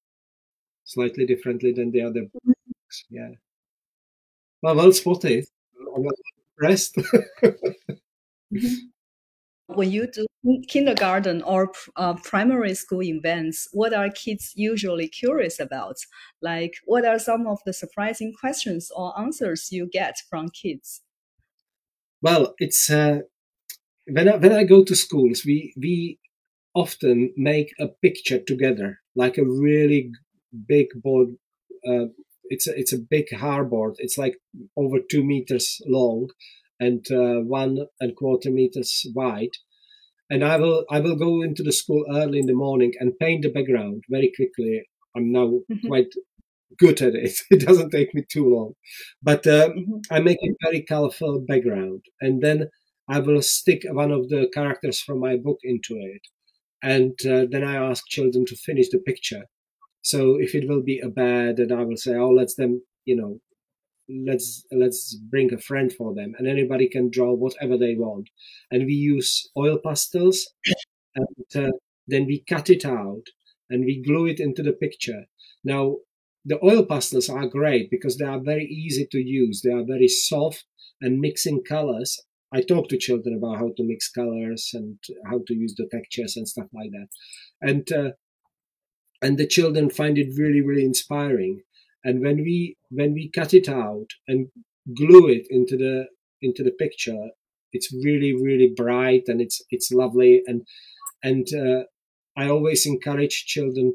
slightly 0.85 1.25
differently 1.25 1.73
than 1.73 1.91
the 1.91 2.03
other 2.03 2.23
Books. 2.31 3.03
yeah. 3.09 3.31
Well, 4.61 4.77
well 4.77 4.93
spotted. 4.93 5.45
I'm 5.93 6.07
impressed. 6.57 6.97
when 9.75 9.91
you 9.91 10.07
do 10.07 10.25
kindergarten 10.67 11.41
or 11.43 11.71
uh, 11.95 12.13
primary 12.23 12.73
school 12.73 13.03
events, 13.03 13.67
what 13.71 13.93
are 13.93 14.09
kids 14.09 14.53
usually 14.55 15.07
curious 15.07 15.59
about? 15.59 15.97
Like, 16.41 16.73
what 16.85 17.05
are 17.05 17.19
some 17.19 17.47
of 17.47 17.59
the 17.65 17.73
surprising 17.73 18.33
questions 18.39 18.91
or 18.95 19.17
answers 19.19 19.69
you 19.71 19.89
get 19.91 20.15
from 20.29 20.49
kids? 20.49 21.01
Well, 22.21 22.53
it's 22.57 22.89
uh, 22.89 23.19
when 24.07 24.29
I, 24.29 24.35
when 24.35 24.53
I 24.53 24.63
go 24.63 24.83
to 24.83 24.95
schools, 24.95 25.43
we 25.45 25.73
we 25.77 26.19
often 26.73 27.33
make 27.35 27.73
a 27.79 27.87
picture 27.87 28.39
together, 28.39 28.99
like 29.15 29.37
a 29.37 29.45
really 29.45 30.11
big 30.67 30.87
board. 30.95 31.29
Uh, 31.87 32.07
it's 32.43 32.67
a, 32.67 32.77
it's 32.77 32.93
a 32.93 32.99
big 32.99 33.27
hardboard. 33.29 33.95
It's 33.97 34.17
like 34.17 34.35
over 34.75 34.99
two 34.99 35.23
meters 35.23 35.81
long 35.85 36.29
and 36.81 37.05
uh, 37.11 37.39
one 37.41 37.85
and 37.99 38.15
quarter 38.15 38.49
meters 38.49 39.05
wide. 39.15 39.55
And 40.29 40.43
I 40.43 40.57
will 40.57 40.85
I 40.89 40.99
will 40.99 41.15
go 41.15 41.41
into 41.41 41.63
the 41.63 41.71
school 41.71 42.03
early 42.11 42.39
in 42.39 42.47
the 42.47 42.61
morning 42.65 42.93
and 42.99 43.19
paint 43.19 43.43
the 43.43 43.49
background 43.49 44.03
very 44.09 44.31
quickly. 44.35 44.83
I'm 45.15 45.31
now 45.31 45.47
mm-hmm. 45.47 45.87
quite 45.87 46.13
good 46.79 47.01
at 47.01 47.15
it. 47.15 47.35
It 47.51 47.61
doesn't 47.67 47.91
take 47.91 48.13
me 48.15 48.23
too 48.27 48.47
long, 48.55 48.73
but 49.21 49.45
um, 49.45 49.71
mm-hmm. 49.71 49.97
I 50.09 50.19
make 50.19 50.39
a 50.43 50.55
very 50.65 50.81
colorful 50.83 51.43
background, 51.47 52.01
and 52.19 52.41
then 52.41 52.69
I 53.07 53.19
will 53.19 53.41
stick 53.41 53.81
one 54.01 54.11
of 54.11 54.29
the 54.29 54.49
characters 54.53 55.01
from 55.01 55.19
my 55.19 55.35
book 55.37 55.59
into 55.63 55.95
it, 56.15 56.23
and 56.81 57.13
uh, 57.25 57.45
then 57.51 57.63
I 57.63 57.75
ask 57.75 58.07
children 58.07 58.45
to 58.45 58.55
finish 58.55 58.89
the 58.89 58.99
picture. 58.99 59.43
So 60.01 60.37
if 60.39 60.55
it 60.55 60.67
will 60.67 60.81
be 60.81 60.99
a 60.99 61.09
bear, 61.09 61.53
then 61.53 61.71
I 61.73 61.83
will 61.83 61.97
say, 62.05 62.15
"Oh, 62.15 62.33
let's 62.39 62.55
them, 62.55 62.81
you 63.05 63.17
know, 63.19 63.39
let's 64.25 64.65
let's 64.71 65.15
bring 65.15 65.53
a 65.53 65.57
friend 65.57 65.91
for 65.91 66.13
them," 66.13 66.33
and 66.37 66.47
anybody 66.47 66.87
can 66.89 67.09
draw 67.09 67.33
whatever 67.33 67.77
they 67.77 67.95
want, 67.95 68.29
and 68.71 68.85
we 68.85 68.93
use 68.93 69.49
oil 69.57 69.77
pastels, 69.83 70.47
and 71.15 71.65
uh, 71.67 71.71
then 72.07 72.25
we 72.25 72.43
cut 72.47 72.69
it 72.69 72.85
out 72.85 73.23
and 73.69 73.85
we 73.85 74.01
glue 74.01 74.27
it 74.27 74.39
into 74.39 74.61
the 74.61 74.73
picture. 74.73 75.25
Now 75.63 75.97
the 76.45 76.63
oil 76.63 76.85
pastels 76.85 77.29
are 77.29 77.47
great 77.47 77.89
because 77.89 78.17
they 78.17 78.25
are 78.25 78.39
very 78.39 78.65
easy 78.65 79.07
to 79.11 79.19
use. 79.19 79.61
They 79.61 79.71
are 79.71 79.85
very 79.85 80.07
soft 80.07 80.65
and 80.99 81.19
mixing 81.19 81.63
colors. 81.63 82.19
I 82.53 82.61
talk 82.61 82.89
to 82.89 82.97
children 82.97 83.35
about 83.35 83.57
how 83.59 83.71
to 83.77 83.83
mix 83.83 84.09
colors 84.09 84.71
and 84.73 84.97
how 85.29 85.41
to 85.47 85.53
use 85.53 85.73
the 85.77 85.87
textures 85.89 86.35
and 86.35 86.47
stuff 86.47 86.67
like 86.73 86.91
that, 86.91 87.07
and 87.61 87.91
uh, 87.91 88.11
and 89.21 89.37
the 89.37 89.47
children 89.47 89.89
find 89.89 90.17
it 90.17 90.33
really 90.37 90.61
really 90.61 90.83
inspiring. 90.83 91.61
And 92.03 92.21
when 92.21 92.37
we 92.37 92.77
when 92.89 93.13
we 93.13 93.29
cut 93.29 93.53
it 93.53 93.69
out 93.69 94.07
and 94.27 94.47
glue 94.95 95.27
it 95.27 95.47
into 95.49 95.77
the 95.77 96.07
into 96.41 96.63
the 96.63 96.71
picture, 96.71 97.29
it's 97.73 97.93
really 97.93 98.33
really 98.33 98.73
bright 98.75 99.23
and 99.27 99.41
it's 99.41 99.61
it's 99.69 99.91
lovely 99.91 100.41
and 100.47 100.65
and 101.23 101.47
uh, 101.53 101.83
I 102.35 102.49
always 102.49 102.85
encourage 102.85 103.45
children 103.45 103.93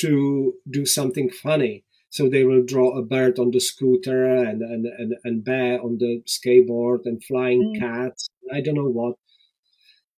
to 0.00 0.54
do 0.70 0.86
something 0.86 1.30
funny. 1.30 1.84
So 2.10 2.28
they 2.28 2.44
will 2.44 2.62
draw 2.62 2.98
a 2.98 3.02
bird 3.02 3.38
on 3.38 3.50
the 3.52 3.60
scooter 3.60 4.26
and 4.26 4.60
and 4.62 4.86
and, 4.86 5.14
and 5.24 5.44
bear 5.44 5.80
on 5.82 5.98
the 5.98 6.22
skateboard 6.26 7.00
and 7.06 7.24
flying 7.24 7.74
mm. 7.74 7.80
cats. 7.80 8.28
I 8.52 8.60
don't 8.60 8.74
know 8.74 8.88
what. 8.88 9.16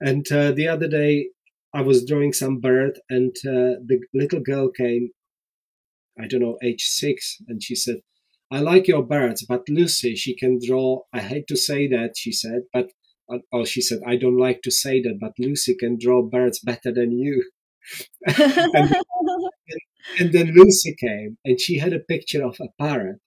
And 0.00 0.30
uh, 0.32 0.50
the 0.52 0.68
other 0.68 0.88
day, 0.88 1.28
I 1.72 1.82
was 1.82 2.04
drawing 2.04 2.32
some 2.32 2.58
bird, 2.58 3.00
and 3.08 3.34
uh, 3.46 3.78
the 3.84 4.00
little 4.12 4.40
girl 4.40 4.68
came. 4.70 5.10
I 6.18 6.26
don't 6.26 6.40
know, 6.40 6.58
age 6.62 6.84
six, 6.84 7.38
and 7.48 7.62
she 7.62 7.74
said, 7.74 8.00
"I 8.50 8.60
like 8.60 8.88
your 8.88 9.02
birds, 9.02 9.44
but 9.44 9.68
Lucy, 9.68 10.14
she 10.16 10.34
can 10.34 10.58
draw. 10.64 11.02
I 11.12 11.20
hate 11.20 11.46
to 11.48 11.56
say 11.56 11.88
that," 11.88 12.16
she 12.16 12.32
said, 12.32 12.62
but 12.72 12.90
oh, 13.52 13.64
she 13.64 13.80
said, 13.80 14.00
"I 14.06 14.16
don't 14.16 14.38
like 14.38 14.62
to 14.62 14.70
say 14.70 15.00
that, 15.02 15.18
but 15.20 15.38
Lucy 15.38 15.74
can 15.74 15.98
draw 15.98 16.22
birds 16.22 16.60
better 16.60 16.92
than 16.92 17.12
you." 17.12 17.50
and, 18.38 18.96
and 20.18 20.32
then 20.32 20.54
Lucy 20.54 20.94
came 20.98 21.36
and 21.44 21.60
she 21.60 21.78
had 21.78 21.92
a 21.92 21.98
picture 21.98 22.42
of 22.42 22.56
a 22.58 22.68
parrot 22.82 23.20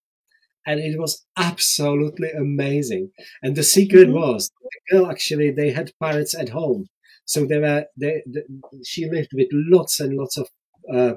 and 0.68 0.82
it 0.82 1.00
was 1.00 1.26
absolutely 1.38 2.30
amazing. 2.32 3.10
And 3.42 3.56
the 3.56 3.64
secret 3.64 4.10
mm-hmm. 4.10 4.18
was 4.20 4.52
the 4.62 4.98
girl 4.98 5.10
actually 5.10 5.50
they 5.50 5.72
had 5.72 5.94
parrots 6.00 6.36
at 6.36 6.50
home, 6.50 6.88
so 7.26 7.46
they 7.46 7.60
were 7.60 7.86
they, 7.98 8.22
they 8.28 8.42
she 8.86 9.10
lived 9.10 9.30
with 9.34 9.48
lots 9.52 10.00
and 10.00 10.16
lots 10.16 10.38
of 10.38 10.48
uh, 10.94 11.14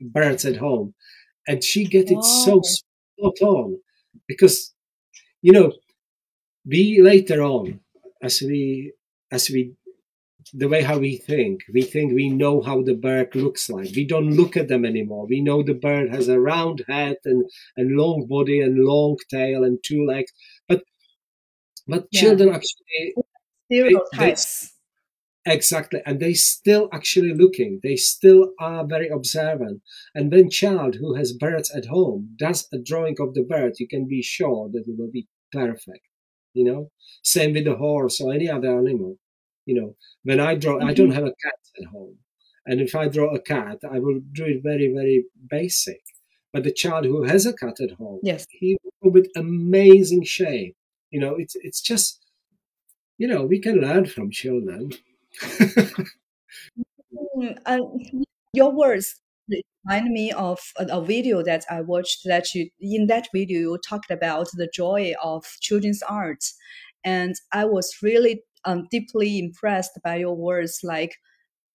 birds 0.00 0.44
at 0.44 0.56
home, 0.56 0.94
and 1.46 1.62
she 1.62 1.84
get 1.84 2.10
it 2.10 2.22
so 2.22 2.58
oh. 2.58 2.62
spot 2.62 3.40
on 3.42 3.78
because 4.26 4.74
you 5.42 5.52
know 5.52 5.72
we 6.66 7.00
later 7.00 7.42
on 7.42 7.80
as 8.22 8.40
we 8.42 8.92
as 9.30 9.50
we 9.50 9.72
the 10.54 10.68
way 10.68 10.82
how 10.82 10.98
we 10.98 11.16
think. 11.16 11.62
We 11.72 11.82
think 11.82 12.12
we 12.12 12.28
know 12.28 12.62
how 12.62 12.82
the 12.82 12.94
bird 12.94 13.34
looks 13.34 13.68
like. 13.68 13.90
We 13.94 14.06
don't 14.06 14.30
look 14.30 14.56
at 14.56 14.68
them 14.68 14.84
anymore. 14.84 15.26
We 15.26 15.40
know 15.40 15.62
the 15.62 15.74
bird 15.74 16.10
has 16.10 16.28
a 16.28 16.40
round 16.40 16.84
head 16.88 17.16
and, 17.24 17.44
and 17.76 17.96
long 17.96 18.26
body 18.26 18.60
and 18.60 18.78
long 18.78 19.16
tail 19.30 19.64
and 19.64 19.78
two 19.84 20.06
legs. 20.06 20.32
But 20.68 20.84
but 21.86 22.06
yeah. 22.10 22.20
children 22.20 22.54
actually 22.54 23.14
stereotypes. 23.66 24.72
Exactly. 25.50 26.00
And 26.06 26.20
they 26.20 26.34
still 26.34 26.88
actually 26.92 27.34
looking. 27.34 27.80
They 27.82 27.96
still 27.96 28.52
are 28.60 28.86
very 28.86 29.08
observant. 29.08 29.82
And 30.14 30.30
when 30.30 30.50
child 30.50 30.96
who 30.96 31.14
has 31.14 31.32
birds 31.32 31.70
at 31.70 31.86
home 31.86 32.34
does 32.36 32.68
a 32.72 32.78
drawing 32.78 33.16
of 33.20 33.34
the 33.34 33.42
bird, 33.42 33.74
you 33.78 33.88
can 33.88 34.06
be 34.06 34.22
sure 34.22 34.68
that 34.72 34.84
it 34.86 34.94
will 34.98 35.10
be 35.10 35.26
perfect. 35.52 36.06
You 36.54 36.64
know? 36.64 36.90
Same 37.22 37.52
with 37.54 37.64
the 37.64 37.76
horse 37.76 38.20
or 38.20 38.32
any 38.32 38.50
other 38.50 38.76
animal 38.76 39.18
you 39.68 39.74
know, 39.78 39.94
when 40.22 40.40
I 40.40 40.54
draw, 40.54 40.78
mm-hmm. 40.78 40.88
I 40.88 40.94
don't 40.94 41.08
mm-hmm. 41.08 41.16
have 41.16 41.24
a 41.24 41.36
cat 41.44 41.60
at 41.78 41.88
home. 41.88 42.16
And 42.64 42.80
if 42.80 42.94
I 42.94 43.06
draw 43.08 43.34
a 43.34 43.40
cat, 43.40 43.78
I 43.88 43.98
will 43.98 44.20
do 44.32 44.46
it 44.46 44.62
very, 44.62 44.90
very 44.92 45.26
basic. 45.48 46.00
But 46.54 46.64
the 46.64 46.72
child 46.72 47.04
who 47.04 47.24
has 47.24 47.44
a 47.44 47.52
cat 47.52 47.74
at 47.82 47.92
home, 47.98 48.20
yes, 48.22 48.46
he 48.50 48.78
will 49.02 49.12
with 49.12 49.28
amazing 49.36 50.24
shape. 50.24 50.74
You 51.10 51.20
know, 51.20 51.34
it's 51.36 51.54
it's 51.56 51.82
just, 51.82 52.24
you 53.18 53.28
know, 53.28 53.44
we 53.44 53.60
can 53.60 53.76
learn 53.76 54.06
from 54.06 54.30
children. 54.30 54.90
Uh, 57.66 57.78
your 58.52 58.72
words 58.72 59.14
remind 59.84 60.12
me 60.12 60.32
of 60.32 60.58
a, 60.78 60.86
a, 60.90 61.04
video 61.04 61.42
that 61.42 61.64
I 61.70 61.80
watched. 61.80 62.20
That 62.24 62.54
you 62.54 62.68
in 62.80 63.06
that 63.06 63.28
video 63.34 63.58
you 63.60 63.78
talked 63.78 64.10
about 64.10 64.48
the 64.54 64.68
joy 64.72 65.14
of 65.22 65.44
children's 65.60 66.02
art, 66.02 66.44
and 67.04 67.34
I 67.52 67.64
was 67.64 67.96
really 68.02 68.42
um, 68.64 68.86
deeply 68.90 69.38
impressed 69.38 69.98
by 70.04 70.16
your 70.16 70.36
words 70.36 70.80
like 70.82 71.16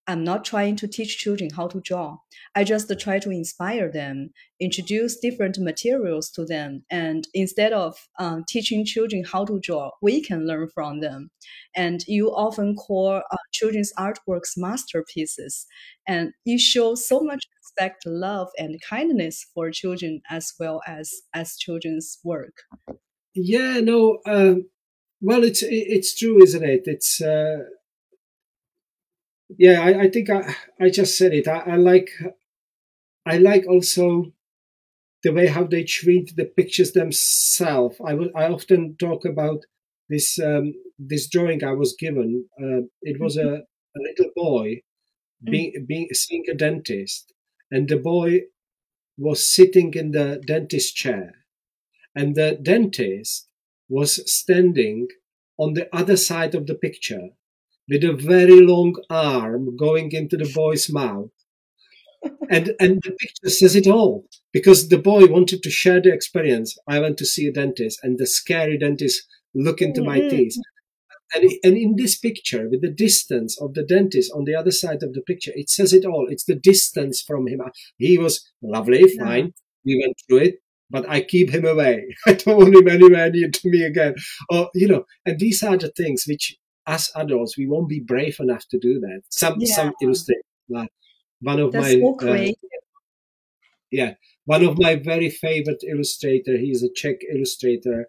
I'm 0.07 0.23
not 0.23 0.43
trying 0.43 0.75
to 0.77 0.87
teach 0.87 1.17
children 1.17 1.49
how 1.55 1.67
to 1.67 1.79
draw. 1.79 2.17
I 2.55 2.63
just 2.63 2.91
try 2.99 3.19
to 3.19 3.29
inspire 3.29 3.89
them, 3.89 4.31
introduce 4.59 5.17
different 5.17 5.57
materials 5.59 6.29
to 6.31 6.45
them. 6.45 6.83
And 6.91 7.27
instead 7.33 7.71
of 7.71 7.95
um, 8.19 8.43
teaching 8.47 8.85
children 8.85 9.23
how 9.23 9.45
to 9.45 9.59
draw, 9.59 9.91
we 10.01 10.21
can 10.21 10.45
learn 10.45 10.69
from 10.73 10.99
them. 10.99 11.29
And 11.75 12.03
you 12.07 12.35
often 12.35 12.75
call 12.75 13.21
uh, 13.31 13.37
children's 13.53 13.93
artworks 13.97 14.57
masterpieces. 14.57 15.65
And 16.07 16.33
you 16.43 16.59
show 16.59 16.95
so 16.95 17.21
much 17.21 17.45
respect, 17.61 18.03
love, 18.05 18.49
and 18.57 18.81
kindness 18.87 19.45
for 19.53 19.71
children 19.71 20.21
as 20.29 20.53
well 20.59 20.81
as 20.85 21.11
as 21.33 21.55
children's 21.57 22.19
work. 22.23 22.53
Yeah, 23.35 23.79
no, 23.79 24.19
um, 24.25 24.65
well, 25.21 25.43
it's 25.43 25.63
it's 25.63 26.13
true, 26.13 26.43
isn't 26.43 26.63
it? 26.63 26.81
It's 26.85 27.21
uh, 27.21 27.59
yeah. 29.57 29.81
I, 29.81 30.01
I 30.03 30.09
think 30.09 30.29
I 30.29 30.55
I 30.79 30.89
just 30.89 31.17
said 31.17 31.33
it. 31.33 31.47
I, 31.47 31.59
I 31.59 31.75
like 31.75 32.09
I 33.25 33.37
like 33.37 33.65
also 33.67 34.33
the 35.23 35.31
way 35.31 35.47
how 35.47 35.63
they 35.63 35.83
treat 35.83 36.35
the 36.35 36.45
pictures 36.45 36.91
themselves. 36.91 37.97
I 38.05 38.13
will, 38.13 38.29
I 38.35 38.45
often 38.45 38.95
talk 38.97 39.25
about 39.25 39.65
this 40.09 40.39
um, 40.39 40.73
this 40.99 41.27
drawing 41.27 41.63
I 41.63 41.73
was 41.73 41.95
given. 41.97 42.45
Uh, 42.61 42.87
it 43.01 43.19
was 43.19 43.37
a, 43.37 43.49
a 43.49 43.99
little 43.99 44.31
boy 44.35 44.81
being 45.43 45.73
mm. 45.79 45.87
being 45.87 46.07
seeing 46.13 46.43
a 46.49 46.53
dentist, 46.53 47.33
and 47.71 47.87
the 47.87 47.97
boy 47.97 48.41
was 49.17 49.51
sitting 49.51 49.93
in 49.93 50.11
the 50.11 50.41
dentist 50.45 50.95
chair, 50.95 51.45
and 52.15 52.35
the 52.35 52.59
dentist 52.61 53.47
was 53.89 54.31
standing 54.31 55.07
on 55.57 55.73
the 55.73 55.87
other 55.95 56.17
side 56.17 56.55
of 56.55 56.67
the 56.67 56.75
picture 56.75 57.29
with 57.89 58.03
a 58.03 58.13
very 58.13 58.59
long 58.61 58.95
arm 59.09 59.75
going 59.77 60.11
into 60.11 60.37
the 60.37 60.51
boy's 60.53 60.91
mouth. 60.91 61.29
and 62.49 62.73
and 62.79 63.01
the 63.03 63.11
picture 63.11 63.49
says 63.49 63.75
it 63.75 63.87
all 63.87 64.25
because 64.53 64.87
the 64.87 64.97
boy 64.97 65.25
wanted 65.25 65.61
to 65.63 65.69
share 65.69 66.01
the 66.01 66.13
experience. 66.13 66.77
I 66.87 66.99
went 66.99 67.17
to 67.17 67.25
see 67.25 67.47
a 67.47 67.51
dentist, 67.51 67.99
and 68.03 68.17
the 68.17 68.27
scary 68.27 68.77
dentist 68.77 69.23
look 69.53 69.81
into 69.81 70.03
my 70.03 70.19
mm-hmm. 70.19 70.29
teeth. 70.29 70.57
And, 71.35 71.51
and 71.63 71.77
in 71.77 71.95
this 71.95 72.15
picture, 72.15 72.69
with 72.69 72.81
the 72.81 72.91
distance 72.91 73.59
of 73.59 73.73
the 73.73 73.83
dentist 73.83 74.31
on 74.35 74.43
the 74.45 74.53
other 74.53 74.69
side 74.69 75.01
of 75.01 75.13
the 75.13 75.21
picture, 75.21 75.51
it 75.55 75.67
says 75.69 75.91
it 75.91 76.05
all. 76.05 76.27
It's 76.29 76.43
the 76.43 76.55
distance 76.55 77.23
from 77.23 77.47
him. 77.47 77.59
He 77.97 78.19
was 78.19 78.47
lovely, 78.61 79.03
fine. 79.17 79.53
We 79.83 79.99
went 79.99 80.15
through 80.27 80.43
it 80.49 80.63
but 80.93 81.09
I 81.09 81.21
keep 81.21 81.49
him 81.49 81.65
away. 81.65 82.15
I 82.27 82.33
don't 82.33 82.57
want 82.57 82.75
him 82.75 82.87
anywhere 82.87 83.29
near 83.31 83.49
to 83.49 83.69
me 83.69 83.83
again. 83.83 84.13
Or, 84.49 84.69
you 84.75 84.87
know, 84.87 85.05
and 85.25 85.39
these 85.39 85.63
are 85.63 85.75
the 85.75 85.89
things 85.89 86.25
which 86.27 86.55
as 86.87 87.11
adults 87.15 87.57
we 87.57 87.67
won't 87.67 87.89
be 87.89 87.99
brave 87.99 88.37
enough 88.39 88.65
to 88.69 88.77
do 88.79 88.99
that. 88.99 89.21
Some 89.29 89.55
Yeah. 89.59 89.75
some 89.75 89.93
illustrators, 90.01 90.43
like 90.69 90.91
one 91.41 91.59
of 91.59 91.71
That's 91.71 91.95
my 91.95 92.01
uh, 92.21 92.51
yeah, 93.91 94.15
one 94.45 94.63
of 94.65 94.77
my 94.77 94.95
very 94.95 95.29
favorite 95.29 95.83
illustrator. 95.87 96.57
He's 96.57 96.83
a 96.83 96.89
Czech 96.93 97.17
illustrator, 97.31 98.07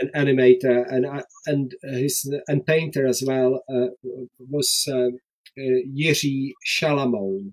an 0.00 0.10
animator, 0.14 0.86
and 0.92 1.06
I- 1.06 1.24
and 1.46 1.74
uh, 1.84 1.92
his 1.92 2.32
and 2.46 2.64
painter 2.64 3.06
as 3.06 3.22
well 3.26 3.62
uh, 3.68 3.88
was 4.38 4.84
uh, 4.88 5.08
uh, 5.58 5.80
Jiří 5.98 6.52
Šalamoun, 6.66 7.52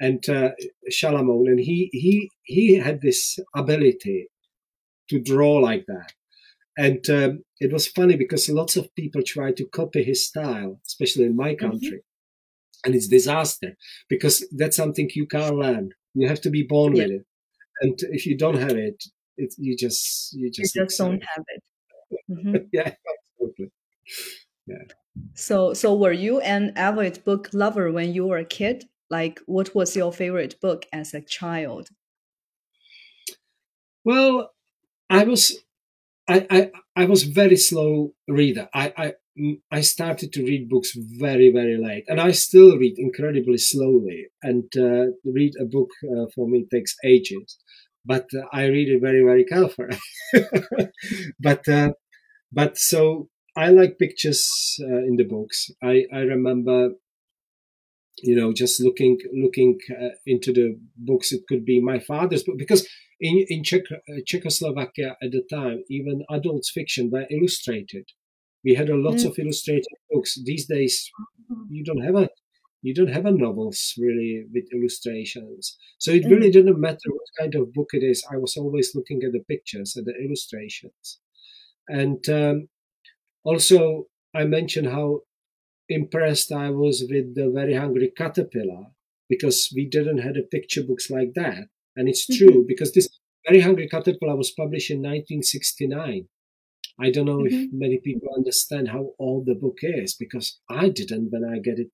and 0.00 0.26
uh, 0.28 0.50
Šalamoun, 0.90 1.48
and 1.48 1.60
he 1.60 1.90
he 1.92 2.30
he 2.44 2.74
had 2.76 3.00
this 3.02 3.38
ability 3.54 4.28
to 5.10 5.20
draw 5.20 5.56
like 5.56 5.84
that. 5.86 6.12
And 6.76 7.08
um, 7.10 7.44
it 7.60 7.72
was 7.72 7.86
funny 7.88 8.16
because 8.16 8.48
lots 8.48 8.76
of 8.76 8.94
people 8.94 9.22
try 9.22 9.52
to 9.52 9.66
copy 9.66 10.02
his 10.02 10.26
style, 10.26 10.80
especially 10.86 11.24
in 11.24 11.36
my 11.36 11.54
country. 11.54 12.02
And 12.84 12.94
it's 12.94 13.08
disaster 13.08 13.76
because 14.08 14.46
that's 14.56 14.76
something 14.76 15.10
you 15.14 15.26
can't 15.26 15.56
learn. 15.56 15.90
You 16.14 16.28
have 16.28 16.40
to 16.42 16.50
be 16.50 16.64
born 16.64 16.94
Yeah. 16.94 17.04
with 17.04 17.12
it. 17.12 17.26
And 17.82 17.98
if 18.12 18.26
you 18.26 18.36
don't 18.38 18.58
have 18.58 18.76
it, 18.76 19.02
it 19.36 19.54
you 19.58 19.76
just 19.76 20.32
you 20.34 20.46
You 20.46 20.50
just 20.52 20.74
just 20.74 20.98
don't 20.98 21.22
have 21.22 21.44
it. 21.48 21.62
Mhm. 22.30 22.68
yeah, 22.72 22.94
absolutely. 23.40 23.72
Yeah. 24.66 24.84
So, 25.34 25.74
so 25.74 25.94
were 25.94 26.12
you 26.12 26.40
an 26.40 26.72
avid 26.76 27.24
book 27.24 27.50
lover 27.52 27.92
when 27.92 28.12
you 28.14 28.26
were 28.26 28.38
a 28.38 28.44
kid? 28.44 28.88
Like, 29.10 29.40
what 29.46 29.74
was 29.74 29.94
your 29.96 30.12
favorite 30.12 30.60
book 30.60 30.86
as 30.92 31.14
a 31.14 31.20
child? 31.20 31.90
Well, 34.04 34.52
I 35.10 35.24
was 35.24 35.63
I, 36.28 36.46
I 36.50 36.70
I 36.96 37.04
was 37.04 37.24
very 37.24 37.56
slow 37.56 38.14
reader. 38.28 38.68
I, 38.72 38.92
I 38.96 39.12
I 39.70 39.80
started 39.82 40.32
to 40.32 40.44
read 40.44 40.68
books 40.70 40.92
very 40.96 41.50
very 41.50 41.76
late, 41.76 42.04
and 42.08 42.20
I 42.20 42.30
still 42.32 42.78
read 42.78 42.98
incredibly 42.98 43.58
slowly. 43.58 44.26
And 44.42 44.64
uh, 44.76 45.06
read 45.24 45.52
a 45.60 45.64
book 45.66 45.90
uh, 46.04 46.26
for 46.34 46.48
me 46.48 46.66
takes 46.70 46.96
ages, 47.04 47.58
but 48.06 48.26
uh, 48.34 48.46
I 48.52 48.66
read 48.66 48.88
it 48.88 49.00
very 49.00 49.22
very 49.22 49.44
carefully. 49.44 49.98
but 51.40 51.68
uh, 51.68 51.92
but 52.52 52.78
so 52.78 53.28
I 53.56 53.70
like 53.70 53.98
pictures 53.98 54.76
uh, 54.82 54.98
in 55.08 55.16
the 55.16 55.24
books. 55.24 55.70
I 55.82 56.06
I 56.12 56.20
remember. 56.20 56.90
You 58.22 58.36
know, 58.36 58.52
just 58.52 58.80
looking 58.80 59.18
looking 59.32 59.78
uh, 59.90 60.10
into 60.24 60.52
the 60.52 60.78
books, 60.96 61.32
it 61.32 61.42
could 61.48 61.64
be 61.64 61.80
my 61.80 61.98
father's 61.98 62.44
book 62.44 62.56
because 62.56 62.86
in 63.28 63.36
in 63.54 63.62
Czech, 63.64 63.84
uh, 63.92 64.20
Czechoslovakia 64.30 65.08
at 65.24 65.30
the 65.32 65.42
time, 65.50 65.78
even 65.88 66.16
adult 66.36 66.64
fiction 66.76 67.10
were 67.10 67.26
illustrated. 67.30 68.06
We 68.64 68.74
had 68.80 68.90
a 68.90 68.96
lots 69.06 69.22
Mm. 69.24 69.28
of 69.30 69.38
illustrated 69.38 69.96
books. 70.10 70.32
These 70.50 70.66
days, 70.76 70.94
you 71.76 71.82
don't 71.84 72.04
have 72.08 72.16
a 72.24 72.28
you 72.86 72.94
don't 72.94 73.14
have 73.16 73.26
a 73.28 73.30
novels 73.46 73.94
really 74.04 74.44
with 74.52 74.66
illustrations. 74.76 75.62
So 75.98 76.10
it 76.12 76.24
really 76.32 76.50
didn't 76.50 76.80
matter 76.88 77.08
what 77.16 77.30
kind 77.40 77.54
of 77.54 77.72
book 77.72 77.90
it 77.94 78.02
is. 78.12 78.24
I 78.34 78.36
was 78.44 78.56
always 78.58 78.94
looking 78.94 79.22
at 79.24 79.32
the 79.32 79.44
pictures 79.52 79.96
and 79.96 80.06
the 80.06 80.14
illustrations, 80.24 81.20
and 81.88 82.20
um, 82.28 82.68
also 83.44 84.06
I 84.34 84.44
mentioned 84.44 84.88
how 84.88 85.22
impressed 85.88 86.50
I 86.52 86.70
was 86.70 86.96
with 87.10 87.34
the 87.34 87.50
Very 87.50 87.74
Hungry 87.74 88.10
Caterpillar 88.16 88.84
because 89.28 89.72
we 89.76 89.86
didn't 89.88 90.18
have 90.26 90.36
a 90.36 90.42
picture 90.56 90.82
books 90.82 91.10
like 91.10 91.32
that. 91.34 91.68
And 91.96 92.08
it's 92.08 92.26
Mhm. 92.26 92.36
true 92.38 92.64
because 92.66 92.92
this 92.92 93.08
Very 93.46 93.60
Hungry 93.60 93.88
Caterpillar 93.88 94.36
was 94.36 94.52
published 94.52 94.90
in 94.90 95.02
1969. 95.02 96.28
I 96.98 97.10
don't 97.10 97.26
know 97.26 97.44
if 97.44 97.52
Mhm. 97.52 97.72
many 97.72 97.98
people 97.98 98.32
understand 98.34 98.88
how 98.88 99.14
old 99.18 99.46
the 99.46 99.54
book 99.54 99.78
is 99.82 100.14
because 100.14 100.60
I 100.68 100.88
didn't 100.88 101.30
when 101.30 101.44
I 101.44 101.58
get 101.58 101.78
it 101.78 101.90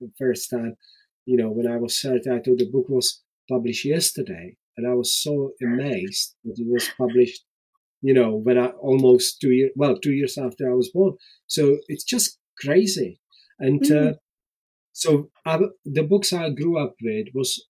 the 0.00 0.12
first 0.18 0.50
time. 0.50 0.76
You 1.24 1.36
know, 1.38 1.50
when 1.50 1.66
I 1.66 1.76
was 1.76 1.98
30, 2.00 2.30
I 2.30 2.40
thought 2.40 2.58
the 2.58 2.70
book 2.70 2.88
was 2.88 3.22
published 3.48 3.84
yesterday. 3.84 4.56
And 4.76 4.86
I 4.86 4.94
was 4.94 5.12
so 5.12 5.54
amazed 5.62 6.36
that 6.44 6.58
it 6.58 6.66
was 6.68 6.86
published, 6.98 7.44
you 8.02 8.12
know, 8.14 8.36
when 8.36 8.58
I 8.58 8.68
almost 8.68 9.40
two 9.40 9.52
years, 9.52 9.72
well, 9.74 9.98
two 9.98 10.12
years 10.12 10.36
after 10.38 10.70
I 10.70 10.74
was 10.74 10.90
born. 10.90 11.16
So 11.46 11.78
it's 11.88 12.04
just 12.04 12.38
crazy. 12.58 13.18
And 13.58 13.80
Mm. 13.80 13.96
uh, 13.96 14.14
so 14.92 15.30
I, 15.46 15.58
the 15.84 16.02
books 16.02 16.32
I 16.32 16.50
grew 16.50 16.78
up 16.78 16.94
with 17.02 17.28
was 17.34 17.66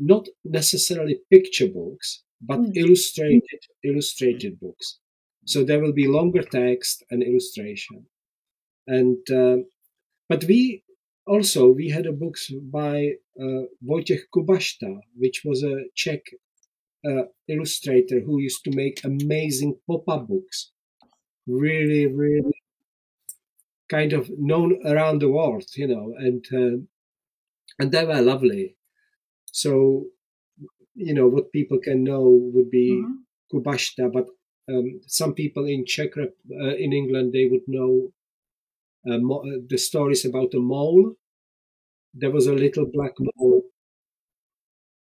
not 0.00 0.28
necessarily 0.44 1.16
picture 1.30 1.68
books, 1.68 2.24
but 2.40 2.60
Mm. 2.60 2.72
illustrated 2.82 3.60
illustrated 3.84 4.58
books. 4.60 4.98
So 5.46 5.64
there 5.64 5.80
will 5.82 5.92
be 6.02 6.08
longer 6.18 6.42
text 6.42 7.04
and 7.10 7.22
illustration. 7.22 8.06
And 8.86 9.22
um, 9.30 9.58
but 10.28 10.44
we 10.44 10.84
also 11.26 11.70
we 11.80 11.88
had 11.90 12.06
a 12.06 12.12
books 12.12 12.50
by 12.72 12.96
uh, 13.44 13.64
Vojtěch 13.88 14.24
Kubašta, 14.34 15.00
which 15.22 15.42
was 15.44 15.62
a 15.64 15.76
Czech 15.94 16.22
uh, 17.08 17.24
illustrator 17.48 18.20
who 18.20 18.40
used 18.48 18.62
to 18.64 18.70
make 18.82 19.04
amazing 19.04 19.72
pop-up 19.86 20.28
books. 20.28 20.72
Really, 21.46 22.06
really 22.06 22.58
kind 23.90 24.12
of 24.12 24.30
known 24.38 24.80
around 24.86 25.20
the 25.20 25.28
world, 25.28 25.64
you 25.76 25.88
know, 25.88 26.14
and 26.18 26.44
uh, 26.52 26.78
and 27.78 27.92
they 27.92 28.04
were 28.06 28.22
lovely. 28.22 28.76
So, 29.52 30.06
you 30.94 31.14
know, 31.14 31.28
what 31.28 31.52
people 31.52 31.78
can 31.78 32.04
know 32.04 32.22
would 32.54 32.70
be 32.70 32.88
Mhm. 32.92 33.24
Kubašta, 33.52 34.12
but 34.12 34.28
um, 34.68 35.00
some 35.06 35.34
people 35.34 35.66
in 35.66 35.84
Czech, 35.86 36.16
uh, 36.16 36.76
in 36.84 36.92
England, 36.92 37.32
they 37.32 37.46
would 37.46 37.66
know 37.68 38.12
uh, 39.08 39.18
mo- 39.18 39.44
uh, 39.48 39.58
the 39.68 39.78
stories 39.78 40.24
about 40.24 40.54
a 40.54 40.60
mole. 40.60 41.14
There 42.14 42.30
was 42.30 42.46
a 42.46 42.54
little 42.54 42.86
black 42.86 43.14
mole. 43.18 43.64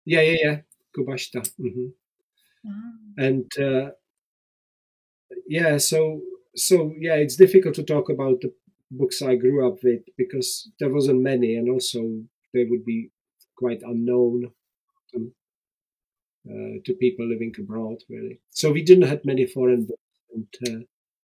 Yeah, 0.05 0.23
yeah, 0.23 0.37
yeah, 0.43 0.61
Kubašta. 0.95 1.43
hmm 1.59 1.89
Ah. 2.65 2.93
And 3.19 3.51
uh, 3.59 3.91
yeah, 5.47 5.79
so 5.79 6.23
so 6.55 6.95
yeah, 6.99 7.15
it's 7.15 7.37
difficult 7.37 7.75
to 7.77 7.83
talk 7.85 8.09
about 8.09 8.41
the 8.41 8.53
books 8.91 9.23
I 9.23 9.37
grew 9.37 9.67
up 9.67 9.83
with 9.83 10.03
because 10.17 10.71
there 10.79 10.93
wasn't 10.93 11.23
many, 11.23 11.57
and 11.57 11.69
also 11.71 12.23
they 12.55 12.65
would 12.65 12.85
be 12.85 13.11
quite 13.57 13.83
unknown 13.83 14.51
to, 15.13 15.33
uh, 16.49 16.81
to 16.85 16.95
people 16.95 17.27
living 17.27 17.55
abroad, 17.59 17.99
really. 18.09 18.41
So 18.51 18.73
we 18.73 18.83
didn't 18.83 19.09
have 19.09 19.25
many 19.25 19.47
foreign 19.47 19.87
books, 19.87 20.03
and 20.35 20.47
uh, 20.69 20.85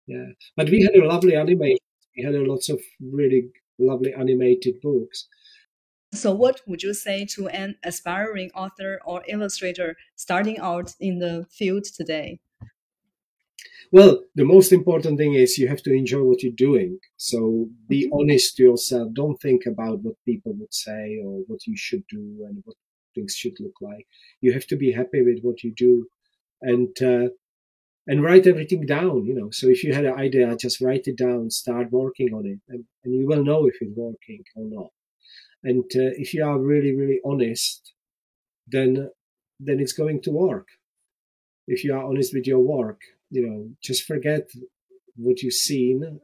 yeah, 0.06 0.26
but 0.56 0.70
we 0.70 0.82
had 0.82 0.94
a 0.94 1.06
lovely 1.06 1.36
animation. 1.36 1.78
We 2.16 2.24
had 2.24 2.34
a 2.34 2.44
lots 2.44 2.68
of 2.68 2.80
really 3.00 3.50
lovely 3.78 4.12
animated 4.14 4.80
books. 4.80 5.28
So, 6.14 6.32
what 6.32 6.60
would 6.66 6.82
you 6.82 6.94
say 6.94 7.26
to 7.34 7.48
an 7.48 7.76
aspiring 7.82 8.50
author 8.54 9.00
or 9.04 9.22
illustrator 9.28 9.96
starting 10.14 10.58
out 10.58 10.94
in 11.00 11.18
the 11.18 11.46
field 11.50 11.84
today? 11.84 12.40
Well, 13.96 14.24
the 14.34 14.44
most 14.44 14.72
important 14.72 15.16
thing 15.16 15.32
is 15.32 15.56
you 15.56 15.68
have 15.68 15.82
to 15.84 15.94
enjoy 15.94 16.22
what 16.22 16.42
you're 16.42 16.66
doing. 16.68 16.98
So 17.16 17.70
be 17.88 18.10
honest 18.12 18.56
to 18.56 18.62
yourself. 18.64 19.14
Don't 19.14 19.40
think 19.40 19.64
about 19.64 20.02
what 20.02 20.22
people 20.26 20.52
would 20.58 20.74
say 20.74 21.18
or 21.24 21.40
what 21.46 21.66
you 21.66 21.78
should 21.78 22.04
do 22.10 22.44
and 22.46 22.62
what 22.66 22.76
things 23.14 23.34
should 23.34 23.56
look 23.58 23.78
like. 23.80 24.06
You 24.42 24.52
have 24.52 24.66
to 24.66 24.76
be 24.76 24.92
happy 24.92 25.22
with 25.22 25.38
what 25.40 25.64
you 25.64 25.72
do, 25.74 26.08
and 26.60 26.94
uh, 27.00 27.28
and 28.06 28.22
write 28.22 28.46
everything 28.46 28.84
down. 28.84 29.24
You 29.24 29.34
know, 29.34 29.50
so 29.50 29.66
if 29.68 29.82
you 29.82 29.94
had 29.94 30.04
an 30.04 30.18
idea, 30.26 30.54
just 30.56 30.82
write 30.82 31.06
it 31.06 31.16
down, 31.16 31.48
start 31.48 31.90
working 31.90 32.34
on 32.34 32.44
it, 32.44 32.60
and, 32.68 32.84
and 33.02 33.14
you 33.14 33.26
will 33.26 33.44
know 33.44 33.66
if 33.66 33.76
it's 33.80 33.96
working 33.96 34.44
or 34.56 34.66
not. 34.78 34.90
And 35.64 35.84
uh, 35.96 36.12
if 36.24 36.34
you 36.34 36.44
are 36.44 36.58
really, 36.58 36.94
really 36.94 37.20
honest, 37.24 37.94
then 38.66 39.10
then 39.58 39.80
it's 39.80 39.94
going 40.02 40.20
to 40.24 40.30
work. 40.30 40.68
If 41.66 41.82
you 41.82 41.94
are 41.94 42.04
honest 42.04 42.34
with 42.34 42.46
your 42.46 42.60
work, 42.76 43.00
you 43.30 43.46
know, 43.46 43.70
just 43.82 44.04
forget 44.04 44.48
what 45.16 45.42
you've 45.42 45.54
seen, 45.54 46.20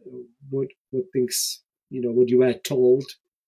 what 0.50 0.68
what 0.90 1.04
things 1.12 1.62
you 1.90 2.00
know, 2.00 2.10
what 2.12 2.28
you 2.30 2.38
were 2.38 2.54
told 2.54 3.04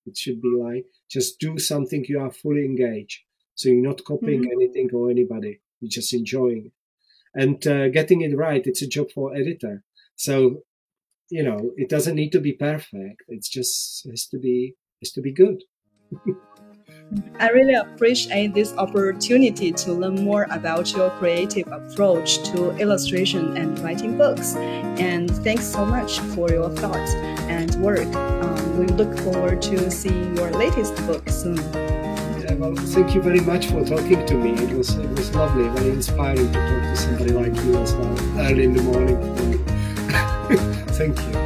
it 0.07 0.16
should 0.18 0.40
be 0.42 0.55
like. 0.61 0.84
Just 1.11 1.40
do 1.40 1.59
something 1.59 2.05
you 2.07 2.20
are 2.20 2.30
fully 2.30 2.64
engaged. 2.64 3.20
So 3.55 3.68
you're 3.70 3.80
not 3.90 4.05
copying 4.05 4.42
Mhm. 4.42 4.52
anything 4.52 4.90
or 4.92 5.11
anybody. 5.11 5.61
You're 5.80 5.88
just 6.00 6.12
enjoying 6.12 6.66
it. 6.66 6.72
And 7.34 7.66
uh, 7.66 7.88
getting 7.88 8.20
it 8.20 8.36
right, 8.36 8.66
it's 8.66 8.82
a 8.82 8.86
job 8.86 9.11
for 9.12 9.34
editor. 9.34 9.82
So, 10.16 10.64
you 11.30 11.42
know, 11.42 11.72
it 11.76 11.88
doesn't 11.88 12.16
need 12.16 12.32
to 12.32 12.40
be 12.40 12.52
perfect. 12.52 13.22
It's 13.28 13.48
just 13.48 14.07
has 14.11 14.26
to 14.28 14.38
be 14.38 14.76
has 15.00 15.12
to 15.12 15.22
be 15.22 15.32
good. 15.32 15.64
I 17.38 17.50
really 17.50 17.74
appreciate 17.74 18.55
this 18.55 18.72
opportunity 18.74 19.72
to 19.72 19.92
learn 19.92 20.24
more 20.24 20.46
about 20.50 20.92
your 20.92 21.11
creative 21.11 21.66
approach 21.70 22.42
to 22.50 22.70
illustration 22.76 23.57
and 23.57 23.78
writing 23.80 24.16
books. 24.16 24.57
And 24.57 25.30
thanks 25.42 25.66
so 25.66 25.84
much 25.84 26.20
for 26.20 26.50
your 26.50 26.70
thoughts 26.70 27.14
and 27.48 27.74
work. 27.76 28.07
Um, 28.14 28.78
we 28.78 28.86
look 28.86 29.16
forward 29.18 29.62
to 29.62 29.90
seeing 29.90 30.36
your 30.36 30.50
latest 30.50 30.94
book 31.07 31.28
soon. 31.28 31.57
Yeah, 31.57 32.55
well, 32.55 32.74
thank 32.74 33.14
you 33.14 33.22
very 33.22 33.40
much 33.40 33.66
for 33.66 33.84
talking 33.84 34.24
to 34.26 34.34
me. 34.34 34.52
It 34.52 34.76
was 34.76 34.96
it 34.96 35.11
was 35.11 35.34
lovely, 35.34 35.68
very 35.68 35.90
inspiring 35.90 36.52
to 36.52 36.59
talk 36.59 36.82
to 36.82 36.96
somebody 36.96 37.32
like 37.32 37.55
you 37.64 37.76
as 37.76 37.94
well, 37.94 38.38
early 38.38 38.64
in 38.64 38.74
the 38.74 38.82
morning. 38.82 39.18
thank 40.94 41.18
you. 41.18 41.43